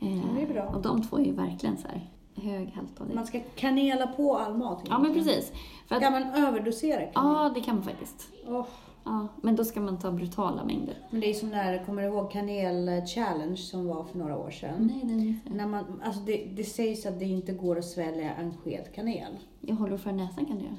Eh, 0.00 0.34
Det 0.34 0.42
är 0.42 0.52
bra. 0.52 0.62
Och 0.62 0.82
de 0.82 1.02
två 1.02 1.18
är 1.18 1.24
ju 1.24 1.32
verkligen 1.32 1.76
så 1.76 1.88
här 1.88 2.10
hög 2.36 2.68
halt 2.74 3.00
av 3.00 3.08
det. 3.08 3.14
Man 3.14 3.26
ska 3.26 3.40
kanela 3.54 4.06
på 4.06 4.36
all 4.38 4.56
mat. 4.56 4.82
Ja, 4.88 4.98
men 4.98 5.14
precis. 5.14 5.52
För 5.86 5.96
att, 5.96 6.02
Kan 6.02 6.12
man 6.12 6.22
överdosera 6.22 6.96
kanel? 7.00 7.10
ja, 7.14 7.52
det 7.54 7.60
kan 7.60 7.74
man 7.74 7.84
faktiskt. 7.84 8.28
Åh, 8.48 8.66
Ja, 9.06 9.26
men 9.42 9.56
då 9.56 9.64
ska 9.64 9.80
man 9.80 9.98
ta 9.98 10.10
brutala 10.12 10.64
mängder. 10.64 10.94
Men 11.10 11.20
det 11.20 11.30
är 11.30 11.34
som 11.34 11.48
när, 11.50 11.84
kommer 11.84 12.02
du 12.02 12.08
ihåg 12.08 12.32
kanel-challenge 12.32 13.56
som 13.56 13.86
var 13.86 14.04
för 14.04 14.18
några 14.18 14.38
år 14.38 14.50
sedan? 14.50 14.90
Nej, 14.94 15.00
den 15.14 15.40
jag. 15.44 15.56
När 15.56 15.66
man, 15.66 16.02
alltså 16.04 16.20
det, 16.20 16.44
det 16.56 16.64
sägs 16.64 17.06
att 17.06 17.18
det 17.18 17.24
inte 17.24 17.52
går 17.52 17.78
att 17.78 17.84
svälja 17.84 18.34
en 18.34 18.54
sked 18.56 18.84
kanel. 18.94 19.38
Jag 19.60 19.76
håller 19.76 19.96
för 19.96 20.12
näsan 20.12 20.46
kan 20.46 20.58
du 20.58 20.64
göra. 20.64 20.74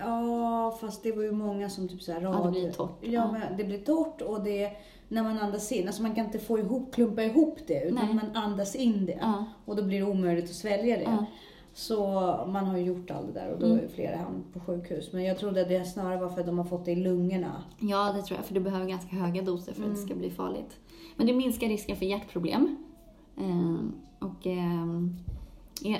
Ja, 0.00 0.76
fast 0.80 1.02
det 1.02 1.12
var 1.12 1.22
ju 1.22 1.32
många 1.32 1.68
som 1.70 1.88
typ 1.88 2.02
såhär 2.02 2.20
Ja, 2.20 2.42
det 2.44 2.50
blir 2.50 2.72
torrt. 2.72 2.98
Ja, 3.00 3.08
Ja. 3.10 3.32
men 3.32 3.56
det 3.56 3.64
blir 3.64 3.78
torrt 3.78 4.20
och 4.22 4.44
det 4.44 4.70
när 5.08 5.22
man 5.22 5.38
andas 5.38 5.72
in, 5.72 5.86
alltså 5.86 6.02
man 6.02 6.14
kan 6.14 6.24
inte 6.26 6.38
få 6.38 6.58
ihop, 6.58 6.94
klumpa 6.94 7.22
ihop 7.22 7.58
det 7.66 7.82
utan 7.84 8.04
Nej. 8.06 8.14
man 8.14 8.42
andas 8.44 8.74
in 8.76 9.06
det. 9.06 9.18
Ja. 9.20 9.44
Och 9.64 9.76
då 9.76 9.82
blir 9.82 10.00
det 10.00 10.06
omöjligt 10.06 10.44
att 10.44 10.50
svälja 10.56 10.96
det. 10.96 11.02
Ja. 11.02 11.24
Så 11.74 12.04
man 12.46 12.66
har 12.66 12.76
ju 12.78 12.84
gjort 12.84 13.10
allt 13.10 13.26
det 13.26 13.40
där 13.40 13.52
och 13.52 13.60
då 13.60 13.66
Mm. 13.66 13.78
är 13.84 13.88
flera 13.88 14.16
hamnat 14.16 14.52
på 14.52 14.60
sjukhus. 14.60 15.12
Men 15.12 15.22
jag 15.24 15.38
trodde 15.38 15.62
att 15.62 15.68
det 15.68 15.84
snarare 15.84 16.20
var 16.20 16.28
för 16.28 16.40
att 16.40 16.46
de 16.46 16.58
har 16.58 16.64
fått 16.64 16.84
det 16.84 16.92
i 16.92 16.96
lungorna. 16.96 17.62
Ja, 17.80 18.12
det 18.16 18.22
tror 18.22 18.38
jag. 18.38 18.46
För 18.46 18.54
du 18.54 18.60
behöver 18.60 18.86
ganska 18.86 19.16
höga 19.16 19.42
doser 19.42 19.72
för 19.72 19.80
att 19.82 19.86
Mm. 19.86 19.96
det 20.00 20.06
ska 20.06 20.14
bli 20.14 20.30
farligt. 20.30 20.78
Men 21.16 21.26
det 21.26 21.32
minskar 21.32 21.68
risken 21.68 21.96
för 21.96 22.06
hjärtproblem. 22.06 22.76
Ehm, 23.40 23.92
och 24.18 24.46
är- 24.46 25.08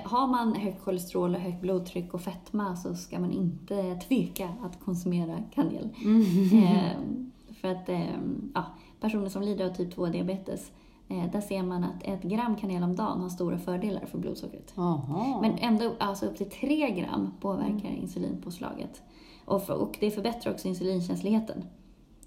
har 0.04 0.26
man 0.26 0.54
högt 0.54 0.84
kolesterol 0.84 1.34
och 1.34 1.40
högt 1.40 1.60
blodtryck 1.60 2.14
och 2.14 2.20
fetma 2.20 2.76
så 2.76 2.94
ska 2.94 3.18
man 3.18 3.32
inte 3.32 3.94
tveka 3.94 4.48
att 4.62 4.80
konsumera 4.84 5.42
kanel. 5.54 5.88
Ehm, 6.04 7.32
för 7.60 7.68
att 7.68 7.88
ehm, 7.88 8.52
ja, 8.54 8.64
personer 9.00 9.28
som 9.28 9.42
lider 9.42 9.66
av 9.66 9.74
typ 9.74 9.96
2-diabetes, 9.96 10.72
eh, 11.08 11.30
där 11.32 11.40
ser 11.40 11.62
man 11.62 11.84
att 11.84 12.02
ett 12.02 12.22
gram 12.22 12.56
kanel 12.56 12.82
om 12.82 12.96
dagen 12.96 13.20
har 13.20 13.28
stora 13.28 13.58
fördelar 13.58 14.06
för 14.06 14.18
blodsockret. 14.18 14.72
Jaha. 14.74 15.40
Men 15.40 15.58
ändå 15.58 15.92
alltså 16.00 16.26
upp 16.26 16.36
till 16.36 16.50
3 16.50 16.90
gram 16.90 17.32
påverkar 17.40 17.90
insulinpåslaget. 17.90 19.02
Och, 19.44 19.62
för, 19.62 19.74
och 19.74 19.96
det 20.00 20.10
förbättrar 20.10 20.52
också 20.52 20.68
insulinkänsligheten. 20.68 21.64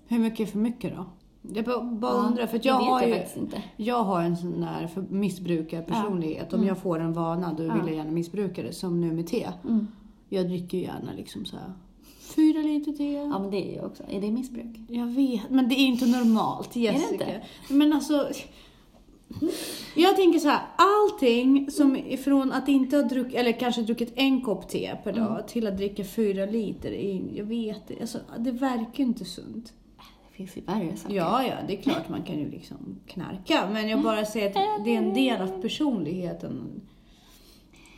Hur 0.07 0.19
mycket 0.19 0.47
är 0.47 0.51
för 0.51 0.59
mycket 0.59 0.95
då? 0.95 1.05
Jag 1.53 1.65
bara, 1.65 1.81
bara 1.81 2.11
Ja, 2.13 2.17
undrar, 2.27 2.47
för 2.47 2.57
det 2.57 2.65
jag 2.67 2.73
har 2.75 3.01
jag 3.01 3.09
ju... 3.09 3.23
Jag 3.77 4.03
har 4.03 4.21
en 4.21 4.37
sån 4.37 4.61
där 4.61 4.89
missbrukarpersonlighet. 5.09 6.53
Om 6.53 6.59
Mm. 6.59 6.67
jag 6.67 6.77
får 6.77 6.99
en 6.99 7.13
vana 7.13 7.53
då 7.57 7.63
Ja. 7.63 7.73
vill 7.73 7.87
jag 7.87 7.95
gärna 7.95 8.11
missbruka 8.11 8.63
det. 8.63 8.73
Som 8.73 9.01
nu 9.01 9.11
med 9.13 9.27
te. 9.27 9.47
Mm. 9.63 9.87
Jag 10.29 10.47
dricker 10.47 10.77
ju 10.77 10.83
gärna 10.83 11.13
liksom 11.17 11.45
så 11.45 11.55
här 11.57 11.73
fyra 12.35 12.61
liter 12.61 12.91
te. 12.91 13.13
Ja, 13.13 13.39
men 13.39 13.51
det 13.51 13.57
är 13.57 13.73
ju 13.73 13.85
också. 13.85 14.03
Är 14.09 14.21
det 14.21 14.31
missbruk? 14.31 14.75
Jag 14.89 15.05
vet, 15.07 15.49
men 15.49 15.69
det 15.69 15.75
är 15.75 15.85
inte 15.85 16.05
normalt 16.05 16.75
Jessica. 16.75 17.13
inte? 17.13 17.41
Men 17.69 17.93
alltså. 17.93 18.27
Jag 19.95 20.15
tänker 20.15 20.39
så 20.39 20.47
här, 20.47 20.61
allting 20.75 21.71
som 21.71 21.95
ifrån 21.95 22.51
att 22.51 22.67
inte 22.67 22.95
ha 22.95 23.03
druckit, 23.03 23.35
eller 23.35 23.51
kanske 23.51 23.81
druckit 23.81 24.13
en 24.15 24.41
kopp 24.41 24.69
te 24.69 24.95
per 25.03 25.13
dag 25.13 25.31
Mm. 25.31 25.43
till 25.47 25.67
att 25.67 25.77
dricka 25.77 26.03
fyra 26.03 26.45
liter, 26.45 26.91
är- 26.91 27.21
jag 27.37 27.45
vet 27.45 27.87
det, 27.87 28.01
alltså, 28.01 28.17
det 28.39 28.51
verkar 28.51 29.03
inte 29.03 29.25
sunt. 29.25 29.73
Finns 30.35 30.57
ju 30.57 30.61
värre 30.61 30.95
saker. 30.97 31.15
Ja, 31.15 31.43
ja, 31.43 31.55
det 31.67 31.77
är 31.77 31.81
klart 31.81 32.09
man 32.09 32.23
kan 32.23 32.39
ju 32.39 32.49
liksom 32.51 32.99
knarka, 33.07 33.69
men 33.73 33.89
jag 33.89 34.01
bara 34.03 34.25
säger 34.25 34.47
att 34.47 34.85
det 34.85 34.95
är 34.95 34.97
en 34.97 35.13
del 35.13 35.41
av 35.41 35.61
personligheten. 35.61 36.81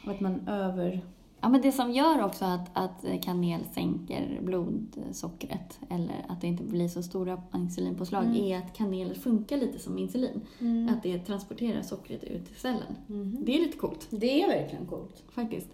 Och 0.06 0.12
att 0.12 0.20
man 0.20 0.48
över... 0.48 1.02
Ja, 1.42 1.50
men 1.50 1.62
det 1.62 1.72
som 1.72 1.92
gör 1.92 2.24
också 2.26 2.46
att, 2.46 2.70
att 2.74 3.06
kanel 3.24 3.62
sänker 3.74 4.40
blodsockret 4.42 5.80
eller 5.90 6.26
att 6.30 6.42
det 6.42 6.48
inte 6.48 6.64
blir 6.64 6.88
så 6.88 7.04
stora 7.04 7.42
insulinpåslag 7.56 8.24
Mm. 8.26 8.36
är 8.44 8.58
att 8.58 8.74
kanel 8.74 9.16
funkar 9.16 9.58
lite 9.58 9.80
som 9.80 9.98
insulin. 9.98 10.42
Att 10.92 11.04
det 11.04 11.20
transporterar 11.20 11.82
sockret 11.82 12.24
ut 12.24 12.52
i 12.52 12.60
cellen. 12.60 12.96
Mhm. 13.08 13.38
Det 13.46 13.56
är 13.56 13.60
lite 13.60 13.78
coolt 13.78 14.08
Det 14.10 14.42
är 14.44 14.48
verkligen 14.48 14.86
coolt. 14.86 15.24
faktiskt. 15.30 15.68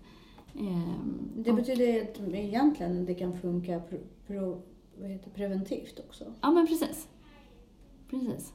Ehm, 0.60 1.20
Det 1.36 1.50
och- 1.50 1.56
betyder 1.56 2.02
att 2.02 2.34
egentligen 2.34 3.06
det 3.06 3.14
kan 3.14 3.38
funka 3.40 3.80
pro, 3.80 3.98
pro, 4.28 4.62
vad 5.00 5.10
heter, 5.10 5.30
preventivt 5.32 6.00
också. 6.00 6.34
Ja, 6.42 6.52
men 6.52 6.68
precis. 6.68 7.08
Precis. 8.10 8.54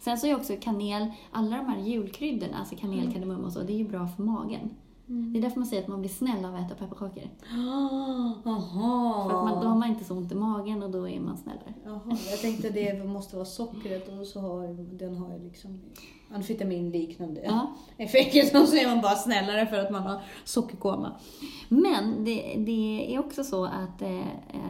Sen 0.00 0.18
så 0.18 0.26
är 0.26 0.36
också 0.36 0.56
kanel, 0.60 1.06
alla 1.30 1.56
de 1.56 1.66
här 1.66 1.78
julkryddorna, 1.78 2.56
alltså 2.58 2.76
kanel, 2.76 3.12
kardemumma 3.12 3.46
och 3.46 3.52
så, 3.52 3.62
det 3.62 3.72
är 3.72 3.78
ju 3.78 3.88
bra 3.88 4.08
för 4.08 4.22
magen. 4.22 4.70
Det 5.12 5.38
är 5.38 5.42
därför 5.42 5.58
man 5.60 5.66
säger 5.66 5.82
att 5.82 5.88
man 5.88 6.00
blir 6.00 6.10
snäll 6.10 6.44
av 6.44 6.54
att 6.54 6.66
äta 6.66 6.74
pepparkakor. 6.74 7.22
Jaha. 8.44 9.28
För 9.30 9.36
att 9.38 9.44
man, 9.44 9.62
då 9.62 9.68
har 9.68 9.76
man 9.78 9.88
inte 9.88 10.04
så 10.04 10.14
ont 10.14 10.32
i 10.32 10.34
magen 10.34 10.82
och 10.82 10.90
då 10.90 11.08
är 11.08 11.20
man 11.20 11.36
snällare. 11.36 11.74
Jaha, 11.84 12.16
jag 12.30 12.40
tänkte 12.40 12.70
det 12.70 13.04
måste 13.06 13.36
vara 13.36 13.46
sockret 13.46 14.08
och 14.20 14.26
så 14.26 14.40
har 14.40 14.68
den 14.98 15.16
har 15.16 15.32
ju 15.32 15.44
liksom 15.44 15.80
amfetaminliknande 16.34 17.40
Ja. 17.44 17.72
effekter 17.96 18.62
och 18.62 18.68
så 18.68 18.76
är 18.76 18.86
man 18.86 19.00
bara 19.00 19.14
snällare 19.14 19.66
för 19.66 19.76
att 19.78 19.90
man 19.90 20.02
har 20.02 20.20
sockerkoma. 20.44 21.12
Men 21.68 22.24
det, 22.24 22.54
det 22.66 23.14
är 23.14 23.18
också 23.18 23.44
så 23.44 23.64
att 23.64 24.02
eh, 24.02 24.20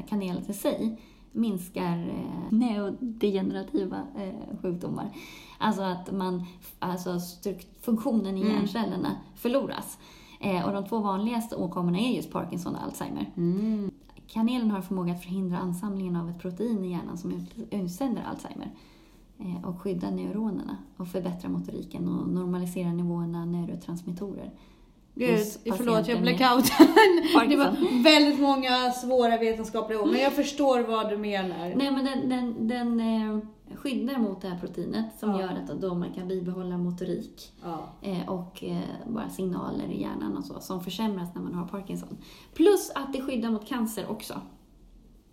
kanel 0.09 0.41
i 0.49 0.53
sig 0.53 1.01
minskar 1.33 1.99
eh, 2.09 2.53
neurodegenerativa 2.59 3.97
eh, 4.19 4.59
sjukdomar. 4.63 5.11
Alltså 5.59 5.83
att 5.83 6.13
man, 6.13 6.45
alltså 6.79 7.19
funktionen 7.81 8.39
i 8.39 8.41
Mm. 8.41 8.53
hjärncellerna 8.53 9.17
förloras. 9.35 9.99
Eh, 10.41 10.67
och 10.67 10.73
de 10.73 10.85
två 10.85 10.99
vanligaste 10.99 11.57
åkommorna 11.57 11.99
är 11.99 12.17
just 12.17 12.33
Parkinson 12.33 12.75
och 12.75 12.83
Alzheimer. 12.83 13.31
Kanelen 14.27 14.71
har 14.71 14.81
förmåga 14.81 15.13
att 15.13 15.23
förhindra 15.23 15.59
ansamlingen 15.59 16.17
av 16.17 16.29
ett 16.31 16.39
protein 16.39 16.85
i 16.85 16.91
hjärnan 16.91 17.19
som 17.19 17.33
ut- 17.33 17.69
utsänder 17.71 18.23
Alzheimer 18.23 18.71
eh, 19.39 19.65
och 19.65 19.81
skydda 19.81 20.11
neuronerna 20.11 20.77
och 20.97 21.09
förbättra 21.09 21.49
motoriken 21.49 22.09
och 22.09 22.29
normalisera 22.29 22.93
nivåerna 22.93 23.45
neurotransmittorer. 23.45 24.51
Gud, 25.27 25.77
förlåt 25.77 26.09
jag 26.09 26.21
blackoutade. 26.23 26.91
Det 27.49 27.57
var 27.57 28.03
väldigt 28.05 28.41
många 28.41 28.91
svåra 28.93 29.37
vetenskapliga 29.39 30.01
ord, 30.01 30.09
men 30.09 30.21
jag 30.21 30.33
förstår 30.33 30.81
vad 30.81 31.09
du 31.11 31.17
menar. 31.17 31.73
Nej, 31.77 31.91
men 31.91 32.05
den, 32.05 32.29
den, 32.29 32.69
den 32.69 33.01
eh, 33.01 33.39
skyddar 33.77 34.19
mot 34.19 34.43
det 34.43 34.49
här 34.49 34.59
proteinet 34.59 35.07
som 35.19 35.31
Ja. 35.31 35.41
gör 35.41 35.49
att 35.49 35.81
då 35.81 35.95
man 35.95 36.13
kan 36.15 36.29
bibehålla 36.29 36.79
motorik 36.79 37.53
Ja. 37.63 37.87
eh, 38.03 38.29
och 38.29 38.65
eh, 38.65 38.79
bara 39.07 39.29
signaler 39.31 39.87
i 39.91 40.01
hjärnan 40.03 40.37
och 40.37 40.45
så 40.45 40.61
som 40.61 40.85
försämras 40.85 41.35
när 41.35 41.43
man 41.43 41.55
har 41.55 41.67
Parkinson. 41.67 42.19
Plus 42.55 42.91
att 42.95 43.13
det 43.13 43.21
skyddar 43.23 43.51
mot 43.51 43.67
cancer 43.69 44.11
också. 44.11 44.41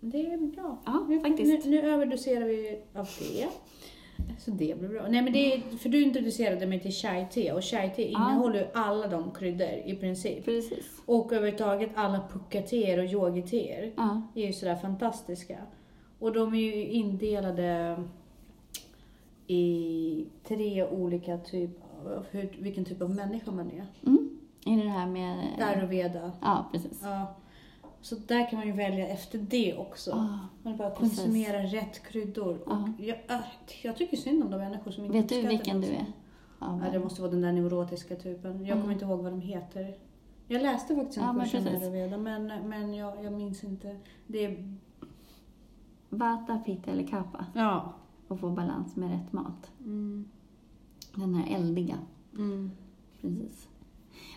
Det 0.00 0.20
är 0.20 0.38
bra. 0.56 0.78
Ja, 0.84 1.04
nu, 1.08 1.20
faktiskt. 1.20 1.64
Nu, 1.66 1.70
nu 1.70 1.90
överdoserar 1.90 2.44
vi 2.44 2.82
av 2.94 3.08
det. 3.18 3.48
Så 4.38 4.50
det 4.50 4.78
blir 4.78 4.88
bra. 4.88 5.06
Nej 5.08 5.22
men 5.22 5.32
det 5.32 5.54
är, 5.54 5.60
för 5.60 5.88
du 5.88 6.02
introducerade 6.02 6.66
mig 6.66 6.80
till 6.80 6.92
chai-te 6.92 7.52
och 7.52 7.64
chai-te 7.64 8.02
innehåller 8.02 8.58
ju 8.58 8.66
alla 8.74 9.06
de 9.08 9.30
kryddor 9.30 9.68
i 9.84 9.96
princip. 9.96 10.44
Precis. 10.44 11.02
Och 11.06 11.32
överhuvudtaget 11.32 11.90
alla 11.94 12.20
pucka-teer 12.32 12.98
och 12.98 13.04
yogi-teer 13.04 13.92
Ja. 13.96 14.22
är 14.34 14.46
ju 14.46 14.52
sådär 14.52 14.76
fantastiska. 14.76 15.58
Och 16.18 16.32
de 16.32 16.54
är 16.54 16.58
ju 16.58 16.88
indelade 16.88 17.96
i 19.46 20.26
tre 20.44 20.86
olika 20.88 21.38
typer 21.38 22.16
av 22.16 22.24
hur, 22.30 22.56
vilken 22.58 22.84
typ 22.84 23.02
av 23.02 23.10
människa 23.10 23.50
man 23.50 23.70
är. 23.70 23.86
Mm. 24.06 24.38
Är 24.66 24.76
det 24.76 24.82
det 24.82 24.88
här 24.88 25.06
med... 25.06 25.38
Ayurveda. 25.60 26.32
Ja, 26.40 26.68
precis. 26.72 27.00
Ja. 27.02 27.36
Så 28.00 28.14
där 28.26 28.50
kan 28.50 28.58
man 28.58 28.66
ju 28.68 28.72
välja 28.72 29.08
efter 29.08 29.38
det 29.38 29.76
också. 29.76 30.10
Ah, 30.12 30.38
Man 30.62 30.76
bara 30.76 30.90
precis. 30.90 31.18
konsumera 31.18 31.62
rätt 31.62 32.02
kryddor. 32.02 32.58
Och 32.66 32.72
Ja. 32.72 32.92
jag, 32.98 33.16
äh, 33.28 33.40
jag 33.82 33.96
tycker 33.96 34.16
synd 34.16 34.44
om 34.44 34.50
de 34.50 34.56
människor 34.56 34.90
som 34.90 35.04
inte 35.04 35.18
vet 35.18 35.28
du 35.28 35.48
vilken 35.48 35.80
du 35.80 35.86
är? 35.86 36.06
Ja, 36.60 36.80
Ja, 36.84 36.90
det 36.92 36.98
måste 36.98 37.20
vara 37.22 37.30
den 37.30 37.40
där 37.40 37.52
neurotiska 37.52 38.16
typen. 38.16 38.52
Jag 38.60 38.66
Mm. 38.70 38.80
kommer 38.80 38.92
inte 38.92 39.04
ihåg 39.04 39.22
vad 39.22 39.32
de 39.32 39.40
heter. 39.40 39.94
Jag 40.46 40.62
läste 40.62 40.94
faktiskt 40.96 41.18
en 41.18 41.24
Ja, 41.24 41.44
kurs 41.44 41.54
om 41.54 41.66
ayurveda 41.66 42.18
men, 42.18 42.46
men 42.68 42.94
jag, 42.94 43.24
jag 43.24 43.32
minns 43.32 43.64
inte. 43.64 43.96
Det 44.26 44.44
är, 44.44 44.76
Vata, 46.10 46.58
pitta 46.58 46.90
eller 46.90 47.06
kappa. 47.06 47.46
ja. 47.54 47.92
Och 48.28 48.40
få 48.40 48.50
balans 48.50 48.96
med 48.96 49.10
rätt 49.10 49.32
mat. 49.32 49.70
Mm. 49.80 50.28
Den 51.14 51.34
här 51.34 51.54
eldiga. 51.56 51.98
Mm. 52.36 52.70
Precis. 53.20 53.68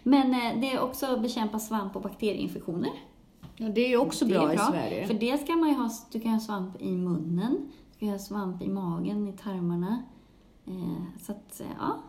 Men 0.03 0.31
eh, 0.33 0.61
det 0.61 0.71
är 0.73 0.79
också 0.81 1.05
att 1.05 1.21
bekämpa 1.21 1.59
svamp 1.59 1.95
och 1.95 2.01
bakterieinfektioner. 2.01 2.89
Ja, 3.61 3.69
det 3.69 3.81
är 3.81 3.89
ju 3.89 3.97
också 3.97 4.25
är 4.25 4.29
bra, 4.29 4.53
i 4.53 4.55
bra, 4.55 4.67
Sverige. 4.71 5.07
För 5.07 5.13
det 5.13 5.37
ska 5.37 5.55
man 5.55 5.69
ju 5.69 5.75
ha, 5.75 5.89
du 6.11 6.19
kan 6.19 6.31
ha 6.31 6.39
svamp 6.39 6.81
i 6.81 6.91
munnen, 6.91 7.71
du 7.93 7.99
kan 7.99 8.09
ha 8.09 8.19
svamp 8.19 8.61
i 8.61 8.69
magen, 8.69 9.27
i 9.27 9.33
tarmarna. 9.33 10.03
Eh, 10.65 11.21
så 11.21 11.31
att, 11.31 11.61
eh, 11.61 11.67
ja. 11.79 11.99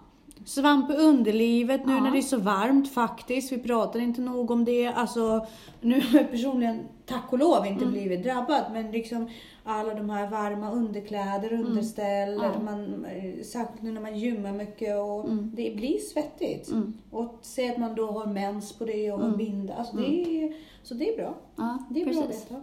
Svamp 0.45 0.91
i 0.91 0.95
underlivet 0.95 1.87
nu 1.87 1.93
Ja. 1.93 2.01
när 2.01 2.11
det 2.11 2.19
är 2.19 2.23
så 2.23 2.37
varmt 2.39 2.93
faktiskt. 2.95 3.53
Vi 3.53 3.59
pratar 3.59 4.01
inte 4.01 4.21
nog 4.21 4.51
om 4.51 4.65
det. 4.65 4.87
Alltså, 4.87 5.47
nu 5.81 6.01
har 6.01 6.19
jag 6.19 6.31
personligen, 6.31 6.81
tack 7.07 7.33
och 7.33 7.39
lov, 7.39 7.67
inte 7.67 7.85
Mm. 7.85 7.93
blivit 7.93 8.23
drabbad. 8.23 8.65
Men 8.73 8.91
liksom 8.93 9.29
alla 9.65 9.95
de 9.95 10.11
här 10.11 10.31
varma 10.31 10.71
underkläder, 10.71 11.53
underställ. 11.53 12.29
Mm. 12.35 12.45
Ja. 12.55 12.61
Man, 12.65 13.07
särskilt 13.45 13.83
nu 13.83 13.93
när 13.93 14.01
man 14.01 14.19
gymmar 14.19 14.53
mycket 14.53 14.97
och 14.99 15.25
Mm. 15.29 15.51
det 15.55 15.77
blir 15.77 15.99
svettigt. 15.99 16.71
Mm, 16.71 16.93
Och 17.11 17.39
se 17.43 17.71
att 17.73 17.79
man 17.79 17.95
då 17.95 18.07
har 18.11 18.27
mens 18.27 18.73
på 18.79 18.85
det 18.85 19.13
och 19.13 19.19
har 19.19 19.27
Mm. 19.27 19.39
binda. 19.39 19.75
Alltså, 19.75 19.97
det 19.97 20.43
är, 20.45 20.53
så 20.83 20.95
det 20.95 21.09
är 21.13 21.17
bra. 21.17 21.35
ja, 21.57 21.79
Det 21.91 22.03
är 22.03 22.07
bra 22.07 22.21
att 22.21 22.27
precis. 22.27 22.51
veta. 22.51 22.61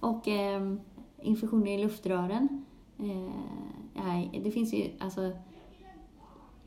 Och 0.00 0.28
eh, 0.28 0.72
infektioner 1.22 1.72
i 1.78 1.82
luftrören. 1.82 2.64
Eh, 2.98 3.32
nej, 4.04 4.40
det 4.44 4.50
finns 4.50 4.74
ju 4.74 4.84
alltså 5.00 5.30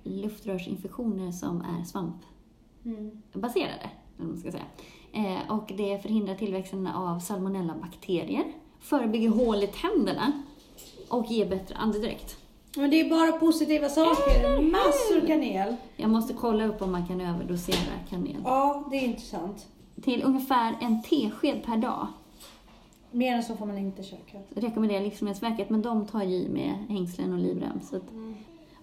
luftrörsinfektioner 0.10 1.32
som 1.32 1.62
är 1.62 1.84
svampbaserade, 1.84 3.90
Mm. 4.20 4.38
ska 4.38 4.52
säga. 4.52 4.64
Eh, 5.14 5.52
och 5.52 5.72
det 5.78 6.02
förhindrar 6.02 6.36
tillväxten 6.36 6.88
av 6.88 7.20
salmonellabakterier, 7.20 8.44
förebygger 8.80 9.30
hål 9.30 9.64
i 9.64 9.68
tänderna 9.68 10.32
och 11.10 11.26
ger 11.26 11.50
bättre 11.50 11.76
andedräkt. 11.76 12.38
Men 12.76 12.90
det 12.90 13.00
är 13.00 13.10
bara 13.10 13.32
positiva 13.32 13.90
saker. 13.90 14.62
Massor 14.62 15.28
kanel. 15.28 15.76
Jag 15.96 16.10
måste 16.10 16.34
kolla 16.34 16.66
upp 16.66 16.82
om 16.82 16.92
man 16.92 17.08
kan 17.08 17.22
överdosera 17.22 17.94
kanel. 18.10 18.42
Ja, 18.44 18.88
det 18.92 18.98
är 18.98 19.06
intressant. 19.06 19.68
Till 20.02 20.24
ungefär 20.24 20.76
en 20.82 21.04
tesked 21.04 21.64
per 21.66 21.78
dag 21.78 22.08
Mer 23.12 23.34
än 23.36 23.44
så 23.44 23.56
får 23.56 23.66
man 23.66 23.78
inte 23.78 24.04
käka. 24.04 24.38
rekommenderar 24.50 25.02
Livsmedelsverket, 25.04 25.70
men 25.70 25.82
de 25.82 26.06
tar 26.08 26.24
ju 26.24 26.36
i 26.36 26.50
med 26.50 26.74
hängslen 26.90 27.34
och 27.34 27.40
livrem. 27.40 27.80
Så 27.84 27.96
om 27.96 28.36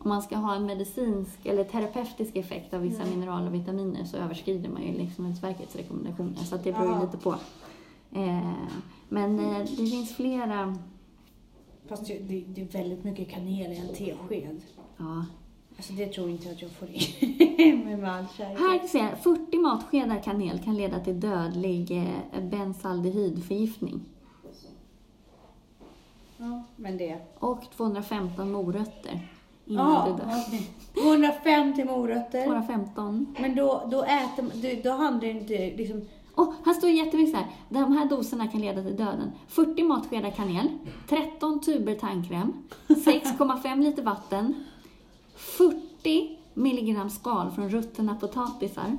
man 0.09 0.23
ska 0.23 0.37
ha 0.37 0.55
en 0.55 0.67
medicinsk 0.67 1.47
eller 1.47 1.65
terapeutisk 1.65 2.37
effekt 2.37 2.75
av 2.75 2.81
vissa 2.81 3.05
mineraler 3.05 3.47
och 3.47 3.55
vitaminer 3.55 4.05
så 4.05 4.17
överskrider 4.17 4.69
man 4.69 4.83
ju 4.83 4.93
Livsmedelsverkets 4.93 5.77
rekommendationer. 5.77 6.37
Så 6.45 6.55
att 6.55 6.65
det 6.65 6.73
beror 6.73 6.87
ju 6.87 6.93
Ja. 6.93 7.03
lite 7.03 7.19
på. 7.19 7.31
Eh, 8.13 8.53
men 9.09 9.39
eh, 9.41 9.59
det 9.59 9.87
finns 9.87 10.17
flera... 10.17 10.77
Fast 11.89 12.07
det, 12.07 12.19
det, 12.19 12.45
det 12.49 12.61
är 12.61 12.67
väldigt 12.83 13.05
mycket 13.05 13.31
kanel 13.31 13.73
i 13.73 13.77
en 13.77 13.89
tesked. 13.89 14.61
Ja. 14.97 15.25
Alltså 15.77 15.93
det 15.93 16.07
tror 16.07 16.31
inte 16.31 16.51
att 16.51 16.63
jag 16.63 16.71
får 16.71 16.89
i 16.89 17.83
med 17.85 18.13
all 18.13 18.25
kärlek. 18.37 18.59
Här 18.59 18.87
ser 18.89 18.99
jag, 18.99 19.19
40 19.19 19.59
matskedar 19.59 20.23
kanel 20.23 20.59
kan 20.59 20.77
leda 20.77 21.01
till 21.01 21.21
dödlig 21.21 21.91
eh, 22.33 22.41
bensaldehydförgiftning. 22.43 24.01
Ja, 26.39 26.63
men 26.77 26.99
det. 26.99 27.19
Och 27.39 27.63
215 27.77 28.53
morötter 28.53 29.29
innan 29.67 30.11
du 30.11 30.17
dör. 30.17 30.31
okej. 30.47 30.71
250 30.95 31.85
morötter. 31.85 32.45
215. 32.45 33.35
Men 33.39 33.57
då, 33.57 33.89
då 33.91 34.03
äter 34.03 34.83
då, 34.83 34.91
handlar 34.91 35.21
det 35.21 35.31
inte 35.31 35.77
liksom... 35.77 36.03
Och 36.35 36.53
här 36.65 36.75
står 36.75 36.91
jättemycket 36.91 37.31
så 37.31 37.37
här. 37.37 37.47
De 37.69 37.93
här 37.93 38.09
doserna 38.09 38.49
kan 38.49 38.61
leda 38.61 38.83
till 38.83 38.97
döden. 38.97 39.33
40 39.49 39.83
matskedar 39.83 40.31
kanel, 40.31 40.69
13 41.09 41.61
tuber 41.61 41.95
tandkräm, 41.95 42.53
6,5 42.89 43.83
liter 43.83 44.03
vatten, 44.03 44.65
40 45.37 46.39
milligram 46.55 47.11
skal 47.11 47.51
från 47.51 47.69
ruttna 47.69 48.15
potatisar, 48.15 48.97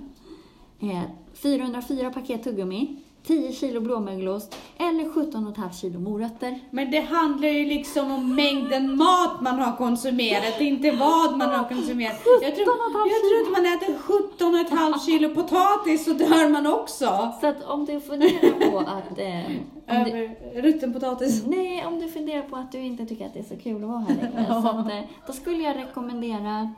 eh, 0.79 1.01
404 1.33 2.09
paket 2.09 2.43
tuggummi, 2.43 3.01
10 3.27 3.53
kilo 3.53 3.81
blåmögelost 3.81 4.55
eller 4.77 5.03
17,5 5.03 5.71
kilo 5.71 5.99
morötter. 5.99 6.59
Men 6.71 6.91
det 6.91 6.99
handlar 6.99 7.47
ju 7.47 7.65
liksom 7.65 8.11
om 8.11 8.35
mängden 8.35 8.97
mat 8.97 9.41
man 9.41 9.59
har 9.59 9.77
konsumerat, 9.77 10.61
inte 10.61 10.91
vad 10.91 11.37
man 11.37 11.49
har 11.49 11.69
konsumerat. 11.69 12.21
Jag 12.41 12.55
tror, 12.55 12.65
17,5 12.65 13.09
jag 13.13 13.21
tror 13.23 13.41
att 13.43 13.51
man 13.51 13.73
äter 13.73 14.93
17,5 14.93 15.05
kilo 15.05 15.35
potatis 15.35 16.05
så 16.05 16.13
dör 16.13 16.49
man 16.49 16.67
också. 16.67 17.33
Så 17.41 17.47
att 17.47 17.63
om 17.63 17.85
du 17.85 17.99
funderar 17.99 18.71
på 18.71 18.79
att... 18.79 19.19
Eh, 19.19 19.49
du, 19.87 19.93
Över 19.93 20.35
rutten 20.61 20.93
potatis. 20.93 21.43
nej, 21.45 21.85
om 21.85 21.99
du 21.99 22.07
funderar 22.07 22.41
på 22.41 22.55
att 22.55 22.71
du 22.71 22.79
inte 22.79 23.05
tycker 23.05 23.25
att 23.25 23.33
det 23.33 23.39
är 23.39 23.43
så 23.43 23.57
kul 23.57 23.83
att 23.83 23.89
vara 23.89 23.99
här 23.99 24.15
längre, 24.15 24.45
så 24.61 24.67
att, 24.67 24.91
eh, 24.91 25.01
då 25.27 25.33
skulle 25.33 25.63
jag 25.63 25.77
rekommendera 25.77 26.73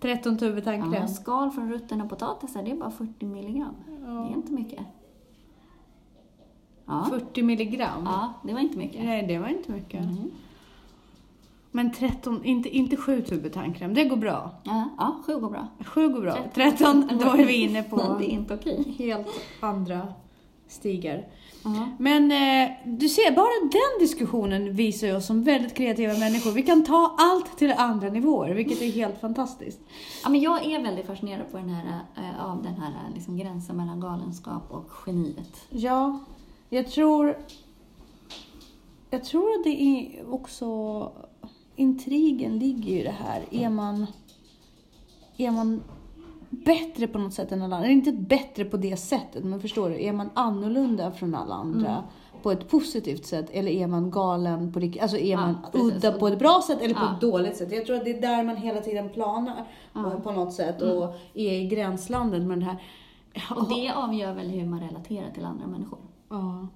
13 0.00 0.38
tuber 0.38 0.60
tandkräm. 0.60 1.02
Ja, 1.02 1.08
skal 1.08 1.50
från 1.50 1.72
ruttna 1.72 2.08
potatisar, 2.08 2.62
det 2.62 2.70
är 2.70 2.76
bara 2.76 2.90
40 2.90 3.26
milligram. 3.26 3.74
Det 3.86 4.32
är 4.32 4.36
inte 4.36 4.52
mycket. 4.52 4.80
Ja, 6.88 7.06
40 7.10 7.42
milligram. 7.42 8.02
ja 8.04 8.32
det 8.42 8.52
var 8.52 8.60
inte 8.60 8.78
mycket. 8.78 9.04
Nej, 9.04 9.26
det 9.26 9.38
var 9.38 9.48
inte 9.48 9.72
mycket. 9.72 10.00
Mm. 10.00 10.30
Men 11.70 11.92
13, 11.92 12.44
inte, 12.44 12.68
inte 12.68 12.96
7 12.96 13.22
tuber 13.22 13.50
tandkräm, 13.50 13.94
det 13.94 14.04
går 14.04 14.16
bra. 14.16 14.50
Ja, 14.64 14.88
ja, 14.98 15.22
sju 15.26 15.40
går 15.40 15.50
bra. 15.50 15.66
7 15.84 16.08
går 16.08 16.20
bra. 16.20 16.36
13. 16.54 17.08
13, 17.08 17.18
då 17.18 17.42
är 17.42 17.46
vi 17.46 17.54
inne 17.54 17.82
på 17.82 17.96
Det 18.18 18.24
är 18.24 18.30
inte 18.30 18.54
okej. 18.54 18.94
helt 18.98 19.28
andra 19.60 20.08
stigar. 20.68 21.26
Ja. 21.64 21.88
Men 21.98 22.32
eh, 22.32 22.70
du 22.84 23.08
ser, 23.08 23.36
bara 23.36 23.70
den 23.70 24.06
diskussionen 24.06 24.72
visar 24.74 25.06
ju 25.06 25.16
oss 25.16 25.26
som 25.26 25.42
väldigt 25.42 25.74
kreativa 25.74 26.12
människor. 26.14 26.52
Vi 26.52 26.62
kan 26.62 26.84
ta 26.84 27.16
allt 27.18 27.58
till 27.58 27.72
andra 27.72 28.08
nivåer, 28.08 28.54
vilket 28.54 28.82
är 28.82 28.90
helt 28.90 29.20
fantastiskt. 29.20 29.80
Ja, 30.24 30.28
men 30.30 30.40
jag 30.40 30.64
är 30.64 30.82
väldigt 30.82 31.06
fascinerad 31.06 31.50
på 31.50 31.56
den 31.56 31.68
här, 31.68 32.00
eh, 32.16 32.44
av 32.44 32.62
den 32.62 32.74
här 32.74 32.92
liksom, 33.14 33.36
gränsen 33.36 33.76
mellan 33.76 34.00
galenskap 34.00 34.70
och 34.70 34.90
geniet. 35.06 35.66
Ja, 35.70 36.18
jag 36.68 36.86
tror... 36.90 37.38
Jag 39.10 39.24
tror 39.24 39.50
att 39.58 39.64
det 39.64 39.82
är 39.82 40.32
också... 40.34 41.12
Intrigen 41.76 42.58
ligger 42.58 42.90
ju 42.92 43.00
i 43.00 43.02
det 43.02 43.14
här. 43.24 43.42
Är 43.50 43.70
man... 43.70 44.06
Är 45.36 45.50
man 45.50 45.82
bättre 46.50 47.06
på 47.06 47.18
något 47.18 47.34
sätt 47.34 47.52
än 47.52 47.62
alla 47.62 47.76
andra? 47.76 47.88
Inte 47.90 48.12
bättre 48.12 48.64
på 48.64 48.76
det 48.76 48.96
sättet, 48.96 49.44
men 49.44 49.60
förstår 49.60 49.90
du? 49.90 50.02
Är 50.04 50.12
man 50.12 50.30
annorlunda 50.34 51.10
från 51.12 51.34
alla 51.34 51.54
andra? 51.54 51.90
Mm. 51.90 52.02
På 52.42 52.50
ett 52.50 52.68
positivt 52.68 53.26
sätt 53.26 53.46
eller 53.52 53.70
är 53.72 53.86
man 53.86 54.10
galen 54.10 54.72
på 54.72 54.80
riktigt? 54.80 55.02
Alltså 55.02 55.16
är 55.18 55.30
Ja, 55.30 55.36
man 55.40 55.56
precis. 55.72 55.92
udda 56.04 56.12
på 56.18 56.28
ett 56.28 56.38
bra 56.38 56.62
sätt 56.66 56.80
eller 56.82 56.94
på 56.94 57.00
Ja. 57.04 57.14
ett 57.14 57.20
dåligt 57.20 57.56
sätt? 57.56 57.72
Jag 57.72 57.86
tror 57.86 57.96
att 57.96 58.04
det 58.04 58.10
är 58.16 58.20
där 58.20 58.44
man 58.44 58.56
hela 58.56 58.80
tiden 58.80 59.08
planar 59.08 59.66
Ja. 59.92 60.00
Mm. 60.00 60.10
på- 60.12 60.20
på 60.20 60.32
något 60.32 60.52
sätt 60.52 60.82
och 60.82 61.14
är 61.34 61.52
i 61.52 61.66
gränslandet 61.66 62.42
med 62.42 62.50
den 62.58 62.62
här... 62.62 62.76
Och 63.56 63.68
det 63.68 63.90
avgör 63.90 64.34
väl 64.34 64.48
hur 64.48 64.66
man 64.66 64.80
relaterar 64.80 65.30
till 65.30 65.44
andra 65.44 65.66
människor. 65.66 65.98
Ja. 66.28 66.68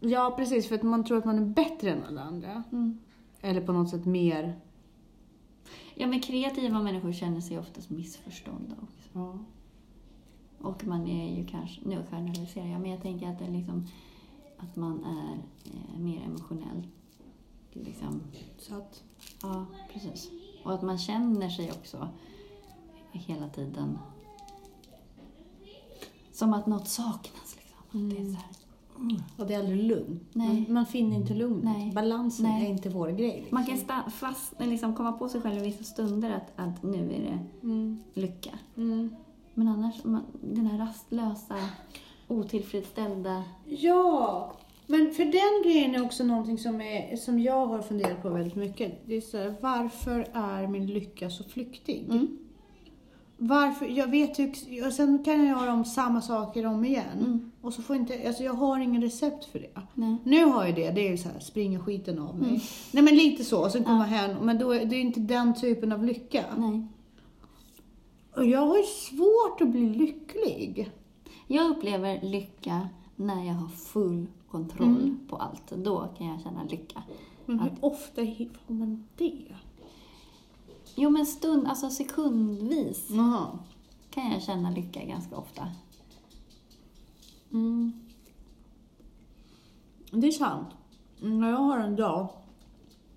Ja, 0.00 0.34
precis. 0.36 0.68
För 0.68 0.74
att 0.74 0.82
man 0.82 1.04
tror 1.04 1.18
att 1.18 1.24
man 1.24 1.38
är 1.38 1.46
bättre 1.46 1.90
än 1.90 2.04
alla 2.04 2.22
andra. 2.22 2.62
Mm. 2.72 2.98
Eller 3.40 3.60
på 3.60 3.72
något 3.72 3.90
sätt 3.90 4.04
mer. 4.04 4.60
Ja, 5.94 6.06
men 6.06 6.20
kreativa 6.20 6.82
människor 6.82 7.12
känner 7.12 7.40
sig 7.40 7.58
oftast 7.58 7.90
missförstådda 7.90 8.74
också. 8.82 9.08
Ja. 9.12 9.38
Och 10.58 10.86
man 10.86 11.06
är 11.06 11.36
ju 11.36 11.46
kanske, 11.46 11.80
nu 11.84 12.04
generaliserar 12.10 12.66
jag, 12.66 12.80
men 12.80 12.90
jag 12.90 13.02
tänker 13.02 13.28
att 13.28 13.38
det 13.38 13.44
är 13.44 13.50
liksom 13.50 13.86
att 14.58 14.76
man 14.76 15.04
är 15.04 15.38
eh, 15.64 15.98
mer 15.98 16.22
emotionell. 16.22 16.86
Liksom, 17.72 18.20
Så 18.58 18.74
att, 18.74 19.02
ja, 19.42 19.66
precis. 19.92 20.30
Och 20.64 20.74
att 20.74 20.82
man 20.82 20.98
känner 20.98 21.48
sig 21.48 21.72
också 21.72 22.08
hela 23.12 23.48
tiden 23.48 23.98
som 26.32 26.52
att 26.52 26.66
något 26.66 26.88
saknas. 26.88 27.56
Liksom. 27.56 27.78
Att 27.88 28.10
det 28.10 28.22
är 28.22 28.24
så 28.24 28.36
här, 28.36 28.55
och 29.36 29.46
det 29.46 29.54
är 29.54 29.58
aldrig 29.58 29.82
lugnt. 29.84 30.22
Nej. 30.32 30.48
Man, 30.48 30.72
man 30.72 30.86
finner 30.86 31.16
inte 31.16 31.34
lugnet. 31.34 31.64
Nej. 31.64 31.92
Balansen 31.94 32.46
Nej. 32.46 32.66
är 32.66 32.70
inte 32.70 32.88
vår 32.88 33.08
grej. 33.08 33.36
Liksom. 33.36 33.54
Man 33.54 33.64
kan 33.66 33.76
sta- 33.76 34.10
fast, 34.10 34.52
liksom 34.60 34.94
komma 34.94 35.12
på 35.12 35.28
sig 35.28 35.40
själv 35.40 35.58
i 35.58 35.64
vissa 35.66 35.84
stunder 35.84 36.30
att, 36.30 36.52
att 36.56 36.82
nu 36.82 36.98
är 37.14 37.20
det 37.20 37.38
Mm. 37.62 38.02
lycka. 38.14 38.50
Mm. 38.76 39.16
Men 39.54 39.68
annars, 39.68 40.04
man, 40.04 40.22
den 40.42 40.66
här 40.66 40.78
rastlösa, 40.78 41.54
otillfredsställda... 42.28 43.44
Ja, 43.64 44.52
men 44.86 45.10
för 45.12 45.24
den 45.24 45.72
grejen 45.72 45.94
är 45.94 46.04
också 46.04 46.24
någonting 46.24 46.58
som, 46.58 46.80
är, 46.80 47.16
som 47.16 47.38
jag 47.38 47.66
har 47.66 47.82
funderat 47.82 48.22
på 48.22 48.28
väldigt 48.30 48.54
mycket. 48.54 49.00
Det 49.06 49.14
är 49.14 49.20
så 49.20 49.36
här, 49.38 49.54
varför 49.60 50.26
är 50.32 50.66
min 50.66 50.86
lycka 50.86 51.30
så 51.30 51.44
flyktig? 51.44 52.04
Mm. 52.10 52.38
Varför, 53.38 53.86
jag 53.86 54.10
vet 54.10 54.38
ju, 54.38 54.52
och 54.86 54.92
sen 54.92 55.24
kan 55.24 55.46
jag 55.46 55.60
göra 55.60 55.72
om 55.72 55.84
samma 55.84 56.20
saker 56.22 56.66
om 56.66 56.84
igen. 56.84 57.18
Mm. 57.18 57.52
Och 57.62 57.72
så 57.72 57.82
får 57.82 57.96
inte, 57.96 58.26
alltså 58.26 58.42
jag 58.42 58.52
har 58.52 58.78
ingen 58.80 59.02
recept 59.02 59.44
för 59.44 59.58
det. 59.58 59.80
Nej. 59.94 60.16
Nu 60.24 60.44
har 60.44 60.66
jag 60.66 60.74
det, 60.74 60.90
det 60.90 61.06
är 61.06 61.10
ju 61.10 61.18
så 61.18 61.28
här, 61.28 61.40
springa 61.40 61.80
skiten 61.80 62.18
av 62.18 62.38
mig. 62.38 62.48
Mm. 62.48 62.60
Nej 62.92 63.02
men 63.02 63.16
lite 63.16 63.44
så, 63.44 63.70
sen 63.70 63.84
komma 63.84 64.04
hem. 64.04 64.36
Men 64.42 64.58
då 64.58 64.72
är 64.72 64.84
det 64.84 64.96
är 64.96 65.00
inte 65.00 65.20
den 65.20 65.54
typen 65.54 65.92
av 65.92 66.04
lycka. 66.04 66.44
Nej. 66.56 66.86
Och 68.36 68.46
jag 68.46 68.66
har 68.66 68.76
ju 68.76 68.82
svårt 68.82 69.60
att 69.60 69.68
bli 69.68 69.88
lycklig. 69.88 70.90
Jag 71.46 71.70
upplever 71.70 72.20
lycka 72.22 72.88
när 73.16 73.44
jag 73.46 73.54
har 73.54 73.68
full 73.68 74.26
kontroll 74.50 74.88
Mm. 74.88 75.18
på 75.28 75.36
allt. 75.36 75.70
Då 75.70 76.08
kan 76.18 76.26
jag 76.26 76.40
känna 76.40 76.64
lycka. 76.64 77.02
Men 77.46 77.58
hur 77.60 77.72
ofta 77.80 78.22
får 78.66 78.74
man 78.74 79.06
det? 79.16 79.42
Jo, 80.98 81.10
men 81.10 81.26
stund, 81.26 81.66
alltså 81.66 81.90
sekundvis 81.90 83.06
Jaha. 83.10 83.58
kan 84.10 84.32
jag 84.32 84.42
känna 84.42 84.70
lycka 84.70 85.04
ganska 85.04 85.36
ofta. 85.36 85.68
Mm. 87.52 87.92
Det 90.10 90.26
är 90.26 90.32
sant. 90.32 90.68
När 91.20 91.50
jag 91.50 91.56
har 91.56 91.78
en 91.78 91.96
dag 91.96 92.28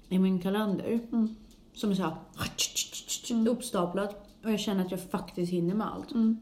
i 0.10 0.20
min 0.20 0.40
kalender 0.42 1.00
Mm. 1.12 1.36
som 1.74 1.92
är 1.92 1.96
så 1.96 2.04
här 2.04 2.16
uppstaplat 3.50 4.28
och 4.44 4.52
jag 4.52 4.60
känner 4.60 4.86
att 4.86 4.92
jag 4.92 5.10
faktiskt 5.10 5.52
hinner 5.52 5.76
med 5.76 5.88
allt. 5.94 6.12
Mm. 6.12 6.38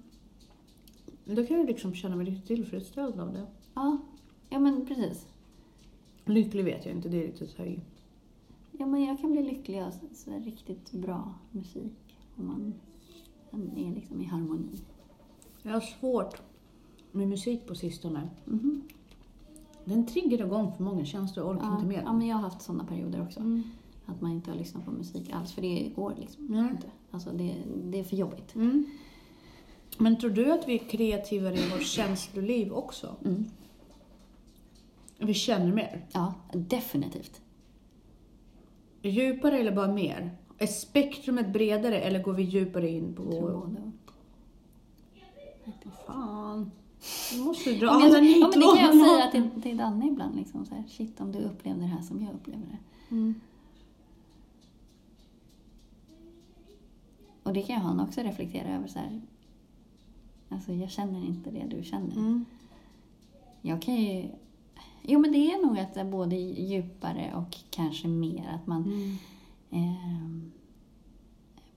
Då 1.26 1.46
kan 1.46 1.58
jag 1.58 1.66
liksom 1.68 1.94
känna 1.96 2.16
mig 2.16 2.26
lite 2.26 2.48
tillfredsställd 2.48 3.20
av 3.20 3.34
det. 3.34 3.46
Ja. 3.74 3.98
ja, 4.50 4.60
men 4.60 4.86
precis. 4.86 5.26
Lycklig 6.26 6.64
vet 6.66 6.86
jag 6.86 6.96
inte, 6.96 7.10
det 7.10 7.24
är 7.24 7.28
lite 7.28 7.48
så 7.48 7.58
här. 7.58 7.82
Ja, 8.78 8.86
men 8.86 9.04
jag 9.04 9.20
kan 9.20 9.32
bli 9.32 9.44
lycklig 9.44 9.80
av 9.82 9.92
så- 10.14 10.32
riktigt 10.40 10.92
bra 10.92 11.34
musik. 11.52 12.18
Om 12.36 12.48
man 12.48 12.74
är 13.78 13.96
liksom 13.96 14.22
i 14.22 14.26
harmoni. 14.26 14.80
Jag 15.64 15.72
har 15.72 15.82
svårt 15.82 16.42
med 17.12 17.28
musik 17.28 17.66
på 17.68 17.76
sistone. 17.76 18.30
Mhm. 18.46 18.82
Den 19.86 20.06
triggar 20.06 20.46
igång 20.46 20.72
för 20.78 20.84
många 20.84 21.06
känslor, 21.06 21.46
jag 21.46 21.56
orkar 21.56 21.68
Ja, 21.68 21.76
inte 21.76 21.88
mer. 21.88 22.02
ja, 22.06 22.14
men 22.14 22.28
jag 22.28 22.36
har 22.36 22.44
haft 22.44 22.62
sådana 22.62 22.86
perioder 22.86 23.22
också. 23.22 23.40
Mm. 23.40 23.64
Att 24.06 24.22
man 24.22 24.32
inte 24.32 24.52
har 24.52 24.58
lyssnat 24.58 24.86
på 24.86 24.92
musik 24.92 25.32
alls, 25.34 25.52
för 25.52 25.62
det 25.62 25.92
går 25.96 26.14
liksom 26.20 26.46
Nej. 26.46 26.72
inte. 26.72 26.88
Alltså 27.12 27.30
det, 27.32 27.56
det 27.84 28.00
är 28.00 28.04
för 28.04 28.16
jobbigt. 28.16 28.56
Mm. 28.56 28.86
Men 29.98 30.18
tror 30.20 30.30
du 30.30 30.52
att 30.52 30.68
vi 30.68 30.74
är 30.74 30.90
kreativare 30.90 31.56
i 31.56 31.70
vårt 31.70 31.84
känsloliv 31.84 32.74
också? 32.74 33.16
Mm. 33.26 33.46
Vi 35.20 35.34
känner 35.34 35.74
mer? 35.74 36.06
Ja, 36.14 36.34
definitivt. 36.54 37.42
Djupare 39.10 39.58
eller 39.60 39.72
bara 39.72 39.94
mer? 39.94 40.32
Är 40.58 40.68
spektrumet 40.68 41.54
bredare 41.54 42.00
eller 42.02 42.24
går 42.24 42.34
vi 42.34 42.44
djupare 42.44 42.90
in 42.90 43.16
på 43.16 43.24
Jag 43.24 43.32
tror 43.32 43.52
vår... 43.52 43.68
både. 43.68 43.92
Fan. 46.06 46.72
Du 47.34 47.42
måste 47.42 47.72
dra 47.74 47.86
Ja, 47.86 47.92
alla 47.92 48.22
men, 48.22 48.32
ja, 48.32 48.50
men 48.50 48.60
det 48.60 48.66
kan 48.66 49.00
jag 49.00 49.08
säga 49.08 49.32
till, 49.32 49.62
till 49.62 49.78
Danne 49.78 50.08
ibland. 50.08 50.36
Liksom, 50.36 50.66
så 50.66 50.76
här, 50.76 50.84
Shit, 50.88 51.22
om 51.22 51.32
du 51.32 51.40
upplevde 51.40 51.82
det 51.82 51.88
här 51.88 52.02
som 52.02 52.22
jag 52.22 52.34
uplever 52.34 52.66
det. 52.72 53.16
Mm. 53.16 53.36
Och 57.44 57.54
det 57.54 57.62
kan 57.62 57.82
han 57.82 58.00
också 58.00 58.22
reflektera 58.22 58.76
över. 58.76 58.88
Så 58.88 59.00
här, 59.00 59.22
alltså, 60.50 60.74
jag 60.74 60.90
känner 60.90 61.26
inte 61.26 61.52
det 61.52 61.66
du 61.70 61.84
känner. 61.84 62.16
Mm. 62.16 62.46
Jag 63.62 63.82
kan 63.82 63.96
ju... 63.96 64.30
Jo, 65.10 65.20
men 65.20 65.32
det 65.32 65.38
är 65.52 65.66
nog 65.66 65.80
att 65.80 65.94
det 65.94 66.00
är 66.00 66.06
både 66.12 66.36
djupare 66.36 67.34
och 67.36 67.58
kanske 67.70 68.08
mer 68.08 68.50
att 68.56 68.68
man 68.68 68.84
Mm. 68.84 69.18
ehm, 69.72 70.52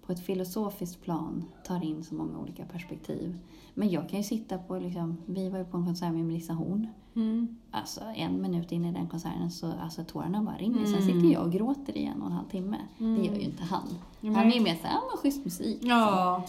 på 0.07 0.12
ett 0.12 0.20
filosofiskt 0.20 1.03
plan 1.03 1.45
tar 1.66 1.85
in 1.85 2.05
så 2.05 2.14
många 2.14 2.39
olika 2.39 2.64
perspektiv. 2.64 3.39
Men 3.74 3.91
jag 3.91 4.09
kan 4.09 4.18
ju 4.18 4.22
sitta 4.24 4.59
på, 4.59 4.78
liksom, 4.78 5.16
vi 5.26 5.49
var 5.49 5.59
ju 5.59 5.64
på 5.64 5.76
en 5.76 5.85
konsert 5.85 6.12
med 6.12 6.24
Melissa 6.24 6.53
Horn. 6.53 6.87
Mm. 7.16 7.57
Alltså 7.70 8.01
en 8.16 8.43
minut 8.43 8.72
in 8.72 8.85
i 8.85 8.93
den 8.93 9.09
konserten 9.09 9.51
så 9.51 9.72
alltså, 9.83 10.05
tårarna 10.05 10.43
bara 10.43 10.57
rinner. 10.57 10.85
Sen 10.85 10.95
Mm. 11.03 11.07
sitter 11.07 11.33
jag 11.33 11.43
och 11.47 11.53
gråter 11.53 11.97
i 11.99 12.05
en 12.05 12.20
och 12.22 12.26
en 12.26 12.33
halv 12.33 12.49
timme. 12.49 12.76
Det 12.99 13.05
gör 13.26 13.35
ju 13.35 13.41
inte 13.41 13.62
han. 13.64 13.89
Nej. 14.20 14.35
Han 14.35 14.47
är 14.47 14.53
ju 14.55 14.61
mer 14.61 14.74
såhär, 14.74 14.95
ja 14.95 15.01
men 15.11 15.16
schysst 15.18 15.45
musik. 15.45 15.78
Ja. 15.83 16.45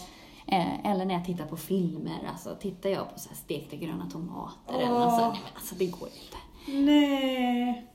Eh, 0.46 0.86
eller 0.90 1.04
när 1.04 1.14
jag 1.14 1.24
tittar 1.24 1.46
på 1.46 1.56
filmer, 1.56 2.18
alltså 2.32 2.56
tittar 2.60 2.90
jag 2.90 3.12
på 3.14 3.18
så 3.20 3.28
här 3.28 3.36
stekta 3.36 3.76
gröna 3.76 4.10
tomater 4.10 4.74
eller 4.74 4.92
Åh. 4.92 4.98
något 5.00 5.10
så, 5.14 5.20
nej 5.20 5.40
men 5.44 5.52
alltså 5.54 5.74
det 5.74 5.86
går 5.86 6.08
ju 6.08 6.14
inte. 6.24 6.36
Nej. 6.68 7.86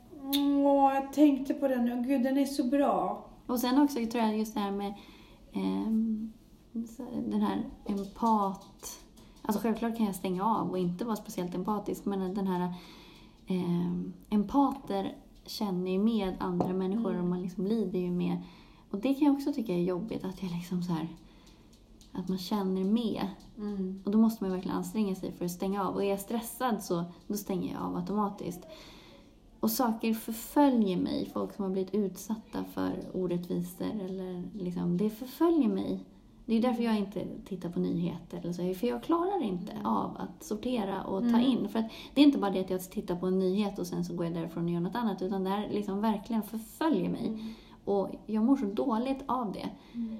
Åh, 0.65 0.93
jag 0.93 1.13
tänkte 1.13 1.53
på 1.53 1.67
den 1.67 1.85
nu. 1.85 2.03
Gud, 2.07 2.23
den 2.23 2.37
är 2.37 2.45
så 2.45 2.63
bra. 2.63 3.25
Och 3.47 3.59
sen 3.59 3.81
också 3.81 3.95
tror 3.95 4.23
jag 4.23 4.37
just 4.37 4.53
det 4.53 4.59
här 4.59 4.71
med 4.71 4.93
så 6.85 7.03
den 7.27 7.41
här 7.41 7.65
empat... 7.85 8.99
Alltså 9.41 9.61
självklart 9.61 9.97
kan 9.97 10.05
jag 10.05 10.15
stänga 10.15 10.43
av 10.43 10.69
och 10.69 10.77
inte 10.77 11.05
vara 11.05 11.15
speciellt 11.15 11.55
empatisk 11.55 12.05
men 12.05 12.33
den 12.33 12.47
här 12.47 12.73
ehm, 13.47 14.13
empater 14.29 15.15
känner 15.45 15.91
ju 15.91 15.99
med 15.99 16.35
andra 16.39 16.73
människor 16.73 17.19
och 17.19 17.25
man 17.25 17.41
liksom 17.41 17.65
lider 17.65 17.99
ju 17.99 18.11
med. 18.11 18.37
Och 18.91 18.99
det 18.99 19.13
kan 19.13 19.27
jag 19.27 19.35
också 19.35 19.53
tycka 19.53 19.73
är 19.73 19.83
jobbigt 19.83 20.25
att 20.25 20.43
jag 20.43 20.51
liksom 20.51 20.83
så 20.83 20.91
här 20.93 21.07
att 22.17 22.29
man 22.29 22.37
känner 22.37 22.83
med. 22.83 23.27
Mm. 23.57 24.01
Och 24.05 24.11
då 24.11 24.17
måste 24.17 24.43
man 24.43 24.53
verkligen 24.53 24.77
anstränga 24.77 25.15
sig 25.15 25.31
för 25.31 25.45
att 25.45 25.51
stänga 25.51 25.87
av. 25.87 25.95
Och 25.95 26.03
är 26.03 26.09
jag 26.09 26.19
stressad 26.19 26.83
så 26.83 27.03
då 27.27 27.37
stänger 27.37 27.73
jag 27.73 27.81
av 27.81 27.95
automatiskt. 27.95 28.67
Och 29.59 29.71
saker 29.71 30.13
förföljer 30.13 30.97
mig. 30.97 31.29
Folk 31.33 31.53
som 31.53 31.63
har 31.63 31.71
blivit 31.71 31.95
utsatta 31.95 32.63
för 32.73 32.93
orättvisor 33.13 33.85
eller 33.85 34.43
liksom, 34.53 34.97
det 34.97 35.09
förföljer 35.09 35.69
mig. 35.69 36.05
Det 36.45 36.55
är 36.55 36.61
därför 36.61 36.83
jag 36.83 36.97
inte 36.97 37.25
tittar 37.45 37.69
på 37.69 37.79
nyheter 37.79 38.37
eller 38.37 38.53
så, 38.53 38.73
för 38.73 38.87
jag 38.87 39.03
klarar 39.03 39.43
inte 39.43 39.71
av 39.83 40.17
att 40.17 40.43
sortera 40.43 41.03
och 41.03 41.31
ta 41.31 41.39
in. 41.39 41.69
För 41.69 41.83
det 42.13 42.21
är 42.21 42.25
inte 42.25 42.37
bara 42.37 42.51
det 42.51 42.59
att 42.59 42.69
jag 42.69 42.91
tittar 42.91 43.15
på 43.15 43.25
en 43.25 43.39
nyhet 43.39 43.79
och 43.79 43.87
sen 43.87 44.05
så 44.05 44.13
går 44.13 44.25
jag 44.25 44.35
därifrån 44.35 44.63
och 44.63 44.69
gör 44.69 44.79
något 44.79 44.95
annat, 44.95 45.21
utan 45.21 45.43
det 45.43 45.49
här 45.49 45.69
liksom 45.69 46.01
verkligen 46.01 46.43
förföljer 46.43 47.09
mig. 47.09 47.55
Och 47.87 48.09
jag 48.25 48.43
mår 48.43 48.55
så 48.57 48.65
dåligt 48.65 49.23
av 49.25 49.51
det. 49.51 49.69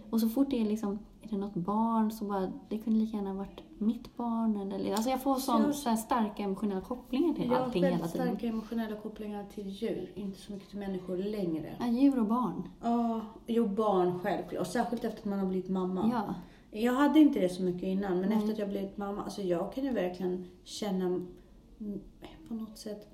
Och 0.10 0.22
så 0.22 0.30
fort 0.30 0.50
det 0.50 0.62
är 0.62 0.66
liksom, 0.66 1.00
är 1.22 1.30
det 1.30 1.38
något 1.38 1.56
barn 1.56 2.12
så 2.12 2.26
bara, 2.26 2.52
det 2.70 2.78
kunde 2.78 3.00
lika 3.00 3.18
gärna 3.18 3.34
varit 3.34 3.62
mitt 3.78 4.18
barn. 4.18 4.72
Eller, 4.72 4.92
alltså 4.92 5.10
jag 5.10 5.22
får 5.24 5.36
sån, 5.36 5.62
Jag- 5.62 5.76
så 5.76 5.96
starka 5.96 6.44
emotionella 6.44 6.82
kopplingar 6.82 7.34
till 7.34 7.48
Jag 7.50 7.58
har 7.58 7.64
allting 7.66 7.84
hela 7.84 7.96
tiden. 7.98 8.10
starka 8.10 8.48
emotionella 8.48 8.96
kopplingar 8.96 9.46
till 9.54 9.70
djur, 9.70 10.12
inte 10.16 10.40
så 10.40 10.52
mycket 10.54 10.70
till 10.70 10.80
människor 10.80 11.18
längre. 11.18 11.76
Ja, 11.80 11.88
djur 11.88 12.20
och 12.20 12.26
barn. 12.26 12.64
Ja, 12.82 13.22
jo 13.48 13.68
barn 13.68 14.20
självklart. 14.20 14.62
Och 14.62 14.68
särskilt 14.68 15.04
efter 15.04 15.20
att 15.20 15.26
man 15.26 15.40
har 15.40 15.46
blivit 15.48 15.70
mamma. 15.70 16.10
Ja. 16.14 16.34
Jag 16.80 16.94
hade 16.94 17.20
inte 17.20 17.40
det 17.40 17.50
så 17.50 17.64
mycket 17.64 17.84
innan, 17.84 18.20
men 18.20 18.30
Nej. 18.30 18.38
efter 18.38 18.52
att 18.54 18.60
jag 18.60 18.70
blivit 18.70 18.98
mamma, 18.98 19.24
alltså 19.24 19.42
jag 19.42 19.74
kan 19.74 19.84
ju 19.84 19.92
verkligen 19.92 20.46
känna 20.64 21.06
mm, 21.06 22.00
på 22.48 22.54
något 22.54 22.78
sätt 22.78 23.08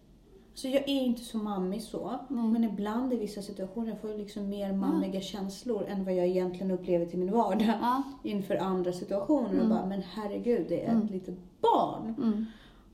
Alltså 0.54 0.68
jag 0.68 0.82
är 0.89 1.01
inte 1.01 1.24
så 1.24 1.38
mammig 1.38 1.82
så, 1.84 2.20
Nej. 2.28 2.43
men 2.47 2.64
ibland 2.64 3.14
i 3.14 3.18
vissa 3.18 3.41
situationer 3.41 3.95
får 3.95 4.10
jag 4.10 4.20
liksom 4.20 4.49
mer 4.49 4.74
mammiga 4.74 5.22
känslor 5.22 5.86
än 5.88 6.06
vad 6.06 6.14
jag 6.16 6.28
egentligen 6.28 6.72
upplever 6.72 7.06
till 7.06 7.20
min 7.20 7.32
vardag 7.32 7.74
Ja. 7.82 8.04
inför 8.24 8.56
andra 8.56 8.91
situationer. 8.93 9.47
Och 9.49 9.54
Mm. 9.54 9.70
bara, 9.70 9.86
men 9.86 10.01
herregud, 10.01 10.66
det 10.70 10.82
är 10.82 10.86
ett 10.88 10.91
Mm. 10.91 11.08
litet 11.08 11.36
barn. 11.62 12.16
Mm. 12.18 12.45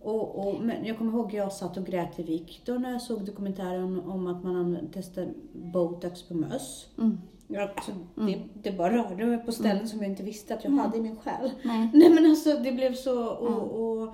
Och, 0.01 0.47
och, 0.47 0.61
men 0.61 0.85
jag 0.85 0.97
kommer 0.97 1.11
ihåg 1.13 1.25
att 1.27 1.33
jag 1.33 1.53
satt 1.53 1.77
och 1.77 1.85
grät 1.85 2.15
till 2.15 2.25
Viktor 2.25 2.79
när 2.79 2.91
jag 2.91 3.01
såg 3.01 3.25
dokumentären 3.25 4.01
om 4.07 4.27
att 4.27 4.43
man 4.43 4.77
testar 4.93 5.27
botox 5.53 6.21
på 6.23 6.33
möss. 6.33 6.87
Mm. 6.97 7.17
Ja, 7.47 7.69
alltså, 7.75 7.91
det, 8.15 8.39
det 8.63 8.71
bara 8.77 8.97
rörde 8.97 9.25
mig 9.25 9.37
på 9.45 9.51
ställen 9.51 9.87
som 9.87 9.99
jag 10.01 10.09
inte 10.11 10.23
visste 10.23 10.53
att 10.53 10.63
jag 10.63 10.73
Mm. 10.73 10.85
hade 10.85 10.97
i 10.97 11.01
min 11.01 11.15
själ. 11.15 11.51
Nej. 11.63 11.89
Nej 11.93 12.09
men 12.09 12.25
alltså 12.25 12.49
det 12.63 12.71
blev 12.71 12.93
så, 12.93 13.27
och, 13.27 13.81
och 14.01 14.13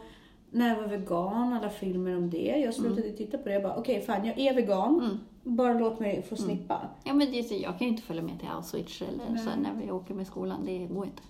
när 0.56 0.70
jag 0.70 0.82
var 0.82 0.88
vegan, 0.88 1.54
alla 1.54 1.70
filmer 1.70 2.18
om 2.18 2.30
det, 2.30 2.38
jag 2.66 2.74
slutade 2.74 3.12
titta 3.12 3.38
på 3.38 3.44
det. 3.48 3.54
Jag 3.54 3.64
bara, 3.64 3.76
okej 3.76 4.02
fan 4.02 4.26
jag 4.26 4.40
är 4.40 4.54
vegan, 4.56 5.00
Mm. 5.00 5.18
bara 5.58 5.74
låt 5.74 6.00
mig 6.00 6.22
få 6.22 6.36
slippa. 6.36 6.90
Ja, 7.04 7.14
men 7.14 7.32
det, 7.32 7.52
jag 7.52 7.78
kan 7.78 7.88
ju 7.88 7.92
inte 7.94 8.04
följa 8.04 8.22
med 8.24 8.40
till 8.40 8.48
Auschwitz 8.48 9.02
eller 9.02 9.38
så 9.38 9.50
när 9.60 9.74
vi 9.84 9.92
åker 9.92 10.14
med 10.14 10.28
skolan. 10.28 10.66
Det 10.66 10.86
går 10.88 11.06
inte. 11.06 11.22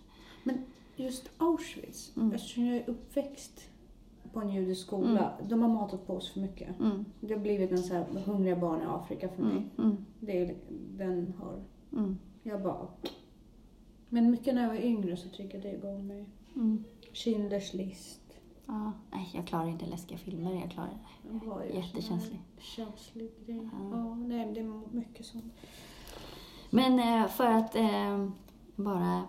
Men 0.43 0.57
just 0.95 1.29
Auschwitz, 1.37 2.11
Mm. 2.17 2.31
eftersom 2.35 2.65
jag 2.65 2.75
är 2.77 2.89
uppväxt 2.89 3.69
på 4.33 4.39
en 4.39 4.49
judisk 4.49 4.81
skola, 4.85 5.31
de 5.49 5.61
har 5.61 5.69
matat 5.69 6.07
på 6.07 6.13
oss 6.13 6.31
för 6.31 6.39
mycket. 6.39 6.79
Mm. 6.79 7.05
Det 7.19 7.33
har 7.33 7.41
blivit 7.41 7.71
en 7.71 7.77
så 7.83 7.93
här 7.93 8.05
hungriga 8.25 8.55
barn 8.55 8.81
i 8.81 8.85
Afrika 8.87 9.29
för 9.35 9.43
mig. 9.43 9.51
Mm. 9.53 9.69
Mm. 9.77 9.97
Det 10.19 10.41
är, 10.41 10.55
den 10.97 11.33
har, 11.39 11.61
Mm. 11.99 12.17
jag 12.43 12.61
bara... 12.61 12.87
Men 14.09 14.31
mycket 14.31 14.55
när 14.55 14.61
jag 14.61 14.69
var 14.69 14.75
yngre 14.75 15.17
så 15.17 15.27
jag 15.53 15.61
det 15.63 15.73
igång 15.73 16.07
mig. 16.07 16.25
Mm. 16.55 16.83
Schindler's 17.13 17.75
list. 17.77 18.21
Ja, 18.67 18.93
nej, 19.11 19.29
jag 19.33 19.47
klarar 19.47 19.67
inte 19.67 19.85
läskiga 19.85 20.17
filmer. 20.17 20.53
Jag 20.53 20.71
klarar 20.71 20.89
Det 21.21 21.65
ju 21.67 21.79
Jättekänslig. 21.79 22.41
Känslig 22.59 23.31
grej. 23.45 23.69
Ja. 23.71 23.97
Ja, 23.97 24.15
nej, 24.15 24.51
det 24.53 24.59
är 24.59 24.95
mycket 24.95 25.25
sånt. 25.25 25.53
Men 26.69 26.99
eh, 26.99 27.27
för 27.27 27.45
att 27.47 27.75
eh, 27.75 28.27
bara 28.75 29.23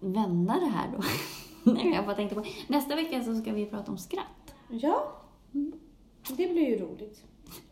vända 0.00 0.54
det 0.54 0.66
här 0.66 0.88
då. 0.96 1.02
Nej, 1.72 1.92
jag 1.94 2.04
bara 2.04 2.16
tänkte 2.16 2.34
på. 2.34 2.44
Nästa 2.68 2.96
vecka 2.96 3.24
så 3.24 3.34
ska 3.34 3.52
vi 3.52 3.66
prata 3.66 3.90
om 3.92 3.98
skratt. 3.98 4.54
Ja, 4.68 5.12
det 6.28 6.52
blir 6.52 6.68
ju 6.68 6.78
roligt. 6.78 7.22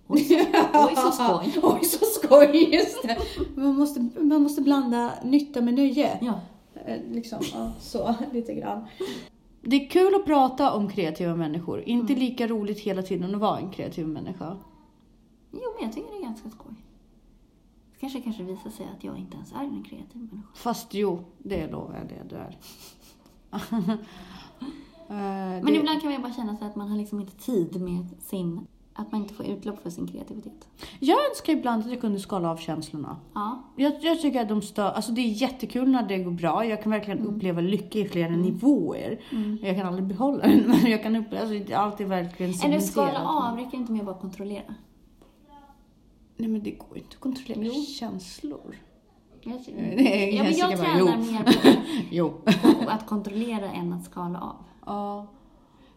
Oj, 0.07 0.25
så, 0.25 0.35
oj, 0.75 0.97
så 0.97 1.11
skoj. 1.13 1.61
Oj, 1.63 1.85
så 1.85 2.05
skoj! 2.05 2.75
Just 2.75 3.03
det. 3.03 3.19
Man 3.57 3.75
måste, 3.75 4.09
man 4.21 4.43
måste 4.43 4.63
blanda 4.63 5.13
nytta 5.25 5.61
med 5.61 5.75
nöje. 5.75 6.19
Ja. 6.23 6.41
Eh, 6.87 7.01
Liksom, 7.11 7.39
ja, 7.53 7.73
så 7.81 8.15
lite 8.33 8.55
grann. 8.55 8.85
Det 9.67 9.77
är 9.87 9.91
kul 9.91 10.15
att 10.15 10.25
prata 10.25 10.73
om 10.75 10.89
kreativa 10.89 11.35
människor. 11.37 11.81
Inte 11.81 12.13
Mm. 12.13 12.25
lika 12.25 12.47
roligt 12.47 12.81
hela 12.81 13.03
tiden 13.03 13.35
att 13.35 13.41
vara 13.41 13.59
en 13.59 13.71
kreativ 13.71 14.09
människa. 14.09 14.57
Jo, 15.53 15.61
men 15.75 15.85
jag 15.85 15.93
tycker 15.93 16.11
det 16.11 16.17
är 16.19 16.23
ganska 16.23 16.51
skoj. 16.51 16.75
Kanske 18.01 18.21
kanske 18.21 18.43
visar 18.43 18.71
sig 18.71 18.87
att 18.97 19.05
jag 19.05 19.19
inte 19.19 19.37
ens 19.37 19.53
är 19.53 19.59
en 19.65 19.83
kreativ 19.85 20.17
människa. 20.33 20.49
Fast 20.55 20.95
jo, 20.95 21.25
det 21.39 21.71
lovar 21.71 21.95
jag 21.97 22.09
det 22.09 22.29
du 22.29 22.37
är. 22.37 22.59
Eh, 25.09 25.15
Men 25.17 25.65
det, 25.67 25.77
ibland 25.77 26.01
kan 26.01 26.11
man 26.11 26.17
ju 26.17 26.23
bara 26.23 26.33
känna 26.33 26.57
sig 26.57 26.67
att 26.67 26.77
man 26.77 26.89
har 26.89 26.99
liksom 26.99 27.21
inte 27.21 27.37
tid 27.37 27.81
med 27.81 28.07
sin... 28.21 28.67
Att 28.97 29.13
man 29.13 29.21
inte 29.21 29.35
får 29.35 29.47
utlopp 29.47 29.83
för 29.83 29.91
sin 29.91 30.07
kreativitet. 30.07 30.69
Jag 31.01 31.29
önskar 31.31 31.53
ibland 31.53 31.85
att 31.85 31.91
jag 31.91 32.01
kunde 32.01 32.21
skala 32.21 32.51
av 32.51 32.57
känslorna. 32.57 33.17
Ja. 33.35 33.63
Jag, 33.77 33.93
jag 34.05 34.21
tycker 34.21 34.41
att 34.43 34.49
de 34.49 34.63
stör, 34.63 34.91
alltså 34.91 35.13
det 35.13 35.21
är 35.21 35.29
jättekul 35.29 35.89
när 35.91 36.03
det 36.09 36.19
går 36.19 36.31
bra. 36.31 36.67
Jag 36.67 36.83
kan 36.83 36.93
verkligen 36.93 37.19
Mm. 37.19 37.35
uppleva 37.37 37.61
lycka 37.61 37.99
i 37.99 38.09
flera 38.09 38.31
nivåer. 38.37 39.21
Jag 39.63 39.77
kan 39.77 39.87
aldrig 39.87 40.05
behålla 40.07 40.43
den, 40.47 40.61
men 40.67 40.91
jag 40.91 41.03
kan 41.03 41.17
uppleva, 41.17 41.43
alltså 41.43 41.59
det 41.97 42.05
är 42.05 42.05
verkligen 42.09 42.53
Eller 42.65 42.79
skala 42.81 43.25
av, 43.29 43.57
räcker 43.59 43.77
inte 43.79 43.93
med 43.93 44.01
att 44.01 44.07
bara 44.07 44.19
kontrollera. 44.19 44.75
Nej 46.37 46.49
men 46.49 46.63
det 46.63 46.71
går 46.71 46.97
inte 46.99 47.09
att 47.15 47.21
kontrollera 47.21 47.61
Jo. 47.75 47.83
känslor. 47.85 48.77
Jag, 49.43 49.55
är 49.55 50.33
ja, 50.37 50.43
men 50.43 50.53
jag 50.53 50.71
bara, 50.71 50.79
tränar 50.79 50.99
jo. 50.99 51.07
mer 51.33 51.43
på, 51.45 51.81
Jo. 52.11 52.31
på 52.85 52.91
att 52.91 53.07
kontrollera 53.07 53.73
än 53.73 53.93
att 53.93 54.05
skala 54.05 54.41
av. 54.41 54.57
Ja. 54.87 55.27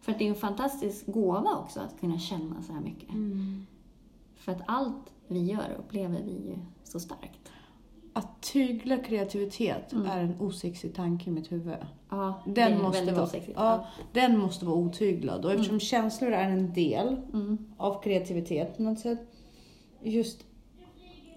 För 0.07 0.11
att 0.11 0.19
det 0.19 0.25
är 0.25 0.29
en 0.29 0.35
fantastisk 0.35 1.05
gåva 1.07 1.55
också 1.55 1.79
att 1.79 1.99
kunna 1.99 2.19
känna 2.19 2.61
så 2.61 2.73
här 2.73 2.79
mycket. 2.81 3.09
Mm. 3.09 3.65
För 4.35 4.51
att 4.51 4.61
allt 4.67 5.13
vi 5.27 5.39
gör 5.45 5.75
upplever 5.79 6.21
vi 6.23 6.31
ju 6.31 6.55
så 6.83 6.99
starkt. 6.99 7.51
Att 8.13 8.41
tygla 8.41 8.97
kreativitet 8.97 9.93
Mm. 9.93 10.05
är 10.07 10.23
en 10.23 10.35
osexig 10.41 10.95
tanke 10.95 11.29
i 11.29 11.33
mitt 11.33 11.51
huvud. 11.51 11.75
Ja, 12.09 12.41
Den 12.45 12.81
måste, 12.81 13.11
vara, 13.13 13.23
osexigt. 13.23 13.53
ja, 13.57 13.85
den 14.13 14.37
måste 14.37 14.65
vara 14.65 14.75
otyglad. 14.77 15.45
Och 15.45 15.51
eftersom 15.51 15.79
känslor 15.79 16.31
är 16.31 16.49
en 16.49 16.73
del 16.73 17.07
Mm. 17.33 17.57
av 17.77 18.01
kreativitet 18.03 18.77
på 18.77 18.83
något 18.83 18.99
sätt. 18.99 19.19
Just, 20.03 20.45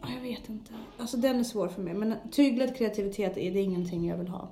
ja, 0.02 0.08
jag 0.14 0.22
vet 0.22 0.48
inte. 0.48 0.72
Alltså 0.98 1.16
den 1.16 1.38
är 1.40 1.44
svår 1.44 1.68
för 1.68 1.82
mig. 1.82 1.94
Men 1.94 2.14
tyglad 2.30 2.76
kreativitet 2.76 3.36
är 3.36 3.52
det 3.52 3.60
ingenting 3.60 4.06
jag 4.08 4.16
vill 4.16 4.28
ha. 4.28 4.48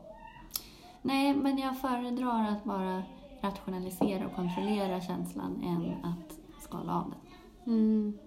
Nej, 1.03 1.35
men 1.35 1.59
jag 1.59 1.81
föredrar 1.81 2.49
att 2.53 2.65
bara 2.65 3.03
rationalisera 3.41 4.27
och 4.27 4.35
kontrollera 4.35 5.01
känslan 5.01 5.63
än 5.65 6.05
att 6.11 6.39
skala 6.63 6.93
av 6.95 7.11
den. 7.11 7.75
Mm. 7.75 8.19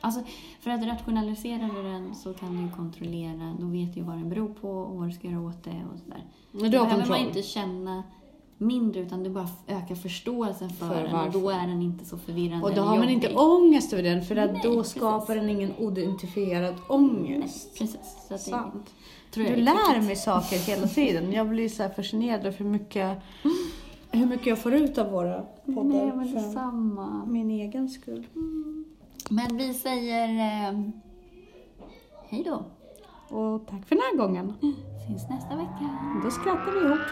Alltså, 0.00 0.20
för 0.60 0.70
att 0.70 0.86
rationalisera 0.86 1.70
du 1.74 1.82
den 1.82 2.14
så 2.14 2.34
kan 2.34 2.56
du 2.56 2.62
ju 2.62 2.70
kontrollera, 2.70 3.56
då 3.60 3.66
vet 3.66 3.94
du 3.94 4.00
ju 4.00 4.06
vad 4.06 4.16
den 4.16 4.28
beror 4.28 4.48
på 4.48 4.70
och 4.70 4.96
vad 4.96 5.08
du 5.08 5.12
ska 5.12 5.28
göra 5.28 5.40
åt 5.42 5.64
det 5.64 5.82
och 5.92 5.98
sådär. 5.98 6.24
Men 6.52 6.62
Då 6.62 6.68
du 6.68 6.78
har 6.78 6.84
behöver 6.84 7.02
kontroll. 7.02 7.18
man 7.18 7.28
inte 7.28 7.42
känna 7.42 8.02
mindre 8.58 9.00
utan 9.00 9.22
du 9.22 9.30
bara 9.30 9.48
ökar 9.66 9.94
förståelsen 9.94 10.70
för, 10.70 10.88
För 10.88 11.02
den 11.02 11.14
och 11.26 11.30
då 11.32 11.38
varför. 11.40 11.58
är 11.60 11.66
den 11.66 11.82
inte 11.82 12.04
så 12.04 12.18
förvirrande 12.18 12.64
Och 12.66 12.74
då 12.74 12.80
har 12.82 12.88
man 12.88 12.96
jobbig. 12.96 13.12
inte 13.14 13.34
ångest 13.36 13.92
över 13.92 14.02
den 14.02 14.22
för 14.24 14.36
att 14.36 14.52
Nej, 14.52 14.60
då 14.64 14.74
precis. 14.74 14.96
skapar 14.96 15.36
den 15.36 15.50
ingen 15.50 15.72
identifierad 15.78 16.74
Nej, 16.74 16.82
ångest. 16.88 17.78
precis. 17.78 18.16
Så 18.28 18.34
att 18.34 18.44
det, 18.44 18.50
Sant. 18.50 18.94
Tror 19.30 19.46
jag 19.46 19.54
Du 19.56 19.60
är 19.60 19.64
lär 19.64 19.86
viktigt. 19.88 20.04
mig 20.06 20.16
saker 20.16 20.56
hela 20.58 20.86
tiden. 20.86 21.32
Jag 21.32 21.48
blir 21.48 21.68
så 21.68 21.88
fascinerad 21.96 22.40
över 22.46 22.58
hur 22.58 22.66
mycket, 22.66 23.18
hur 24.10 24.26
mycket 24.26 24.46
jag 24.46 24.58
får 24.58 24.74
ut 24.74 24.98
av 24.98 25.10
våra 25.10 25.42
poddar. 25.66 25.82
Nej, 26.06 26.12
men 26.16 26.34
detsamma. 26.34 27.24
min 27.26 27.50
egen 27.50 27.88
skull. 27.88 28.26
Men 29.30 29.56
vi 29.56 29.74
säger 29.74 30.28
eh, 30.28 30.80
hej 32.28 32.44
då. 32.44 32.64
Och 33.36 33.66
tack 33.66 33.86
för 33.88 33.94
den 33.94 34.04
här 34.12 34.16
gången. 34.26 34.52
Syns 35.06 35.28
nästa 35.30 35.56
vecka. 35.56 35.98
Då 36.24 36.30
skrattar 36.30 36.72
vi 36.80 36.86
ihop. 36.86 36.98